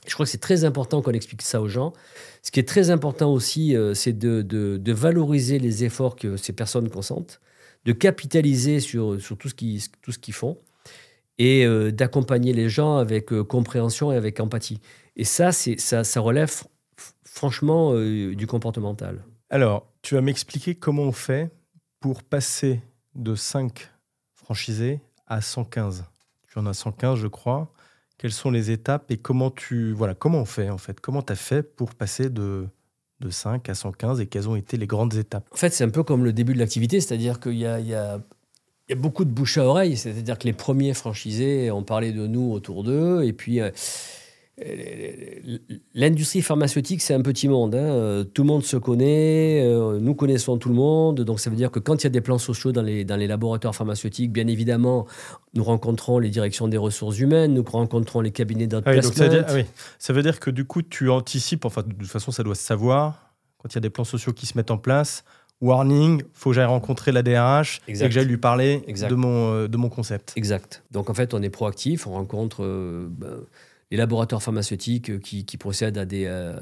Je 0.06 0.14
crois 0.14 0.26
que 0.26 0.32
c'est 0.32 0.40
très 0.40 0.66
important 0.66 1.02
qu'on 1.02 1.12
explique 1.12 1.42
ça 1.42 1.62
aux 1.62 1.70
gens. 1.70 1.94
Ce 2.42 2.52
qui 2.52 2.60
est 2.60 2.68
très 2.68 2.90
important 2.90 3.32
aussi, 3.32 3.76
euh, 3.76 3.94
c'est 3.94 4.14
de, 4.14 4.92
valoriser 4.92 5.60
les 5.60 5.86
efforts 5.86 6.16
que 6.16 6.36
ces 6.36 6.52
personnes 6.52 6.90
consentent, 6.90 7.40
de 7.86 7.94
capitaliser 7.94 8.80
sur, 8.80 9.22
sur 9.22 9.38
tout 9.38 9.50
ce 9.50 9.56
qu'ils 10.20 10.34
font 10.34 10.58
et 11.38 11.66
euh, 11.66 11.92
d'accompagner 11.92 12.54
les 12.54 12.70
gens 12.70 12.98
avec 12.98 13.28
compréhension 13.44 14.12
et 14.12 14.18
avec 14.18 14.40
empathie. 14.40 14.80
Et 15.16 15.24
ça, 15.24 15.52
ça, 15.52 16.04
ça 16.04 16.20
relève 16.20 16.52
franchement 17.24 17.94
euh, 17.94 18.36
du 18.36 18.48
comportemental. 18.48 19.24
Alors, 19.50 19.88
tu 20.02 20.16
vas 20.16 20.22
m'expliquer 20.22 20.76
comment 20.76 21.04
on 21.04 21.12
fait 21.12 21.52
pour 22.00 22.24
passer 22.24 22.82
de 23.16 23.36
5 23.36 23.90
franchisés 24.34 25.00
à 25.28 25.42
115. 25.42 26.06
Tu 26.50 26.60
en 26.60 26.66
as 26.66 26.74
115, 26.74 27.20
je 27.20 27.28
crois. 27.28 27.72
Quelles 28.18 28.32
sont 28.32 28.52
les 28.52 28.72
étapes 28.72 29.12
et 29.12 29.18
comment 29.18 29.52
tu 29.52 29.92
voilà 29.92 30.14
comment 30.14 30.40
on 30.40 30.46
fait 30.46 30.70
en 30.70 30.78
fait? 30.78 31.00
Comment 31.00 31.22
tu 31.22 31.34
as 31.34 31.36
fait 31.36 31.64
pour 31.64 31.94
passer 31.94 32.30
de 32.30 32.68
de 33.20 33.30
5 33.30 33.70
à 33.70 33.76
115 33.76 34.20
et 34.22 34.28
quelles 34.28 34.50
ont 34.50 34.56
été 34.56 34.78
les 34.78 34.88
grandes 34.88 35.16
étapes? 35.16 35.48
En 35.52 35.56
fait, 35.56 35.70
c'est 35.72 35.84
un 35.84 35.90
peu 35.90 36.04
comme 36.04 36.24
le 36.24 36.34
début 36.34 36.54
de 36.54 36.60
l'activité, 36.60 37.00
c'est-à-dire 37.00 37.40
qu'il 37.40 37.58
y 37.58 37.66
a, 37.66 37.80
il 37.80 37.88
y, 37.88 37.96
a, 37.96 38.20
il 38.88 38.92
y 38.92 38.94
a 38.94 39.00
beaucoup 39.00 39.24
de 39.24 39.30
bouche 39.30 39.58
à 39.58 39.66
oreille, 39.66 39.98
c'est-à-dire 39.98 40.38
que 40.38 40.46
les 40.46 40.54
premiers 40.54 40.94
franchisés 40.94 41.72
ont 41.72 41.84
parlé 41.84 42.12
de 42.12 42.28
nous 42.28 42.52
autour 42.52 42.84
d'eux 42.84 43.24
et 43.24 43.34
puis 43.34 43.62
euh, 43.62 43.72
L'industrie 45.96 46.44
pharmaceutique, 46.44 47.02
c'est 47.02 47.16
un 47.16 47.22
petit 47.22 47.48
monde. 47.48 47.74
Hein. 47.74 47.80
Euh, 47.80 48.24
tout 48.24 48.44
le 48.44 48.48
monde 48.48 48.64
se 48.64 48.78
connaît, 48.78 49.64
euh, 49.64 50.00
nous 50.00 50.14
connaissons 50.14 50.60
tout 50.60 50.70
le 50.70 50.76
monde. 50.76 51.22
Donc, 51.22 51.40
ça 51.40 51.50
veut 51.50 51.56
dire 51.56 51.72
que 51.72 51.80
quand 51.80 52.04
il 52.04 52.04
y 52.04 52.08
a 52.08 52.12
des 52.12 52.22
plans 52.22 52.38
sociaux 52.38 52.72
dans 52.72 52.84
les, 52.84 53.04
dans 53.04 53.16
les 53.16 53.26
laboratoires 53.26 53.74
pharmaceutiques, 53.74 54.32
bien 54.32 54.46
évidemment, 54.46 55.08
nous 55.56 55.64
rencontrons 55.64 56.20
les 56.20 56.30
directions 56.30 56.68
des 56.68 56.78
ressources 56.78 57.18
humaines, 57.18 57.56
nous 57.56 57.64
rencontrons 57.64 58.22
les 58.22 58.30
cabinets 58.30 58.68
ah 58.86 59.02
ça, 59.02 59.26
ah 59.48 59.54
ça, 59.98 60.14
veut 60.14 60.22
dire 60.22 60.40
que 60.40 60.52
du 60.52 60.66
coup, 60.66 60.84
tu 60.84 61.10
anticipes, 61.10 61.66
enfin, 61.66 61.82
de 61.82 61.92
toute 61.92 62.08
façon, 62.08 62.32
ça 62.32 62.44
doit 62.44 62.56
se 62.56 62.64
savoir, 62.64 63.34
quand 63.58 63.70
il 63.74 63.76
y 63.76 63.78
a 63.80 63.82
des 63.82 63.90
plans 63.90 64.04
sociaux 64.04 64.34
qui 64.34 64.46
se 64.46 64.56
mettent 64.56 64.72
en 64.72 64.78
place, 64.78 65.24
warning, 65.62 66.22
faut 66.34 66.52
que 66.52 66.56
j'aille 66.56 66.66
rencontrer 66.66 67.12
la 67.12 67.24
DRH 67.24 67.82
et 67.88 67.94
que 67.94 68.12
j'aille 68.12 68.26
lui 68.26 68.38
parler 68.38 68.82
de 68.88 69.16
mon, 69.16 69.52
euh, 69.52 69.68
de 69.68 69.78
mon 69.78 69.90
concept. 69.90 70.34
Exact. 70.36 70.84
Donc, 70.92 71.10
en 71.10 71.16
fait, 71.16 71.34
on 71.34 71.42
est 71.42 71.50
proactif, 71.50 72.06
on 72.06 72.12
rencontre. 72.12 72.64
Ben, 73.10 73.40
les 73.94 73.98
laboratoires 73.98 74.42
pharmaceutiques 74.42 75.12
euh, 75.12 75.20
qui, 75.20 75.58
procèdent 75.58 76.00
à 76.00 76.06
des, 76.06 76.26
euh, 76.26 76.56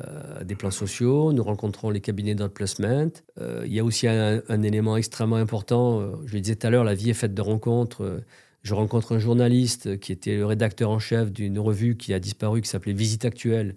des, 0.44 0.56
plans 0.56 0.70
sociaux. 0.70 1.32
Nous 1.32 1.44
rencontrons 1.44 1.89
les 1.89 2.02
cabinets 2.02 2.36
d'outplacement. 2.36 3.10
Euh, 3.39 3.63
il 3.65 3.72
y 3.72 3.80
a 3.80 3.86
aussi 3.86 4.06
un, 4.06 4.62
élément 4.63 4.98
extrêmement 4.98 5.38
important. 5.38 6.02
je 6.26 6.34
le 6.34 6.41
disais 6.41 6.58
tout 6.58 6.67
à 6.67 6.70
l'heure, 6.70 6.84
la 6.84 6.94
vie 6.94 7.10
est 7.10 7.13
faite 7.13 7.34
de 7.34 7.41
rencontres. 7.41 8.22
je 8.63 8.74
rencontre 8.74 9.15
un 9.15 9.20
journaliste 9.20 9.98
qui 10.02 10.12
était 10.12 10.36
le 10.36 10.46
rédacteur 10.46 10.89
en 10.89 11.00
chef 11.00 11.32
d'une 11.32 11.58
revue 11.58 11.96
qui 11.96 12.13
a 12.13 12.19
disparu, 12.19 12.60
qui 12.60 12.67
s'appelait 12.67 12.92
Visite 12.92 13.23
Actuelle, 13.23 13.75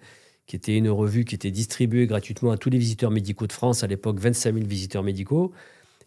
qui 0.48 0.56
était 0.56 0.76
une 0.76 0.90
revue 0.90 1.24
qui 1.24 1.36
était 1.36 1.52
distribuée 1.52 2.08
gratuitement 2.08 2.50
à 2.50 2.58
tous 2.58 2.70
les 2.70 2.78
visiteurs 2.78 3.12
médicaux 3.12 3.46
de 3.46 3.52
France, 3.52 3.84
à 3.84 3.86
l'époque 3.86 4.18
25 4.18 4.52
000 4.52 4.66
visiteurs 4.66 5.04
médicaux. 5.04 5.52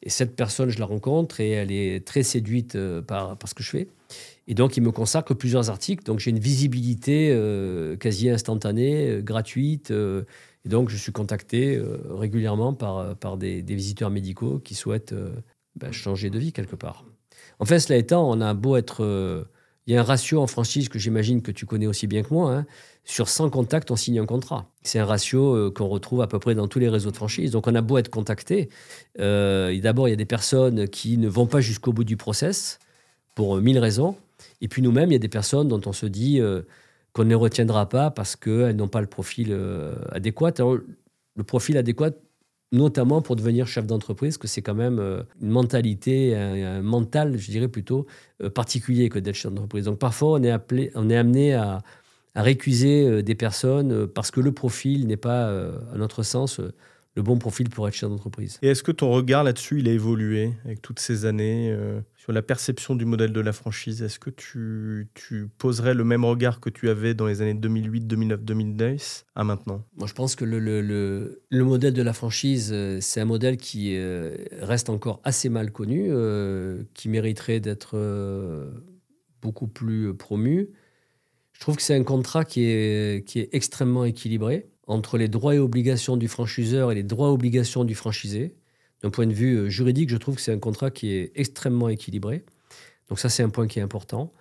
Et 0.04 0.10
cette 0.10 0.36
personne, 0.36 0.70
je 0.70 0.80
la 0.80 0.86
rencontre 0.86 1.40
et 1.40 1.52
elle 1.52 1.72
est 1.72 2.06
très 2.06 2.24
séduite 2.24 2.78
par, 3.08 3.38
par 3.38 3.50
ce 3.50 3.54
que 3.54 3.64
je 3.64 3.70
fais. 3.70 3.88
Et 4.48 4.54
donc, 4.54 4.78
il 4.78 4.82
me 4.82 4.92
consacre 4.92 5.34
plusieurs 5.34 5.70
articles. 5.70 6.04
Donc, 6.04 6.20
j'ai 6.20 6.32
une 6.32 6.40
visibilité 6.40 7.32
euh, 7.32 7.98
quasi 7.98 8.30
instantanée, 8.30 9.10
euh, 9.10 9.22
gratuite. 9.22 9.92
Euh, 9.92 10.24
et 10.66 10.70
donc, 10.70 10.90
je 10.90 10.96
suis 10.96 11.12
contacté 11.12 11.82
régulièrement 12.10 12.74
par, 12.74 13.16
par 13.16 13.38
des, 13.38 13.62
visiteurs 13.62 14.10
médicaux 14.10 14.60
qui 14.60 14.76
souhaitent 14.76 15.16
ben, 15.78 15.94
changer 15.94 16.30
de 16.30 16.38
vie 16.38 16.52
quelque 16.52 16.76
part. 16.76 17.06
En 17.60 17.66
fait, 17.66 17.80
cela 17.80 17.98
étant, 17.98 18.30
on 18.30 18.42
a 18.42 18.54
beau 18.54 18.76
être. 18.76 19.48
Il 19.86 19.94
y 19.94 19.96
a 19.96 20.02
un 20.02 20.04
ratio 20.04 20.42
en 20.42 20.48
franchise 20.48 20.90
que 20.90 21.00
j'imagine 21.00 21.42
que 21.42 21.52
tu 21.52 21.66
connais 21.66 21.88
aussi 21.88 22.06
bien 22.06 22.22
que 22.22 22.34
moi. 22.34 22.54
Hein. 22.54 22.66
Sur 23.10 23.30
100 23.30 23.50
contacts, 23.50 23.90
on 23.90 23.96
signe 23.96 24.20
un 24.20 24.26
contrat. 24.26 24.70
C'est 24.84 25.00
un 25.00 25.06
ratio 25.06 25.56
euh, 25.56 25.72
qu'on 25.72 25.88
retrouve 25.88 26.22
à 26.22 26.28
peu 26.28 26.40
près 26.40 26.56
dans 26.56 26.68
tous 26.68 26.80
les 26.80 26.90
réseaux 26.90 27.10
de 27.10 27.16
franchise. 27.16 27.52
Donc 27.52 27.66
on 27.68 27.74
a 27.74 27.82
beau 27.82 27.98
être 27.98 28.10
contacté. 28.10 28.70
Euh, 29.20 29.80
D'abord, 29.80 30.08
il 30.08 30.12
y 30.12 30.14
a 30.14 30.18
des 30.18 30.26
personnes 30.26 30.88
qui 30.90 31.18
ne 31.18 31.30
vont 31.30 31.48
pas 31.48 31.62
jusqu'au 31.62 31.94
bout 31.94 32.04
du 32.04 32.18
process 32.18 32.80
pour 33.34 33.58
mille 33.62 33.80
raisons. 33.80 34.16
Et 34.62 34.68
puis 34.68 34.82
nous-mêmes, 34.82 35.10
il 35.10 35.14
y 35.14 35.18
a 35.18 35.20
des 35.20 35.30
personnes 35.30 35.68
dont 35.68 35.82
on 35.86 35.94
se 35.94 36.06
dit 36.06 36.40
euh, 36.40 36.64
qu'on 37.14 37.24
ne 37.24 37.30
les 37.30 37.36
retiendra 37.36 37.88
pas 37.90 38.12
parce 38.12 38.36
qu'elles 38.36 38.76
n'ont 38.76 38.88
pas 38.88 39.02
le 39.02 39.08
profil 39.08 39.50
euh, 39.52 39.96
adéquat. 40.12 40.54
le 41.36 41.44
profil 41.44 41.78
adéquat, 41.78 42.12
notamment 42.72 43.22
pour 43.22 43.36
devenir 43.36 43.68
chef 43.68 43.86
d'entreprise, 43.86 44.38
que 44.38 44.48
c'est 44.48 44.62
quand 44.62 44.76
même 44.76 45.00
euh, 45.00 45.24
une 45.42 45.50
mentalité, 45.50 46.36
un, 46.36 46.82
mental, 46.82 47.38
je 47.38 47.52
dirais 47.52 47.68
plutôt, 47.68 48.06
particulier 48.54 49.10
que 49.10 49.20
d'être 49.20 49.36
chef 49.36 49.54
d'entreprise. 49.54 49.86
Donc 49.86 50.00
parfois, 50.00 50.34
on 50.40 50.44
est, 50.44 50.52
appelé, 50.52 50.92
on 50.96 51.10
est 51.10 51.18
amené 51.18 51.54
à, 51.54 51.82
à 52.38 52.44
récuser 52.44 53.24
des 53.24 53.36
personnes 53.36 54.08
parce 54.08 54.32
que 54.32 54.40
le 54.40 54.52
profil 54.52 55.08
n'est 55.08 55.18
pas, 55.18 55.50
à 55.50 55.98
notre 55.98 56.24
sens, 56.24 56.62
le 57.18 57.24
bon 57.24 57.40
profil 57.40 57.70
pour 57.70 57.88
être 57.88 57.96
chef 57.96 58.10
d'entreprise. 58.10 58.60
Et 58.62 58.68
est-ce 58.68 58.84
que 58.84 58.92
ton 58.92 59.10
regard 59.10 59.44
là-dessus, 59.44 59.80
il 59.80 59.90
a 59.90 59.92
évolué 59.92 60.54
avec 60.66 60.84
toutes 60.84 61.00
ces 61.00 61.26
années 61.26 61.72
euh, 61.72 62.00
sur 62.16 62.32
la 62.32 62.44
perception 62.44 62.94
du 62.94 63.06
modèle 63.06 63.34
de 63.34 63.42
la 63.42 63.54
franchise? 63.54 64.04
Est-ce 64.04 64.20
que 64.20 64.30
tu, 64.30 65.10
tu, 65.16 65.48
poserais 65.58 65.96
le 65.96 66.04
même 66.04 66.24
regard 66.24 66.60
que 66.60 66.70
tu 66.70 66.90
avais 66.90 67.16
dans 67.16 67.26
les 67.26 67.42
années 67.42 67.56
2008, 67.56 68.02
2009, 68.02 68.44
2010 68.44 69.26
à 69.34 69.44
maintenant? 69.44 69.84
Moi, 69.98 70.06
je 70.06 70.14
pense 70.14 70.36
que 70.36 70.46
le, 70.46 70.60
le, 70.60 71.42
le, 71.50 71.64
modèle 71.64 71.94
de 71.94 72.04
la 72.04 72.14
franchise, 72.14 72.70
euh, 72.72 73.00
c'est 73.02 73.20
un 73.20 73.26
modèle 73.26 73.58
qui 73.58 73.96
euh, 73.96 74.36
reste 74.62 74.92
encore 74.92 75.20
assez 75.24 75.50
mal 75.50 75.72
connu, 75.72 76.12
qui 76.94 77.10
mériterait 77.10 77.60
d'être 77.60 77.98
beaucoup 79.42 79.68
plus 79.68 80.14
promu. 80.14 80.70
Je 81.58 81.62
trouve 81.62 81.76
que 81.76 81.82
c'est 81.82 81.96
un 81.96 82.04
contrat 82.04 82.46
qui 82.46 82.66
est, 82.66 83.28
qui 83.28 83.40
est 83.40 83.50
extrêmement 83.52 84.06
équilibré 84.06 84.68
entre 84.86 85.18
les 85.18 85.28
droits 85.28 85.56
et 85.56 85.60
obligations 85.60 86.16
du 86.16 86.28
franchiseur 86.28 86.92
et 86.92 86.96
les 86.96 87.02
droits 87.02 87.30
et 87.30 87.32
obligations 87.32 87.84
du 87.84 87.96
franchisé. 87.96 88.54
D'un 89.02 89.10
point 89.10 89.26
de 89.26 89.34
vue 89.34 89.58
euh, 89.58 89.68
juridique, 89.68 90.12
je 90.12 90.18
trouve 90.18 90.36
que 90.36 90.42
c'est 90.42 90.54
un 90.54 90.60
contrat 90.60 90.92
qui 90.92 91.14
est 91.14 91.32
extrêmement 91.34 91.90
équilibré. 91.90 92.46
Donc 93.10 93.18
ça, 93.18 93.30
c'est 93.30 93.42
un 93.42 93.50
point 93.50 93.66
qui 93.66 93.80
est 93.80 93.82
important. 93.82 94.32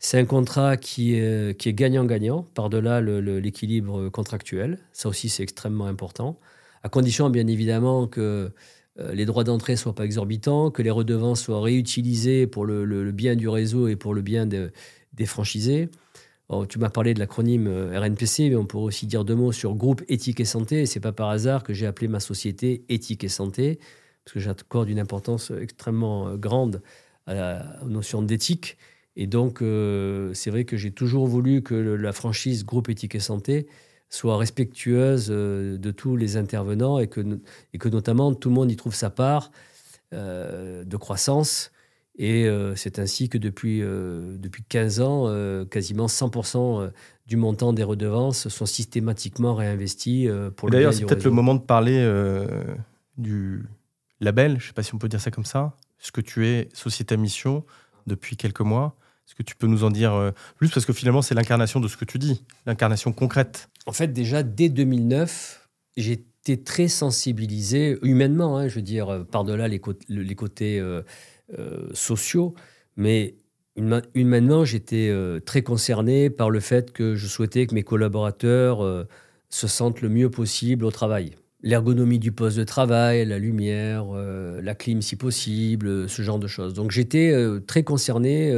C'est 0.00 0.18
un 0.18 0.24
contrat 0.24 0.76
qui 0.76 1.14
est, 1.14 1.56
qui 1.56 1.68
est 1.68 1.74
gagnant-gagnant, 1.74 2.42
par-delà 2.54 3.00
l'équilibre 3.00 4.08
contractuel. 4.08 4.80
Ça 4.92 5.08
aussi, 5.08 5.28
c'est 5.28 5.44
extrêmement 5.44 5.86
important. 5.86 6.40
À 6.82 6.88
condition, 6.88 7.30
bien 7.30 7.46
évidemment, 7.46 8.08
que 8.08 8.50
euh, 8.98 9.14
les 9.14 9.26
droits 9.26 9.44
d'entrée 9.44 9.74
ne 9.74 9.78
soient 9.78 9.94
pas 9.94 10.06
exorbitants, 10.06 10.72
que 10.72 10.82
les 10.82 10.90
redevances 10.90 11.42
soient 11.42 11.62
réutilisées 11.62 12.48
pour 12.48 12.66
le, 12.66 13.12
bien 13.12 13.36
du 13.36 13.48
réseau 13.48 13.86
et 13.86 13.94
pour 13.94 14.12
le 14.12 14.22
bien 14.22 14.44
des 14.44 15.26
franchisés. 15.26 15.88
Oh, 16.50 16.66
tu 16.66 16.78
m'as 16.78 16.90
parlé 16.90 17.14
de 17.14 17.20
l'acronyme 17.20 17.66
euh, 17.68 17.98
RNPC, 17.98 18.50
mais 18.50 18.56
on 18.56 18.66
pourrait 18.66 18.84
aussi 18.84 19.06
dire 19.06 19.24
deux 19.24 19.34
mots 19.34 19.52
sur 19.52 19.74
groupe 19.74 20.02
éthique 20.08 20.40
et 20.40 20.44
santé. 20.44 20.82
Et 20.82 20.86
c'est 20.86 21.00
pas 21.00 21.12
par 21.12 21.30
hasard 21.30 21.62
que 21.62 21.72
j'ai 21.72 21.86
appelé 21.86 22.06
ma 22.06 22.20
société 22.20 22.84
éthique 22.90 23.24
et 23.24 23.28
santé, 23.28 23.78
parce 24.24 24.34
que 24.34 24.40
j'accorde 24.40 24.90
une 24.90 24.98
importance 24.98 25.50
extrêmement 25.58 26.28
euh, 26.28 26.36
grande 26.36 26.82
à 27.26 27.34
la 27.34 27.80
notion 27.86 28.20
d'éthique. 28.20 28.76
Et 29.16 29.26
donc, 29.26 29.62
euh, 29.62 30.34
c'est 30.34 30.50
vrai 30.50 30.64
que 30.64 30.76
j'ai 30.76 30.90
toujours 30.90 31.26
voulu 31.28 31.62
que 31.62 31.74
la 31.74 32.12
franchise 32.12 32.64
groupe 32.66 32.90
éthique 32.90 33.14
et 33.14 33.20
santé 33.20 33.66
soit 34.10 34.36
respectueuse 34.36 35.28
de 35.28 35.90
tous 35.90 36.16
les 36.16 36.36
intervenants 36.36 36.98
et 36.98 37.08
que, 37.08 37.40
et 37.72 37.78
que 37.78 37.88
notamment 37.88 38.34
tout 38.34 38.48
le 38.50 38.54
monde 38.54 38.70
y 38.70 38.76
trouve 38.76 38.94
sa 38.94 39.10
part 39.10 39.50
de 40.12 40.96
croissance 40.96 41.72
et 42.16 42.46
euh, 42.46 42.76
c'est 42.76 42.98
ainsi 42.98 43.28
que 43.28 43.38
depuis, 43.38 43.82
euh, 43.82 44.36
depuis 44.38 44.62
15 44.62 45.00
ans, 45.00 45.24
euh, 45.26 45.64
quasiment 45.64 46.06
100% 46.06 46.90
du 47.26 47.36
montant 47.36 47.72
des 47.72 47.82
redevances 47.82 48.48
sont 48.48 48.66
systématiquement 48.66 49.54
réinvestis 49.54 50.28
pour 50.56 50.68
le 50.68 50.72
D'ailleurs, 50.72 50.94
c'est 50.94 51.04
peut-être 51.06 51.24
le 51.24 51.30
moment 51.30 51.54
de 51.54 51.60
parler 51.60 52.06
du 53.16 53.64
label, 54.20 54.52
je 54.60 54.64
ne 54.64 54.68
sais 54.68 54.72
pas 54.72 54.82
si 54.82 54.94
on 54.94 54.98
peut 54.98 55.08
dire 55.08 55.20
ça 55.20 55.30
comme 55.30 55.44
ça, 55.44 55.74
ce 55.98 56.12
que 56.12 56.20
tu 56.20 56.46
es 56.46 56.68
société 56.72 57.14
à 57.14 57.18
mission 57.18 57.64
depuis 58.06 58.36
quelques 58.36 58.60
mois. 58.60 58.94
Est-ce 59.26 59.34
que 59.34 59.42
tu 59.42 59.56
peux 59.56 59.66
nous 59.66 59.84
en 59.84 59.90
dire 59.90 60.32
plus? 60.56 60.68
Parce 60.68 60.84
que 60.84 60.92
finalement, 60.92 61.22
c'est 61.22 61.34
l'incarnation 61.34 61.80
de 61.80 61.88
ce 61.88 61.96
que 61.96 62.04
tu 62.04 62.18
dis, 62.18 62.44
l'incarnation 62.66 63.12
concrète. 63.12 63.70
En 63.86 63.92
fait, 63.92 64.08
déjà, 64.08 64.42
dès 64.42 64.68
2009, 64.68 65.68
j'étais 65.96 66.58
très 66.58 66.88
sensibilisé, 66.88 67.98
humainement, 68.02 68.58
hein, 68.58 68.68
je 68.68 68.74
veux 68.76 68.82
dire, 68.82 69.24
par-delà 69.32 69.66
les, 69.66 69.80
les, 70.10 70.34
côtés 70.34 70.78
sociaux, 71.92 72.54
mais 72.96 73.34
humainement, 74.14 74.64
j'étais 74.64 75.08
euh, 75.10 75.40
très 75.40 75.62
concerné 75.62 76.30
par 76.30 76.50
le 76.50 76.60
fait 76.60 76.92
que 76.92 77.14
je 77.14 77.26
souhaitais 77.26 77.66
que 77.66 77.74
mes 77.74 77.82
collaborateurs 77.82 78.84
euh, 78.84 79.04
se 79.50 79.66
sentent 79.66 80.00
le 80.00 80.08
mieux 80.08 80.30
possible 80.30 80.84
au 80.84 80.90
travail. 80.90 81.32
L'ergonomie 81.62 82.18
du 82.18 82.30
poste 82.30 82.56
de 82.58 82.64
travail, 82.64 83.24
la 83.24 83.38
lumière, 83.38 84.04
la 84.12 84.74
clim 84.74 85.00
si 85.00 85.16
possible, 85.16 86.10
ce 86.10 86.20
genre 86.20 86.38
de 86.38 86.46
choses. 86.46 86.74
Donc 86.74 86.90
j'étais 86.90 87.34
très 87.66 87.84
concerné 87.84 88.54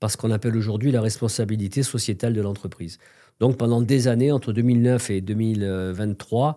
par 0.00 0.10
ce 0.10 0.16
qu'on 0.16 0.30
appelle 0.30 0.56
aujourd'hui 0.56 0.90
la 0.90 1.02
responsabilité 1.02 1.82
sociétale 1.82 2.32
de 2.32 2.40
l'entreprise. 2.40 2.98
Donc 3.38 3.58
pendant 3.58 3.82
des 3.82 4.08
années, 4.08 4.32
entre 4.32 4.54
2009 4.54 5.10
et 5.10 5.20
2023, 5.20 6.56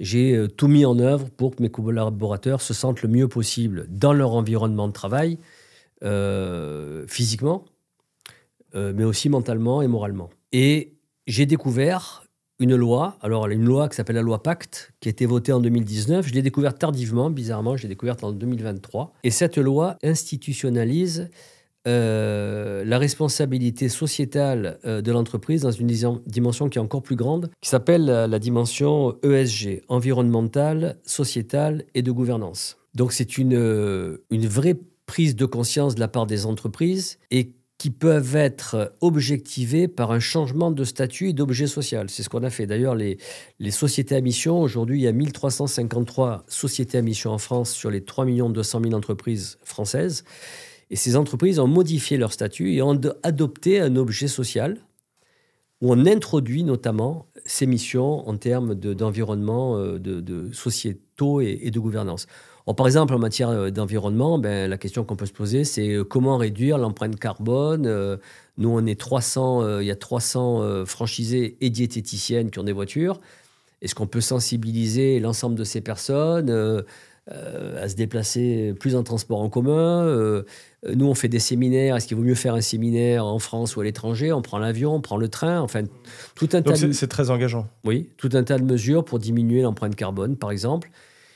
j'ai 0.00 0.34
euh, 0.34 0.48
tout 0.48 0.66
mis 0.66 0.84
en 0.84 0.98
œuvre 0.98 1.28
pour 1.30 1.54
que 1.54 1.62
mes 1.62 1.68
collaborateurs 1.68 2.62
se 2.62 2.74
sentent 2.74 3.02
le 3.02 3.08
mieux 3.08 3.28
possible 3.28 3.86
dans 3.88 4.12
leur 4.12 4.32
environnement 4.32 4.88
de 4.88 4.92
travail, 4.92 5.38
euh, 6.02 7.04
physiquement, 7.06 7.66
euh, 8.74 8.92
mais 8.96 9.04
aussi 9.04 9.28
mentalement 9.28 9.82
et 9.82 9.86
moralement. 9.86 10.30
Et 10.52 10.94
j'ai 11.26 11.46
découvert 11.46 12.24
une 12.58 12.74
loi, 12.74 13.18
alors 13.20 13.46
une 13.48 13.64
loi 13.64 13.88
qui 13.88 13.96
s'appelle 13.96 14.16
la 14.16 14.22
loi 14.22 14.42
Pacte, 14.42 14.92
qui 15.00 15.08
a 15.08 15.10
été 15.10 15.26
votée 15.26 15.52
en 15.52 15.60
2019. 15.60 16.26
Je 16.26 16.32
l'ai 16.32 16.42
découverte 16.42 16.78
tardivement, 16.78 17.30
bizarrement, 17.30 17.76
je 17.76 17.82
l'ai 17.82 17.88
découverte 17.88 18.24
en 18.24 18.32
2023. 18.32 19.12
Et 19.22 19.30
cette 19.30 19.58
loi 19.58 19.96
institutionnalise 20.02 21.30
euh, 21.88 22.84
la 22.84 22.98
responsabilité 22.98 23.88
sociétale 23.88 24.78
euh, 24.84 25.00
de 25.00 25.12
l'entreprise 25.12 25.62
dans 25.62 25.70
une 25.70 25.86
dimension 26.26 26.68
qui 26.68 26.76
est 26.76 26.80
encore 26.80 27.02
plus 27.02 27.16
grande, 27.16 27.50
qui 27.62 27.70
s'appelle 27.70 28.04
la, 28.04 28.38
dimension 28.38 29.16
ESG, 29.22 29.82
environnementale, 29.88 30.98
sociétale 31.04 31.84
et 31.94 32.02
de 32.02 32.12
gouvernance. 32.12 32.76
Donc 32.94 33.12
c'est 33.12 33.38
une, 33.38 33.54
euh, 33.54 34.18
une 34.30 34.46
vraie 34.46 34.76
prise 35.06 35.34
de 35.36 35.46
conscience 35.46 35.94
de 35.94 36.00
la 36.00 36.08
part 36.08 36.26
des 36.26 36.44
entreprises 36.44 37.18
et 37.30 37.54
qui 37.78 37.90
peuvent 37.90 38.36
être 38.36 38.92
objectivées 39.00 39.88
par 39.88 40.12
un 40.12 40.20
changement 40.20 40.70
de 40.70 40.84
statut 40.84 41.30
et 41.30 41.32
d'objet 41.32 41.66
social. 41.66 42.10
C'est 42.10 42.22
ce 42.22 42.28
qu'on 42.28 42.42
a 42.42 42.50
fait. 42.50 42.66
D'ailleurs, 42.66 42.94
les, 42.94 43.16
les 43.58 43.70
sociétés 43.70 44.14
à 44.14 44.20
mission, 44.20 44.60
aujourd'hui, 44.60 44.98
il 44.98 45.02
y 45.04 45.08
a 45.08 45.12
1353 45.12 46.44
sociétés 46.46 46.98
à 46.98 47.02
mission 47.02 47.30
en 47.30 47.38
France 47.38 47.70
sur 47.70 47.90
les 47.90 48.04
3 48.04 48.26
200 48.50 48.80
000 48.82 48.94
entreprises 48.94 49.56
françaises. 49.64 50.24
Et 50.90 50.96
ces 50.96 51.16
entreprises 51.16 51.58
ont 51.58 51.68
modifié 51.68 52.16
leur 52.16 52.32
statut 52.32 52.72
et 52.72 52.82
ont 52.82 53.00
adopté 53.22 53.80
un 53.80 53.96
objet 53.96 54.28
social 54.28 54.78
où 55.80 55.92
on 55.92 56.06
introduit 56.06 56.62
notamment 56.62 57.26
ces 57.46 57.66
missions 57.66 58.28
en 58.28 58.36
termes 58.36 58.74
d'environnement, 58.74 59.76
euh, 59.76 59.98
de, 59.98 60.20
de, 60.20 60.52
sociétaux 60.52 61.40
et, 61.40 61.70
de 61.70 61.80
gouvernance. 61.80 62.26
par 62.76 62.86
exemple, 62.86 63.14
en 63.14 63.18
matière 63.18 63.48
euh, 63.48 63.70
d'environnement, 63.70 64.38
ben, 64.38 64.68
la 64.68 64.76
question 64.76 65.04
qu'on 65.04 65.16
peut 65.16 65.26
se 65.26 65.32
poser, 65.32 65.64
c'est 65.64 65.94
euh, 65.94 66.04
comment 66.04 66.36
réduire 66.36 66.76
l'empreinte 66.76 67.18
carbone. 67.18 68.18
Nous, 68.58 68.68
on 68.68 68.84
est 68.84 68.98
300, 68.98 69.78
il 69.80 69.86
y 69.86 69.90
a 69.90 69.96
300 69.96 70.84
franchisés 70.84 71.56
et 71.60 71.70
diététiciennes 71.70 72.50
qui 72.50 72.58
ont 72.58 72.64
des 72.64 72.72
voitures. 72.72 73.20
Est-ce 73.80 73.94
qu'on 73.94 74.06
peut 74.06 74.20
sensibiliser 74.20 75.18
l'ensemble 75.20 75.54
de 75.56 75.64
ces 75.64 75.80
personnes 75.80 76.84
à 77.30 77.88
se 77.88 77.94
déplacer 77.94 78.74
plus 78.78 78.96
en 78.96 79.02
transport 79.02 79.40
en 79.40 79.48
commun 79.48 80.04
euh, 80.86 80.94
nous, 80.94 81.06
on 81.06 81.14
fait 81.14 81.28
des 81.28 81.38
séminaires. 81.38 81.96
Est-ce 81.96 82.06
qu'il 82.06 82.16
vaut 82.16 82.22
mieux 82.22 82.34
faire 82.34 82.54
un 82.54 82.60
séminaire 82.60 83.26
en 83.26 83.38
France 83.38 83.76
ou 83.76 83.80
à 83.80 83.84
l'étranger? 83.84 84.32
On 84.32 84.42
prend 84.42 84.58
l'avion, 84.58 84.94
on 84.94 85.00
prend 85.00 85.18
le 85.18 85.28
train. 85.28 85.60
Enfin, 85.60 85.82
tout 86.34 86.48
un 86.52 86.62
tas. 86.62 86.74
C'est 86.74 87.08
très 87.08 87.30
engageant. 87.30 87.68
Oui, 87.84 88.08
tout 88.16 88.30
un 88.32 88.42
tas 88.42 88.58
de 88.58 88.64
mesures 88.64 89.04
pour 89.04 89.18
diminuer 89.18 89.62
l'empreinte 89.62 89.94
carbone, 89.94 90.36
par 90.36 90.50
exemple. 90.50 90.90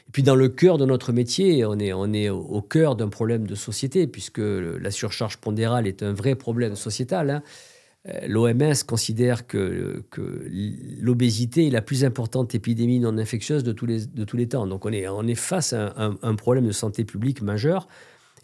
Et 0.09 0.13
puis 0.13 0.23
dans 0.23 0.35
le 0.35 0.49
cœur 0.49 0.79
de 0.79 0.87
notre 0.87 1.13
métier, 1.13 1.65
on 1.65 1.79
est, 1.79 1.93
on 1.93 2.13
est 2.13 2.29
au 2.29 2.61
cœur 2.63 2.97
d'un 2.97 3.09
problème 3.09 3.47
de 3.47 3.55
société, 3.55 4.07
puisque 4.07 4.39
la 4.41 4.91
surcharge 4.91 5.39
pondérale 5.39 5.87
est 5.87 6.03
un 6.03 6.13
vrai 6.13 6.35
problème 6.35 6.75
sociétal. 6.75 7.31
Hein. 7.31 7.43
Euh, 8.09 8.27
L'OMS 8.29 8.75
considère 8.87 9.47
que, 9.47 10.05
l'obésité 11.01 11.67
est 11.67 11.71
la 11.71 11.83
plus 11.83 12.05
importante 12.05 12.55
épidémie 12.55 13.01
non 13.01 13.17
infectieuse 13.19 13.65
de 13.65 13.73
tous 13.73 13.87
les, 13.87 14.49
temps. 14.49 14.67
Donc 14.67 14.85
on 14.87 14.93
est, 14.93 15.35
face 15.35 15.73
à 15.73 15.95
un 16.23 16.35
problème 16.35 16.67
de 16.67 16.73
santé 16.73 17.05
publique 17.05 17.43
majeur. 17.43 17.89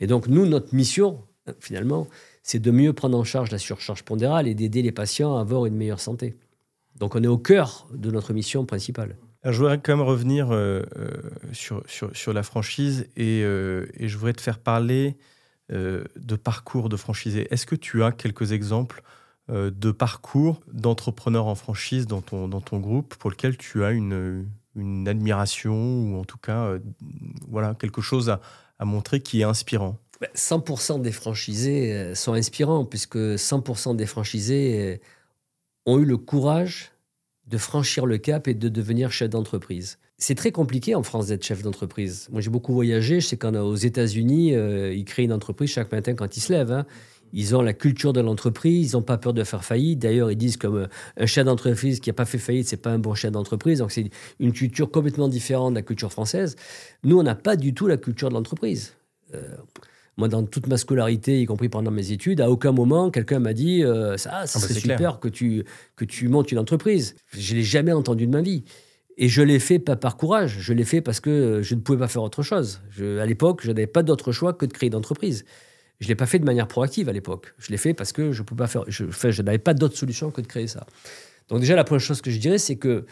Et 0.01 0.07
donc, 0.07 0.29
nous, 0.29 0.47
notre 0.47 0.75
mission, 0.75 1.21
finalement, 1.61 2.09
c'est 2.43 2.59
de 2.59 2.71
mieux 2.71 2.93
prendre 2.93 3.19
en 3.19 3.25
charge 3.25 3.51
la 3.51 3.59
surcharge 3.59 4.03
pondérale 4.03 4.49
et 4.49 4.55
d'aider 4.55 4.83
les 4.83 4.93
patients 4.93 5.37
à 5.37 5.43
avoir 5.43 5.67
une 5.67 5.77
meilleure 5.77 6.01
santé. 6.01 6.37
Donc, 6.99 7.15
on 7.15 7.23
est 7.23 7.29
au 7.29 7.39
cœur 7.39 7.87
de 7.95 8.11
notre 8.11 8.33
mission 8.33 8.65
principale. 8.65 9.17
je 9.45 9.57
voudrais 9.57 9.79
quand 9.79 9.97
même 9.97 10.07
revenir 10.07 10.51
euh, 10.51 10.83
euh, 10.99 11.11
sur, 11.53 12.33
la 12.33 12.43
franchise 12.43 13.09
et, 13.17 13.43
euh, 13.45 13.87
et, 13.95 14.09
je 14.09 14.17
voudrais 14.17 14.33
te 14.33 14.41
faire 14.41 14.59
parler 14.59 15.17
de 15.73 16.35
parcours 16.35 16.89
de 16.89 16.97
franchisés. 16.97 17.47
Est-ce 17.53 17.65
que 17.65 17.77
tu 17.77 18.03
as 18.03 18.11
quelques 18.11 18.51
exemples 18.51 19.05
de 19.51 19.91
parcours 19.91 20.61
d'entrepreneurs 20.73 21.47
en 21.47 21.55
franchise 21.55 22.07
dans 22.07 22.21
ton, 22.21 22.49
dans 22.49 22.61
ton 22.61 22.79
groupe 22.79 23.15
pour 23.17 23.31
lequel 23.31 23.57
tu 23.57 23.85
as 23.85 23.91
une, 23.91 24.47
une 24.77 25.09
admiration 25.09 25.75
ou 25.75 26.19
en 26.19 26.25
tout 26.25 26.39
cas 26.39 26.75
voilà, 27.49 27.75
quelque 27.75 28.01
chose 28.01 28.31
à, 28.31 28.41
à 28.79 28.85
montrer 28.85 29.21
qui 29.21 29.41
est 29.41 29.45
inspirant? 29.45 29.99
100% 30.35 30.95
bah, 30.95 30.99
des 31.01 31.13
franchisés 31.13 32.15
sont 32.15 32.35
inspirants 32.35 32.85
puisque 32.85 33.17
100% 33.17 33.97
des 33.97 34.07
franchisés 34.07 35.01
ont 35.87 35.99
eu 35.99 36.05
le 36.05 36.17
courage 36.17 36.93
de 37.51 37.59
franchir 37.59 38.07
le 38.07 38.19
cap 38.19 38.49
et 38.49 38.55
de 38.55 38.69
devenir 38.69 39.11
chef 39.11 39.29
d'entreprise. 39.29 39.99
C'est 40.19 40.35
très 40.35 40.53
compliqué 40.53 40.95
en 40.95 41.03
France 41.03 41.29
d'être 41.29 41.45
chef 41.45 41.63
d'entreprise. 41.63 42.29
Moi, 42.31 42.41
j'ai 42.41 42.51
beaucoup 42.51 42.73
voyagé. 42.73 43.21
Je 43.21 43.27
sais 43.27 43.37
qu'aux 43.37 43.75
États-Unis, 43.75 44.55
euh, 44.55 44.95
ils 44.95 45.05
créent 45.05 45.25
une 45.25 45.33
entreprise 45.33 45.71
chaque 45.71 45.91
matin 45.91 46.15
quand 46.15 46.37
ils 46.37 46.41
se 46.41 46.53
lèvent. 46.53 46.73
Hein. 46.73 46.87
Ils 47.33 47.55
ont 47.55 47.63
la 47.63 47.73
culture 47.73 48.13
de 48.13 48.21
l'entreprise, 48.21 48.93
ils 48.93 48.97
n'ont 48.97 49.03
pas 49.03 49.19
peur 49.19 49.33
de 49.33 49.45
faire 49.45 49.65
faillite. 49.65 49.99
D'ailleurs, 49.99 50.31
ils 50.31 50.37
disent 50.37 50.57
comme 50.57 50.77
euh, 50.77 50.87
un 51.17 51.27
chef 51.27 51.45
d'entreprise 51.45 52.01
qui 52.01 52.09
n'a 52.09 52.15
pas 52.15 52.25
fait 52.25 52.39
faillite, 52.39 52.69
c'est 52.69 52.77
pas 52.77 52.91
un 52.91 52.99
bon 52.99 53.15
chef 53.15 53.33
d'entreprise. 53.33 53.79
Donc, 53.79 53.93
c'est 53.93 54.11
une 54.39 54.53
culture 54.53 54.91
complètement 54.91 55.29
différente 55.29 55.75
de 55.75 55.79
la 55.79 55.83
culture 55.83 56.13
française. 56.13 56.57
Nous, 57.05 57.19
on 57.19 57.23
n'a 57.23 57.35
pas 57.35 57.57
du 57.57 57.75
tout 57.75 57.87
la 57.87 57.97
culture 57.97 58.29
de 58.29 58.35
l'entreprise. 58.35 58.95
Euh, 59.35 59.41
moi, 60.17 60.29
dans 60.29 60.45
toute 60.45 60.67
ma 60.67 60.77
scolarité, 60.77 61.41
y 61.41 61.47
compris 61.47 61.69
pendant 61.69 61.91
mes 61.91 62.13
études, 62.13 62.41
à 62.41 62.51
aucun 62.51 62.73
moment, 62.73 63.11
quelqu'un 63.11 63.39
m'a 63.39 63.55
dit 63.55 63.85
euh, 63.85 64.17
ça, 64.17 64.31
ça 64.31 64.31
ah, 64.31 64.43
bah, 64.43 64.47
serait 64.47 64.75
super 64.75 65.21
que 65.21 65.29
tu, 65.29 65.65
que 65.97 66.05
tu 66.05 66.29
montes 66.29 66.53
une 66.53 66.59
entreprise. 66.59 67.15
Je 67.33 67.55
ne 67.55 67.59
l'ai 67.59 67.65
jamais 67.65 67.93
entendu 67.93 68.27
de 68.27 68.33
ma 68.33 68.43
vie. 68.43 68.65
Et 69.17 69.29
je 69.29 69.43
l'ai 69.43 69.59
fait 69.59 69.79
pas 69.79 69.97
par 69.97 70.17
courage, 70.17 70.57
je 70.61 70.73
l'ai 70.73 70.85
fait 70.85 71.03
parce 71.03 71.21
que 71.21 71.61
je 71.63 71.75
ne 71.75 71.81
pouvais 71.81 71.99
pas 71.99 72.09
faire 72.09 72.23
autre 72.23 72.43
chose. 72.43 72.81
Je, 72.91 73.19
à 73.19 73.27
l'époque, 73.27 73.61
je 73.63 73.69
n'avais 73.71 73.87
pas 73.87 74.03
d'autre 74.03 74.33
choix 74.33 74.55
que 74.55 74.65
de 74.65 74.73
créer 74.73 74.89
une 74.89 74.95
entreprise. 74.95 75.45
Je 76.01 76.07
ne 76.07 76.09
l'ai 76.09 76.17
pas 76.17 76.27
fait 76.27 76.39
de 76.39 76.45
manière 76.45 76.67
proactive 76.67 77.09
à 77.09 77.13
l'époque. 77.13 77.55
Je 77.59 77.71
l'ai 77.71 77.77
fait 77.77 77.95
parce 77.95 78.13
que 78.13 78.33
je, 78.33 78.43
pas 78.43 78.67
je 78.89 79.43
n'avais 79.43 79.59
pas 79.59 79.75
d'autre 79.75 79.97
solution 79.97 80.31
que 80.31 80.41
de 80.41 80.47
créer 80.47 80.67
ça. 80.67 80.87
Donc 81.49 81.61
déjà, 81.61 81.77
la 81.77 81.85
première 81.85 82.01
chose 82.01 82.23
que 82.23 82.31
je 82.31 82.39
dirais, 82.39 82.59
c'est 82.59 82.77
que 82.77 83.05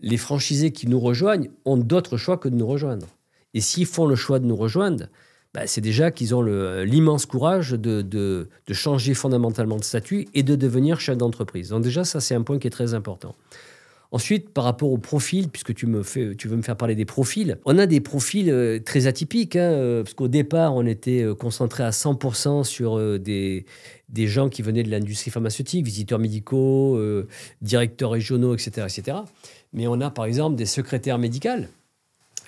les 0.00 0.16
franchisés 0.16 0.70
qui 0.70 0.86
nous 0.86 1.00
rejoignent 1.00 1.50
ont 1.64 1.76
d'autres 1.76 2.16
choix 2.16 2.36
que 2.36 2.48
de 2.48 2.54
nous 2.54 2.66
rejoindre. 2.66 3.06
Et 3.54 3.60
s'ils 3.60 3.86
font 3.86 4.06
le 4.06 4.14
choix 4.14 4.38
de 4.38 4.44
nous 4.44 4.56
rejoindre, 4.56 5.08
bah, 5.54 5.66
c'est 5.66 5.80
déjà 5.80 6.10
qu'ils 6.10 6.34
ont 6.34 6.42
l'immense 6.42 7.26
courage 7.26 7.70
de, 7.70 8.02
de, 8.02 8.48
changer 8.72 9.14
fondamentalement 9.14 9.76
de 9.76 9.84
statut 9.84 10.28
et 10.34 10.42
de 10.42 10.54
devenir 10.54 11.00
chef 11.00 11.16
d'entreprise. 11.16 11.70
Donc 11.70 11.82
déjà, 11.82 12.04
ça, 12.04 12.20
c'est 12.20 12.34
un 12.34 12.42
point 12.42 12.58
qui 12.58 12.66
est 12.66 12.70
très 12.70 12.94
important. 12.94 13.34
Ensuite, 14.10 14.48
par 14.48 14.64
rapport 14.64 14.90
au 14.90 14.96
profil, 14.96 15.50
puisque 15.50 15.74
tu, 15.74 15.84
veux 15.84 16.56
me 16.56 16.62
faire 16.62 16.76
parler 16.76 16.94
des 16.94 17.04
profils, 17.04 17.58
on 17.66 17.76
a 17.76 17.84
des 17.84 18.00
profils 18.00 18.50
euh, 18.50 18.78
très 18.78 19.06
atypiques, 19.06 19.54
hein, 19.54 19.70
euh, 19.70 20.02
parce 20.02 20.14
qu'au 20.14 20.28
départ, 20.28 20.74
on 20.74 20.86
était 20.86 21.22
euh, 21.22 21.34
concentré 21.34 21.84
à 21.84 21.90
100% 21.90 22.64
sur 22.64 23.18
des, 23.18 23.66
des 24.08 24.26
gens 24.26 24.48
qui 24.48 24.62
venaient 24.62 24.82
de 24.82 24.90
l'industrie 24.90 25.30
pharmaceutique, 25.30 25.84
visiteurs 25.84 26.18
médicaux, 26.18 26.98
directeurs 27.60 28.12
régionaux, 28.12 28.54
etc., 28.54 28.86
etc. 28.88 29.18
Mais 29.74 29.86
on 29.86 30.00
a 30.00 30.10
par 30.10 30.24
exemple 30.24 30.56
des 30.56 30.66
secrétaires 30.66 31.18
médicales 31.18 31.68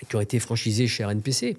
qui 0.09 0.15
ont 0.15 0.21
été 0.21 0.39
franchisés 0.39 0.87
chez 0.87 1.05
RNPC. 1.05 1.57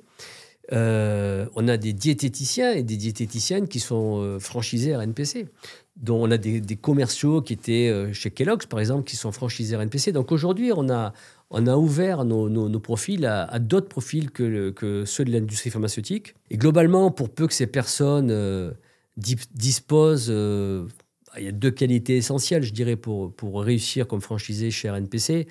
Euh, 0.71 1.47
on 1.57 1.67
a 1.67 1.77
des 1.77 1.93
diététiciens 1.93 2.73
et 2.73 2.83
des 2.83 2.97
diététiciennes 2.97 3.67
qui 3.67 3.81
sont 3.81 4.21
euh, 4.21 4.39
franchisés 4.39 4.95
RNPC. 4.95 5.49
Dont 5.97 6.23
on 6.23 6.31
a 6.31 6.39
des, 6.39 6.77
commerciaux 6.77 7.43
qui 7.43 7.53
étaient 7.53 7.89
euh, 7.89 8.13
chez 8.15 8.31
Kellogg's, 8.31 8.65
par 8.65 8.81
exemple, 8.81 9.05
qui 9.05 9.17
sont 9.17 9.31
franchisés 9.31 9.77
RNPC. 9.77 10.13
Donc 10.13 10.33
aujourd'hui, 10.33 10.73
on 10.75 10.89
a, 10.89 11.13
on 11.51 11.67
a 11.67 11.77
ouvert 11.77 12.25
nos, 12.25 12.81
profils 12.81 13.27
à, 13.27 13.59
d'autres 13.59 13.89
profils 13.89 14.31
que, 14.31 15.05
ceux 15.05 15.25
de 15.25 15.31
l'industrie 15.31 15.69
pharmaceutique. 15.69 16.35
Et 16.51 16.57
globalement, 16.57 17.11
pour 17.11 17.29
peu 17.29 17.47
que 17.47 17.53
ces 17.53 17.67
personnes 17.67 18.75
disposent, 19.19 20.29
il 20.29 21.45
y 21.45 21.49
a 21.49 21.53
deux 21.53 21.71
qualités 21.71 22.17
essentielles, 22.17 22.63
je 22.63 22.73
dirais, 22.73 22.97
pour, 22.97 23.35
pour 23.35 23.63
réussir 23.63 24.07
comme 24.07 24.23
franchisé 24.23 24.71
chez 24.71 24.89
RNPC. 24.89 25.47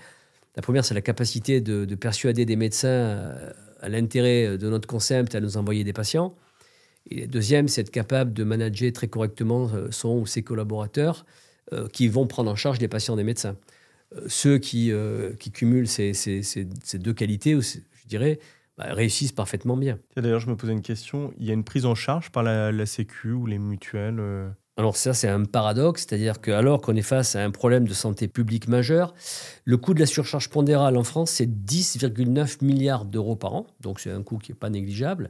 La 0.55 0.63
première, 0.63 0.83
c'est 0.83 0.95
la 0.95 1.01
capacité 1.01 1.61
de 1.61 1.95
persuader 1.95 2.45
des 2.45 2.55
médecins 2.55 3.35
à 3.81 3.89
l'intérêt 3.89 4.57
de 4.57 4.69
notre 4.69 4.87
concept 4.87 5.35
à 5.35 5.39
nous 5.39 5.57
envoyer 5.57 5.83
des 5.83 5.93
patients. 5.93 6.35
Et 7.09 7.27
deuxième, 7.27 7.67
c'est 7.67 7.81
être 7.81 7.91
capable 7.91 8.33
de 8.33 8.43
manager 8.43 8.91
très 8.93 9.07
correctement 9.07 9.69
euh, 9.73 9.87
son 9.91 10.19
ou 10.19 10.25
ses 10.25 10.43
collaborateurs 10.43 11.25
euh, 11.73 11.87
qui 11.87 12.07
vont 12.07 12.27
prendre 12.27 12.51
en 12.51 12.55
charge 12.55 12.79
les 12.79 12.87
patients 12.87 13.15
des 13.15 13.23
médecins. 13.23 13.55
Euh, 14.15 14.21
ceux 14.27 14.57
qui, 14.57 14.91
cumulent 15.53 15.87
ces, 15.87 16.13
deux 16.95 17.13
qualités, 17.13 17.59
je 17.59 18.07
dirais, 18.07 18.39
bah, 18.77 18.93
réussissent 18.93 19.31
parfaitement 19.31 19.77
bien. 19.77 19.97
D'ailleurs, 20.15 20.39
je 20.39 20.49
me 20.49 20.55
posais 20.55 20.73
une 20.73 20.81
question. 20.81 21.33
Il 21.37 21.45
y 21.45 21.51
a 21.51 21.53
une 21.53 21.63
prise 21.63 21.85
en 21.85 21.95
charge 21.95 22.29
par 22.29 22.43
la, 22.43 22.71
la 22.71 22.85
Sécu 22.85 23.31
ou 23.31 23.45
les 23.45 23.57
mutuelles 23.57 24.21
alors 24.77 24.95
ça, 24.95 25.13
c'est 25.13 25.27
un 25.27 25.43
paradoxe, 25.43 26.05
c'est-à-dire 26.07 26.39
que 26.39 26.49
alors 26.49 26.81
qu'on 26.81 26.95
est 26.95 27.01
face 27.01 27.35
à 27.35 27.43
un 27.43 27.51
problème 27.51 27.87
de 27.87 27.93
santé 27.93 28.29
publique 28.29 28.69
majeur, 28.69 29.13
le 29.65 29.77
coût 29.77 29.93
de 29.93 29.99
la 29.99 30.05
surcharge 30.05 30.49
pondérale 30.49 30.95
en 30.95 31.03
France, 31.03 31.31
c'est 31.31 31.45
10,9 31.45 32.63
milliards 32.63 33.05
d'euros 33.05 33.35
par 33.35 33.53
an, 33.53 33.67
donc 33.81 33.99
c'est 33.99 34.11
un 34.11 34.23
coût 34.23 34.37
qui 34.37 34.51
n'est 34.51 34.57
pas 34.57 34.69
négligeable. 34.69 35.29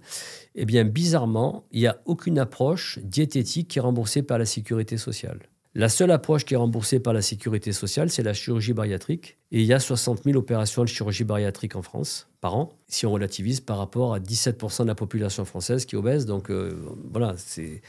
Eh 0.53 0.65
bien, 0.65 0.85
bizarrement, 0.85 1.65
il 1.71 1.81
n'y 1.81 1.87
a 1.87 1.99
aucune 2.05 2.37
approche 2.37 2.99
diététique 2.99 3.67
qui 3.67 3.79
est 3.79 3.81
remboursée 3.81 4.21
par 4.21 4.37
la 4.37 4.45
sécurité 4.45 4.97
sociale. 4.97 5.39
La 5.73 5.87
seule 5.87 6.11
approche 6.11 6.43
qui 6.43 6.53
est 6.53 6.57
remboursée 6.57 6.99
par 6.99 7.13
la 7.13 7.21
sécurité 7.21 7.71
sociale, 7.71 8.09
c'est 8.09 8.23
la 8.23 8.33
chirurgie 8.33 8.73
bariatrique. 8.73 9.37
Et 9.53 9.61
il 9.61 9.65
y 9.65 9.71
a 9.71 9.79
60 9.79 10.23
000 10.25 10.37
opérations 10.37 10.83
de 10.83 10.89
chirurgie 10.89 11.23
bariatrique 11.23 11.77
en 11.77 11.81
France 11.81 12.27
par 12.41 12.55
an, 12.55 12.77
si 12.87 13.05
on 13.05 13.11
relativise 13.11 13.61
par 13.61 13.77
rapport 13.77 14.13
à 14.13 14.19
17% 14.19 14.83
de 14.83 14.87
la 14.87 14.95
population 14.95 15.45
française 15.45 15.85
qui 15.85 15.95
est 15.95 15.97
obèse. 15.97 16.25
Donc 16.25 16.49
euh, 16.49 16.77
voilà, 17.13 17.35
c'est 17.37 17.81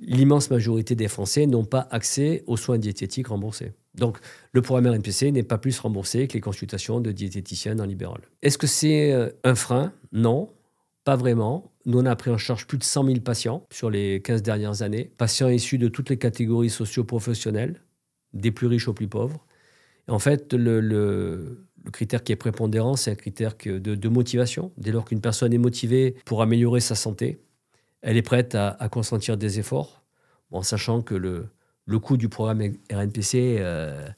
l'immense 0.00 0.50
majorité 0.50 0.94
des 0.94 1.08
Français 1.08 1.46
n'ont 1.46 1.64
pas 1.64 1.88
accès 1.90 2.44
aux 2.46 2.58
soins 2.58 2.76
diététiques 2.76 3.28
remboursés. 3.28 3.72
Donc 3.94 4.18
le 4.52 4.60
programme 4.60 4.94
RNPC 4.94 5.32
n'est 5.32 5.42
pas 5.42 5.58
plus 5.58 5.78
remboursé 5.78 6.28
que 6.28 6.34
les 6.34 6.40
consultations 6.42 7.00
de 7.00 7.10
diététiciens 7.10 7.78
en 7.78 7.86
libéral. 7.86 8.20
Est-ce 8.42 8.58
que 8.58 8.66
c'est 8.66 9.12
euh, 9.12 9.30
un 9.44 9.54
frein? 9.54 9.94
Non, 10.12 10.50
pas 11.04 11.16
vraiment. 11.16 11.72
Nous, 11.86 11.98
on 11.98 12.06
a 12.06 12.14
pris 12.16 12.30
en 12.30 12.38
charge 12.38 12.66
plus 12.66 12.78
de 12.78 12.84
100 12.84 13.04
000 13.04 13.20
patients 13.20 13.66
sur 13.70 13.90
les 13.90 14.20
15 14.22 14.42
dernières 14.42 14.82
années, 14.82 15.12
patients 15.16 15.48
issus 15.48 15.78
de 15.78 15.88
toutes 15.88 16.10
les 16.10 16.18
catégories 16.18 16.70
socio-professionnelles, 16.70 17.82
des 18.32 18.50
plus 18.50 18.66
riches 18.66 18.88
aux 18.88 18.92
plus 18.92 19.08
pauvres. 19.08 19.44
en 20.08 20.18
fait, 20.18 20.52
le, 20.52 21.66
critère 21.92 22.22
qui 22.22 22.32
est 22.32 22.36
prépondérant, 22.36 22.94
c'est 22.96 23.10
un 23.10 23.14
critère 23.14 23.54
de, 23.64 24.08
motivation. 24.08 24.72
Dès 24.76 24.92
lors 24.92 25.06
qu'une 25.06 25.22
personne 25.22 25.52
est 25.54 25.58
motivée 25.58 26.16
pour 26.26 26.42
améliorer 26.42 26.80
sa 26.80 26.94
santé, 26.94 27.40
elle 28.02 28.16
est 28.16 28.22
prête 28.22 28.54
à, 28.54 28.88
consentir 28.90 29.36
des 29.36 29.58
efforts, 29.58 30.02
en 30.50 30.62
sachant 30.62 31.00
que 31.00 31.14
le, 31.14 31.48
coût 32.00 32.16
du 32.16 32.28
programme 32.28 32.74
RNPC 32.92 33.56
euh, 33.58 34.08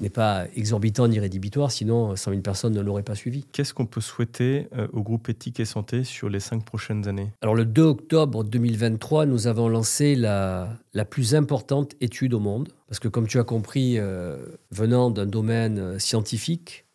n'est 0.00 0.10
pas 0.10 0.46
exorbitant 0.56 1.08
ni 1.08 1.18
rédhibitoire, 1.18 1.70
sinon 1.70 2.16
100 2.16 2.30
000 2.30 2.42
personnes 2.42 2.72
ne 2.72 2.80
l'auraient 2.80 3.02
pas 3.02 3.14
suivi. 3.14 3.44
Qu'est-ce 3.52 3.74
qu'on 3.74 3.86
peut 3.86 4.00
souhaiter 4.00 4.68
euh, 4.76 4.88
au 4.92 5.02
groupe 5.02 5.28
Éthique 5.28 5.60
et 5.60 5.64
Santé 5.64 6.04
sur 6.04 6.28
les 6.28 6.40
cinq 6.40 6.64
prochaines 6.64 7.08
années? 7.08 7.32
Alors 7.42 7.54
le 7.54 7.64
2 7.64 7.82
octobre 7.82 8.44
2023, 8.44 9.26
nous 9.26 9.46
avons 9.46 9.68
lancé 9.68 10.14
la, 10.14 10.78
la 10.94 11.04
plus 11.04 11.34
importante 11.34 11.94
étude 12.00 12.34
au 12.34 12.40
monde, 12.40 12.68
parce 12.88 12.98
que 12.98 13.08
comme 13.08 13.26
tu 13.26 13.38
as 13.38 13.44
compris, 13.44 13.98
euh, 13.98 14.38
venant 14.70 15.10
d'un 15.10 15.26
domaine 15.26 15.78
euh, 15.78 15.98
scientifique, 15.98 16.86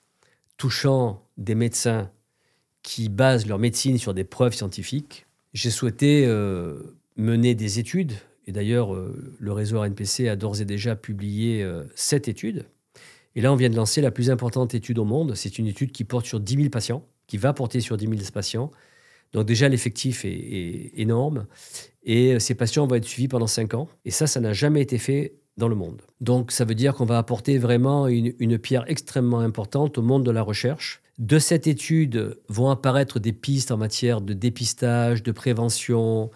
touchant 0.57 1.23
des 1.37 1.55
médecins 1.55 2.09
qui 2.81 3.09
basent 3.09 3.47
leur 3.47 3.59
médecine 3.59 3.97
sur 3.97 4.13
des 4.13 4.23
preuves 4.23 4.53
scientifiques, 4.53 5.25
j'ai 5.53 5.71
souhaité 5.71 6.27
mener 7.17 7.55
des 7.55 7.79
études. 7.79 8.13
Et 8.45 8.51
d'ailleurs, 8.51 8.93
le 9.39 9.51
réseau 9.51 9.79
RNPC 9.79 10.29
a 10.29 10.35
d'ores 10.35 10.61
et 10.61 10.65
déjà 10.65 10.95
publié 10.95 11.65
sept 11.95 12.27
études 12.27 12.65
et 13.35 13.41
là, 13.41 13.51
on 13.51 13.55
vient 13.55 13.69
de 13.69 13.75
lancer 13.75 14.01
la 14.01 14.11
plus 14.11 14.29
importante 14.29 14.73
étude 14.73 14.97
au 14.97 15.05
monde. 15.05 15.35
C'est 15.35 15.59
une 15.59 15.67
étude 15.67 15.91
qui 15.91 16.05
porte 16.05 16.25
sur 16.25 16.39
10 16.39 16.55
000 16.55 16.69
patients, 16.69 17.03
qui 17.27 17.37
va 17.37 17.53
porter 17.53 17.81
sur 17.81 17.97
10 17.97 18.07
000 18.07 18.17
patients. 18.33 18.71
Donc 19.33 19.45
déjà, 19.45 19.67
l'effectif 19.67 20.23
est, 20.23 20.91
énorme. 20.95 21.45
Et 22.03 22.39
ces 22.39 22.55
patients 22.55 22.87
vont 22.87 22.95
être 22.95 23.05
suivis 23.05 23.27
pendant 23.27 23.47
5 23.47 23.73
ans. 23.73 23.89
Et 24.05 24.11
ça, 24.11 24.25
ça 24.25 24.39
n'a 24.39 24.53
jamais 24.53 24.81
été 24.81 24.97
fait 24.97 25.33
dans 25.57 25.67
le 25.67 25.75
monde. 25.75 26.01
Donc 26.21 26.51
ça 26.51 26.63
veut 26.63 26.75
dire 26.75 26.93
qu'on 26.95 27.05
va 27.05 27.17
apporter 27.17 27.57
vraiment 27.57 28.07
une, 28.07 28.33
une, 28.39 28.57
pierre 28.57 28.85
extrêmement 28.87 29.39
importante 29.39 29.97
au 29.97 30.01
monde 30.01 30.25
de 30.25 30.31
la 30.31 30.41
recherche. 30.41 31.01
De 31.17 31.39
cette 31.39 31.67
étude 31.67 32.37
vont 32.49 32.69
apparaître 32.69 33.19
des 33.19 33.31
pistes 33.31 33.71
en 33.71 33.77
matière 33.77 34.21
de 34.21 34.33
dépistage, 34.33 35.23
de 35.23 35.31
prévention, 35.31 36.29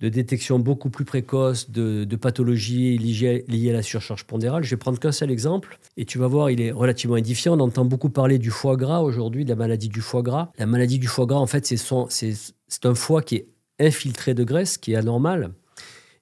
de 0.00 0.08
détection 0.08 0.58
beaucoup 0.58 0.88
plus 0.88 1.04
précoce 1.04 1.70
de, 1.70 2.16
pathologies 2.16 2.96
liées, 2.98 3.70
à 3.70 3.72
la 3.72 3.82
surcharge 3.82 4.24
pondérale. 4.24 4.64
Je 4.64 4.70
vais 4.70 4.78
prendre 4.78 4.98
qu'un 4.98 5.12
seul 5.12 5.30
exemple 5.30 5.78
et 5.96 6.06
tu 6.06 6.18
vas 6.18 6.26
voir, 6.26 6.50
il 6.50 6.60
est 6.60 6.70
relativement 6.70 7.16
édifiant. 7.16 7.56
On 7.56 7.60
entend 7.60 7.84
beaucoup 7.84 8.08
parler 8.08 8.38
du 8.38 8.50
foie 8.50 8.76
gras 8.76 9.00
aujourd'hui, 9.00 9.44
de 9.44 9.50
la 9.50 9.56
maladie 9.56 9.88
du 9.88 10.00
foie 10.00 10.22
gras. 10.22 10.50
La 10.58 10.66
maladie 10.66 10.98
du 10.98 11.06
foie 11.06 11.26
gras, 11.26 11.38
en 11.38 11.46
fait, 11.46 11.66
c'est 11.66 12.86
un 12.86 12.94
foie 12.94 13.22
qui 13.22 13.36
est 13.36 13.48
infiltré 13.78 14.34
de 14.34 14.44
graisse, 14.44 14.78
qui 14.78 14.92
est 14.92 14.96
anormal. 14.96 15.52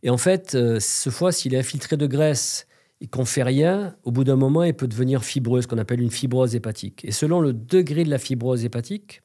Et 0.02 0.10
en 0.10 0.18
fait, 0.18 0.54
euh, 0.54 0.78
ce 0.80 1.10
foie, 1.10 1.32
s'il 1.32 1.54
est 1.54 1.58
infiltré 1.58 1.96
de 1.96 2.06
graisse 2.06 2.66
et 3.00 3.06
qu'on 3.06 3.24
fait 3.24 3.42
rien, 3.42 3.96
au 4.04 4.10
bout 4.10 4.24
d'un 4.24 4.36
moment, 4.36 4.64
il 4.64 4.74
peut 4.74 4.88
devenir 4.88 5.24
fibreux, 5.24 5.62
ce 5.62 5.66
qu'on 5.68 5.78
appelle 5.78 6.00
une 6.00 6.10
fibrose 6.10 6.54
hépatique. 6.54 7.04
Et 7.04 7.12
selon 7.12 7.40
le 7.40 7.52
degré 7.52 8.04
de 8.04 8.10
la 8.10 8.18
fibrose 8.18 8.64
hépatique, 8.64 9.22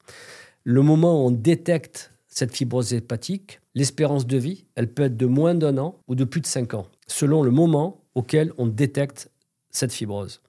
le 0.62 0.82
moment 0.82 1.22
où 1.22 1.28
on 1.28 1.30
détecte 1.30 2.13
cette 2.34 2.54
fibrose 2.54 2.92
hépatique, 2.92 3.60
l'espérance 3.76 4.26
de 4.26 4.36
vie, 4.36 4.66
elle 4.74 4.92
peut 4.92 5.04
être 5.04 5.16
de 5.16 5.26
moins 5.26 5.54
d'un 5.54 5.78
an 5.78 6.00
ou 6.08 6.16
de 6.16 6.24
plus 6.24 6.40
de 6.40 6.46
cinq 6.46 6.74
ans, 6.74 6.88
selon 7.06 7.44
le 7.44 7.52
moment 7.52 8.02
auquel 8.16 8.52
on 8.58 8.66
détecte 8.66 9.30
cette 9.70 9.92
fibrose. 9.92 10.40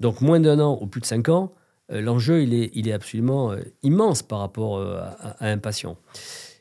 Donc 0.00 0.22
moins 0.22 0.40
d'un 0.40 0.58
an 0.58 0.78
ou 0.80 0.86
plus 0.86 1.02
de 1.02 1.06
cinq 1.06 1.28
ans, 1.28 1.52
euh, 1.92 2.00
l'enjeu 2.00 2.42
il 2.42 2.54
est, 2.54 2.70
il 2.72 2.88
est 2.88 2.92
absolument 2.92 3.52
euh, 3.52 3.60
immense 3.82 4.22
par 4.22 4.38
rapport 4.38 4.78
euh, 4.78 5.00
à, 5.18 5.50
un 5.50 5.58
patient. 5.58 5.98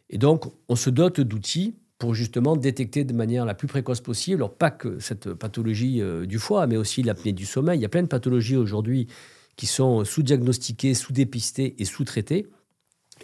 Et 0.09 0.17
donc 0.17 0.51
on 0.67 0.75
se 0.75 0.89
dote 0.89 1.21
d'outils 1.21 1.75
pour 1.97 2.13
justement 2.13 2.57
détecter 2.57 3.05
de 3.05 3.13
manière 3.13 3.45
la 3.45 3.53
plus 3.53 3.67
précoce 3.67 4.01
possible, 4.01 4.41
alors 4.41 4.53
pas 4.53 4.69
que 4.69 4.99
cette 4.99 5.33
pathologie 5.33 5.99
du 6.27 6.37
foie, 6.37 6.67
mais 6.67 6.77
aussi 6.77 7.01
l'apnée 7.01 7.31
du 7.31 7.45
sommeil. 7.45 7.79
Il 7.79 7.81
y 7.81 7.85
a 7.85 7.89
plein 7.89 8.03
de 8.03 8.07
pathologies 8.07 8.55
aujourd'hui 8.55 9.07
qui 9.55 9.65
sont 9.65 10.05
sous-diagnostiquées, 10.05 10.93
sous-dépistées 10.93 11.73
et 11.79 11.85
sous-traitées. 11.85 12.45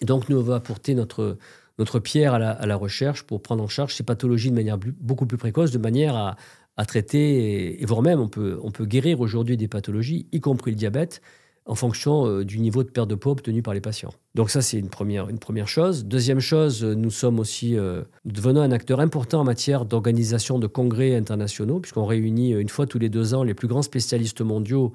Et 0.02 0.06
donc 0.06 0.30
nous, 0.30 0.38
on 0.38 0.44
va 0.44 0.56
apporter 0.56 0.96
notre, 0.96 1.38
notre 1.80 2.00
pierre 2.00 2.34
à 2.34 2.66
la, 2.66 2.76
recherche 2.76 3.24
pour 3.24 3.42
prendre 3.42 3.64
en 3.64 3.68
charge 3.68 3.96
ces 3.96 4.04
pathologies 4.04 4.50
de 4.50 4.56
manière 4.56 4.78
beaucoup 4.78 5.26
plus 5.26 5.38
précoce, 5.38 5.72
de 5.72 5.78
manière 5.78 6.16
à, 6.16 6.36
à 6.78 6.86
traiter, 6.86 7.82
et, 7.82 7.86
voire 7.86 8.02
même 8.02 8.20
on 8.20 8.28
peut, 8.28 8.60
on 8.64 8.72
peut 8.72 8.86
guérir 8.86 9.22
aujourd'hui 9.22 9.58
des 9.58 9.68
pathologies, 9.68 10.28
y 10.32 10.40
compris 10.40 10.72
le 10.72 10.78
diabète, 10.78 11.22
en 11.66 11.76
fonction 11.76 12.28
euh, 12.28 12.44
du 12.44 12.60
niveau 12.60 12.84
de 12.84 12.90
perte 12.90 13.10
de 13.10 13.16
poids 13.16 13.32
obtenu 13.32 13.62
par 13.62 13.74
les 13.74 13.80
patients. 13.80 14.14
Donc 14.36 14.50
ça, 14.50 14.62
c'est 14.62 14.78
une 14.78 14.90
première, 14.90 15.30
une 15.30 15.40
première 15.40 15.68
chose. 15.68 16.06
Deuxième 16.06 16.42
chose, 16.42 16.84
euh, 16.84 16.94
nous 16.94 17.12
sommes 17.12 17.40
aussi, 17.40 17.78
euh, 17.78 18.02
nous 18.26 18.34
devenons 18.34 18.62
un 18.62 18.72
acteur 18.72 19.00
important 19.00 19.42
en 19.42 19.44
matière 19.46 19.86
d'organisation 19.86 20.60
de 20.60 20.68
congrès 20.68 21.16
internationaux, 21.16 21.80
puisqu'on 21.80 22.06
réunit 22.06 22.52
une 22.52 22.70
fois 22.70 22.86
tous 22.86 23.00
les 23.00 23.10
deux 23.10 23.34
ans 23.34 23.44
les 23.44 23.54
plus 23.54 23.68
grands 23.68 23.82
spécialistes 23.82 24.42
mondiaux 24.42 24.94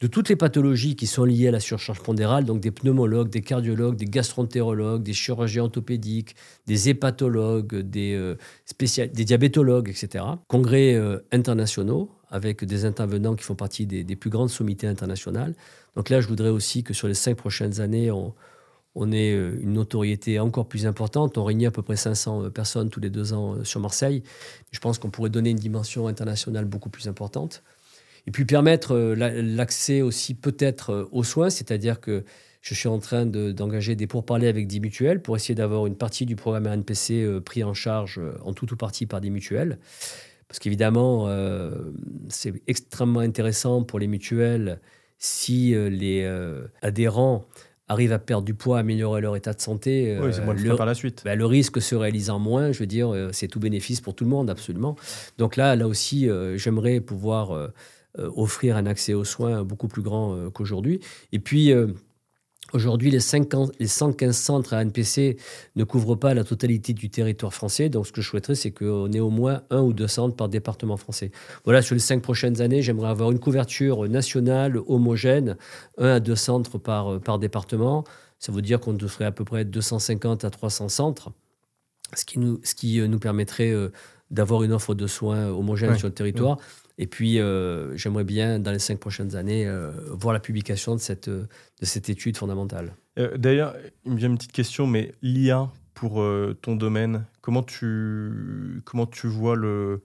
de 0.00 0.06
toutes 0.06 0.28
les 0.28 0.36
pathologies 0.36 0.94
qui 0.94 1.06
sont 1.06 1.24
liées 1.24 1.48
à 1.48 1.50
la 1.50 1.60
surcharge 1.60 2.02
pondérale, 2.02 2.44
donc 2.44 2.60
des 2.60 2.70
pneumologues, 2.70 3.30
des 3.30 3.40
cardiologues, 3.40 3.96
des 3.96 4.04
gastroentérologues, 4.04 5.02
des 5.02 5.14
chirurgiens 5.14 5.64
orthopédiques, 5.64 6.36
des 6.66 6.90
hépatologues, 6.90 7.76
des, 7.76 8.14
euh, 8.14 8.36
des 8.82 9.24
diabétologues, 9.24 9.88
etc. 9.88 10.24
Congrès 10.48 10.94
euh, 10.94 11.20
internationaux 11.32 12.10
avec 12.28 12.64
des 12.64 12.84
intervenants 12.84 13.36
qui 13.36 13.44
font 13.44 13.54
partie 13.54 13.86
des, 13.86 14.16
plus 14.16 14.30
grandes 14.30 14.50
sommités 14.50 14.86
internationales. 14.86 15.54
Donc 15.94 16.10
là, 16.10 16.20
je 16.20 16.28
voudrais 16.28 16.50
aussi 16.50 16.82
que 16.82 16.92
sur 16.92 17.08
les 17.08 17.14
cinq 17.14 17.36
prochaines 17.36 17.80
années, 17.80 18.10
on, 18.10 18.34
on 18.94 19.12
ait 19.12 19.32
euh, 19.32 19.58
une 19.62 19.72
notoriété 19.72 20.38
encore 20.40 20.68
plus 20.68 20.86
importante. 20.86 21.38
On 21.38 21.44
réunit 21.44 21.66
à 21.66 21.70
peu 21.70 21.80
près 21.80 21.96
500 21.96 22.50
personnes 22.50 22.90
tous 22.90 23.00
les 23.00 23.08
deux 23.08 23.32
ans 23.32 23.64
sur 23.64 23.80
Marseille. 23.80 24.22
Je 24.72 24.80
pense 24.80 24.98
qu'on 24.98 25.08
pourrait 25.08 25.30
donner 25.30 25.50
une 25.50 25.56
dimension 25.56 26.06
internationale 26.06 26.66
beaucoup 26.66 26.90
plus 26.90 27.08
importante. 27.08 27.62
Et 28.26 28.30
puis 28.30 28.44
permettre 28.44 28.92
euh, 28.92 29.14
l'accès 29.14 30.02
aussi 30.02 30.34
peut-être 30.34 30.90
euh, 30.90 31.08
aux 31.12 31.24
soins, 31.24 31.50
c'est-à-dire 31.50 32.00
que 32.00 32.24
je 32.60 32.74
suis 32.74 32.88
en 32.88 32.98
train 32.98 33.26
d'engager 33.26 33.94
des 33.94 34.08
pourparlers 34.08 34.48
avec 34.48 34.66
des 34.66 34.80
mutuelles 34.80 35.22
pour 35.22 35.36
essayer 35.36 35.54
d'avoir 35.54 35.86
une 35.86 35.94
partie 35.94 36.26
du 36.26 36.34
programme 36.34 36.66
RNPC 36.66 37.22
euh, 37.22 37.40
pris 37.40 37.62
en 37.62 37.74
charge 37.74 38.20
en 38.44 38.52
tout 38.54 38.72
ou 38.72 38.76
partie 38.76 39.06
par 39.06 39.20
des 39.20 39.30
mutuelles. 39.30 39.78
Parce 40.48 40.58
qu'évidemment, 40.60 41.28
c'est 42.28 42.54
extrêmement 42.68 43.18
intéressant 43.18 43.82
pour 43.82 43.98
les 43.98 44.06
mutuelles 44.06 44.78
si 45.18 45.74
les 45.74 46.24
adhérents 46.82 47.48
arrivent 47.88 48.12
à 48.12 48.20
perdre 48.20 48.44
du 48.44 48.54
poids, 48.54 48.78
améliorer 48.78 49.20
leur 49.20 49.34
état 49.34 49.52
de 49.54 49.60
santé. 49.60 50.16
Oui, 50.22 50.32
c'est 50.32 50.44
moins 50.44 50.54
le, 50.54 50.76
par 50.76 50.86
la 50.86 50.94
suite. 50.94 51.22
Ben, 51.24 51.36
le 51.36 51.46
risque 51.46 51.82
se 51.82 51.96
réalisant 51.96 52.38
moins, 52.38 52.70
je 52.70 52.78
veux 52.78 52.86
dire, 52.86 53.12
c'est 53.32 53.48
tout 53.48 53.58
bénéfice 53.58 54.00
pour 54.00 54.14
tout 54.14 54.22
le 54.22 54.30
monde, 54.30 54.48
absolument. 54.48 54.94
Donc 55.36 55.56
là, 55.56 55.74
là 55.74 55.88
aussi, 55.88 56.28
j'aimerais 56.54 57.00
pouvoir 57.00 57.50
euh, 57.50 57.68
offrir 58.18 58.76
un 58.76 58.86
accès 58.86 59.14
aux 59.14 59.24
soins 59.24 59.62
beaucoup 59.62 59.88
plus 59.88 60.02
grand 60.02 60.34
euh, 60.34 60.50
qu'aujourd'hui. 60.50 61.00
Et 61.32 61.38
puis, 61.38 61.72
euh, 61.72 61.88
Aujourd'hui, 62.72 63.12
les, 63.12 63.20
50, 63.20 63.74
les 63.78 63.86
115 63.86 64.36
centres 64.36 64.74
à 64.74 64.82
NPC 64.82 65.36
ne 65.76 65.84
couvrent 65.84 66.16
pas 66.16 66.34
la 66.34 66.42
totalité 66.42 66.94
du 66.94 67.10
territoire 67.10 67.54
français. 67.54 67.88
Donc, 67.88 68.08
ce 68.08 68.12
que 68.12 68.20
je 68.20 68.28
souhaiterais, 68.28 68.56
c'est 68.56 68.72
qu'on 68.72 69.12
ait 69.12 69.20
au 69.20 69.30
moins 69.30 69.62
un 69.70 69.82
ou 69.82 69.92
deux 69.92 70.08
centres 70.08 70.34
par 70.34 70.48
département 70.48 70.96
français. 70.96 71.30
Voilà, 71.64 71.80
sur 71.80 71.94
les 71.94 72.00
cinq 72.00 72.22
prochaines 72.22 72.60
années, 72.60 72.82
j'aimerais 72.82 73.08
avoir 73.08 73.30
une 73.30 73.38
couverture 73.38 74.08
nationale, 74.08 74.80
homogène, 74.88 75.56
un 75.96 76.14
à 76.14 76.20
deux 76.20 76.34
centres 76.34 76.76
par, 76.76 77.20
par 77.20 77.38
département. 77.38 78.02
Ça 78.40 78.50
veut 78.50 78.62
dire 78.62 78.80
qu'on 78.80 78.94
devrait 78.94 79.26
à 79.26 79.32
peu 79.32 79.44
près 79.44 79.64
250 79.64 80.44
à 80.44 80.50
300 80.50 80.88
centres, 80.88 81.30
ce 82.14 82.24
qui 82.24 82.40
nous, 82.40 82.58
ce 82.64 82.74
qui 82.74 82.98
nous 82.98 83.20
permettrait 83.20 83.72
d'avoir 84.32 84.64
une 84.64 84.72
offre 84.72 84.96
de 84.96 85.06
soins 85.06 85.50
homogène 85.50 85.96
sur 85.96 86.08
le 86.08 86.14
territoire. 86.14 86.58
Et 86.98 87.06
puis, 87.06 87.38
euh, 87.38 87.96
j'aimerais 87.96 88.24
bien, 88.24 88.58
dans 88.58 88.70
les 88.70 88.78
cinq 88.78 88.98
prochaines 88.98 89.36
années, 89.36 89.66
euh, 89.66 89.90
voir 90.10 90.32
la 90.32 90.40
publication 90.40 90.94
de 90.94 91.00
cette, 91.00 91.28
de 91.28 91.46
cette 91.82 92.08
étude 92.08 92.36
fondamentale. 92.36 92.94
Euh, 93.18 93.36
d'ailleurs, 93.36 93.74
il 94.04 94.12
me 94.12 94.16
vient 94.16 94.28
une 94.28 94.36
petite 94.36 94.52
question, 94.52 94.86
mais 94.86 95.12
l'IA 95.22 95.70
pour 95.94 96.22
ton 96.60 96.76
domaine, 96.76 97.24
comment 97.40 97.62
tu, 97.62 98.82
comment 98.84 99.06
tu 99.06 99.28
vois 99.28 99.56
le, 99.56 100.02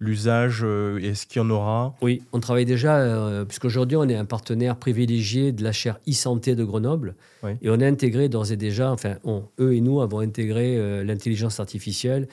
l'usage 0.00 0.64
Est-ce 0.64 1.28
qu'il 1.28 1.40
y 1.40 1.44
en 1.44 1.48
aura? 1.48 1.94
Oui, 2.02 2.22
on 2.32 2.40
travaille 2.40 2.64
déjà, 2.64 3.44
puisqu'aujourd'hui, 3.44 3.96
on 3.96 4.08
est 4.08 4.16
un 4.16 4.24
partenaire 4.24 4.74
privilégié 4.74 5.52
de 5.52 5.62
la 5.62 5.70
chaire 5.70 6.00
e-santé 6.08 6.56
de 6.56 6.64
Grenoble. 6.64 7.14
Et 7.62 7.70
on 7.70 7.78
a 7.80 7.86
intégré 7.86 8.28
d'ores 8.28 8.50
et 8.50 8.56
déjà, 8.56 8.90
enfin, 8.90 9.18
eux 9.60 9.74
et 9.76 9.80
nous 9.80 10.00
avons 10.00 10.18
intégré 10.18 11.04
l'intelligence 11.04 11.60
artificielle 11.60 12.26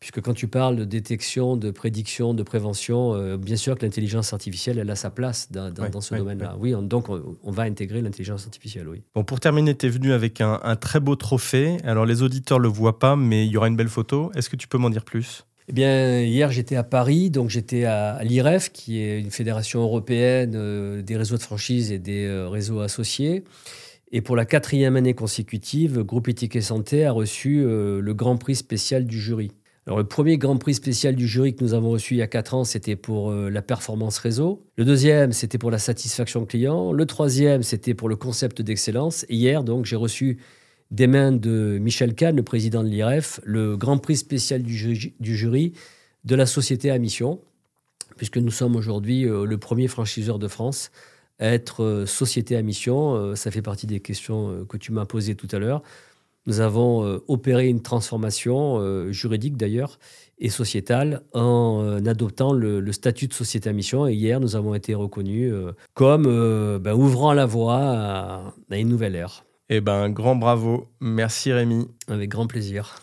Puisque 0.00 0.22
quand 0.22 0.32
tu 0.32 0.48
parles 0.48 0.76
de 0.76 0.84
détection, 0.86 1.58
de 1.58 1.70
prédiction, 1.70 2.32
de 2.32 2.42
prévention, 2.42 3.14
euh, 3.14 3.36
bien 3.36 3.56
sûr 3.56 3.76
que 3.76 3.84
l'intelligence 3.84 4.32
artificielle, 4.32 4.78
elle 4.78 4.88
a 4.88 4.96
sa 4.96 5.10
place 5.10 5.52
dans, 5.52 5.70
ce 6.00 6.14
domaine-là. 6.14 6.56
Oui, 6.58 6.74
donc 6.80 7.10
on, 7.10 7.50
va 7.50 7.64
intégrer 7.64 8.00
l'intelligence 8.00 8.46
artificielle, 8.46 8.88
oui. 8.88 9.02
Bon, 9.14 9.24
pour 9.24 9.40
terminer, 9.40 9.76
tu 9.76 9.84
es 9.84 9.88
venu 9.90 10.12
avec 10.12 10.40
un, 10.40 10.58
très 10.76 11.00
beau 11.00 11.16
trophée. 11.16 11.76
Alors 11.84 12.06
les 12.06 12.22
auditeurs 12.22 12.56
ne 12.56 12.62
le 12.62 12.70
voient 12.70 12.98
pas, 12.98 13.14
mais 13.14 13.44
il 13.44 13.52
y 13.52 13.58
aura 13.58 13.68
une 13.68 13.76
belle 13.76 13.90
photo. 13.90 14.32
Est-ce 14.34 14.48
que 14.48 14.56
tu 14.56 14.68
peux 14.68 14.78
m'en 14.78 14.88
dire 14.88 15.04
plus? 15.04 15.44
Eh 15.68 15.72
bien, 15.74 16.22
hier, 16.22 16.50
j'étais 16.50 16.76
à 16.76 16.82
Paris, 16.82 17.28
donc 17.28 17.50
j'étais 17.50 17.84
à, 17.84 18.24
l'IREF, 18.24 18.72
qui 18.72 19.02
est 19.02 19.20
une 19.20 19.30
fédération 19.30 19.82
européenne 19.82 20.54
euh, 20.54 21.02
des 21.02 21.18
réseaux 21.18 21.36
de 21.36 21.42
franchise 21.42 21.92
et 21.92 21.98
des 21.98 22.24
euh, 22.24 22.48
réseaux 22.48 22.80
associés. 22.80 23.44
Et 24.12 24.22
pour 24.22 24.34
la 24.34 24.46
quatrième 24.46 24.96
année 24.96 25.14
consécutive, 25.14 26.02
Groupe 26.04 26.28
Éthique 26.28 26.56
et 26.56 26.62
Santé 26.62 27.04
a 27.04 27.12
reçu 27.12 27.62
le 27.62 28.12
Grand 28.12 28.38
Prix 28.38 28.56
spécial 28.56 29.04
du 29.04 29.20
jury. 29.20 29.52
Alors, 29.90 29.98
le 29.98 30.06
premier 30.06 30.38
Grand 30.38 30.56
Prix 30.56 30.74
spécial 30.74 31.16
du 31.16 31.26
jury 31.26 31.56
que 31.56 31.64
nous 31.64 31.74
avons 31.74 31.90
reçu 31.90 32.14
il 32.14 32.18
y 32.18 32.22
a 32.22 32.28
4 32.28 32.54
ans, 32.54 32.62
c'était 32.62 32.94
pour 32.94 33.32
euh, 33.32 33.50
la 33.50 33.60
performance 33.60 34.18
réseau. 34.18 34.64
Le 34.76 34.84
deuxième, 34.84 35.32
c'était 35.32 35.58
pour 35.58 35.72
la 35.72 35.80
satisfaction 35.80 36.46
client. 36.46 36.92
Le 36.92 37.06
troisième, 37.06 37.64
c'était 37.64 37.94
pour 37.94 38.08
le 38.08 38.14
concept 38.14 38.62
d'excellence. 38.62 39.26
hier, 39.28 39.64
donc, 39.64 39.86
j'ai 39.86 39.96
reçu 39.96 40.38
des 40.92 41.08
mains 41.08 41.32
de 41.32 41.78
Michel 41.80 42.14
Kahn, 42.14 42.36
le 42.36 42.44
président 42.44 42.84
de 42.84 42.88
l'IREF, 42.88 43.40
le 43.42 43.76
Grand 43.76 43.98
Prix 43.98 44.18
spécial 44.18 44.62
du 44.62 44.76
jury, 44.76 45.72
de 46.24 46.34
la 46.36 46.46
société 46.46 46.92
à 46.92 46.98
mission, 46.98 47.40
puisque 48.16 48.36
nous 48.36 48.52
sommes 48.52 48.76
aujourd'hui 48.76 49.26
euh, 49.26 49.44
le 49.44 49.58
premier 49.58 49.88
franchiseur 49.88 50.38
de 50.38 50.46
France 50.46 50.92
à 51.40 51.48
être 51.48 51.82
euh, 51.82 52.06
société 52.06 52.54
à 52.54 52.62
mission. 52.62 53.34
ça 53.34 53.50
fait 53.50 53.60
partie 53.60 53.88
des 53.88 53.98
questions 53.98 54.64
que 54.66 54.76
tu 54.76 54.92
m'as 54.92 55.04
posées 55.04 55.34
tout 55.34 55.48
à 55.50 55.58
l'heure. 55.58 55.82
Nous 56.50 56.58
avons 56.58 57.04
euh, 57.04 57.22
opéré 57.28 57.68
une 57.68 57.80
transformation 57.80 58.80
euh, 58.80 59.12
juridique 59.12 59.56
d'ailleurs 59.56 60.00
et 60.40 60.48
sociétale 60.48 61.22
en 61.32 61.80
euh, 61.84 62.10
adoptant 62.10 62.52
le, 62.52 62.90
statut 62.90 63.28
de 63.28 63.32
société 63.32 63.70
à 63.70 63.72
mission. 63.72 64.08
Et 64.08 64.14
hier, 64.14 64.40
nous 64.40 64.56
avons 64.56 64.74
été 64.74 64.92
reconnus 64.96 65.54
comme 65.94 66.24
ben, 66.24 66.92
ouvrant 66.92 67.34
la 67.34 67.46
voie 67.46 67.78
à, 67.78 68.54
à, 68.68 68.76
une 68.76 68.88
nouvelle 68.88 69.14
ère. 69.14 69.44
Eh 69.68 69.80
ben, 69.80 70.10
grand 70.10 70.34
bravo. 70.34 70.88
Merci 71.00 71.52
Rémi. 71.52 71.86
Avec 72.08 72.28
grand 72.28 72.48
plaisir. 72.48 73.00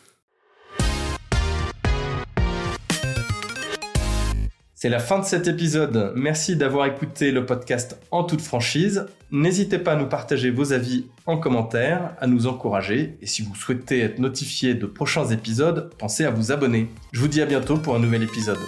C'est 4.79 4.89
la 4.89 4.99
fin 4.99 5.17
de 5.17 5.25
cet 5.25 5.47
épisode. 5.47 6.13
Merci 6.15 6.55
d'avoir 6.55 6.85
écouté 6.85 7.31
le 7.31 7.47
podcast 7.47 7.99
en 8.11 8.23
toute 8.23 8.41
franchise. 8.41 9.07
N'hésitez 9.31 9.79
pas 9.79 9.93
à 9.93 9.95
nous 9.95 10.05
partager 10.05 10.51
vos 10.51 10.71
avis 10.71 11.07
en 11.25 11.39
commentaire, 11.39 12.13
à 12.19 12.27
nous 12.27 12.45
encourager. 12.45 13.17
Et 13.19 13.25
si 13.25 13.41
vous 13.41 13.55
souhaitez 13.55 14.01
être 14.01 14.19
notifié 14.19 14.75
de 14.75 14.85
prochains 14.85 15.25
épisodes, 15.29 15.89
pensez 15.97 16.25
à 16.25 16.29
vous 16.29 16.51
abonner. 16.51 16.91
Je 17.11 17.19
vous 17.19 17.27
dis 17.27 17.41
à 17.41 17.47
bientôt 17.47 17.77
pour 17.77 17.95
un 17.95 17.99
nouvel 17.99 18.21
épisode. 18.21 18.59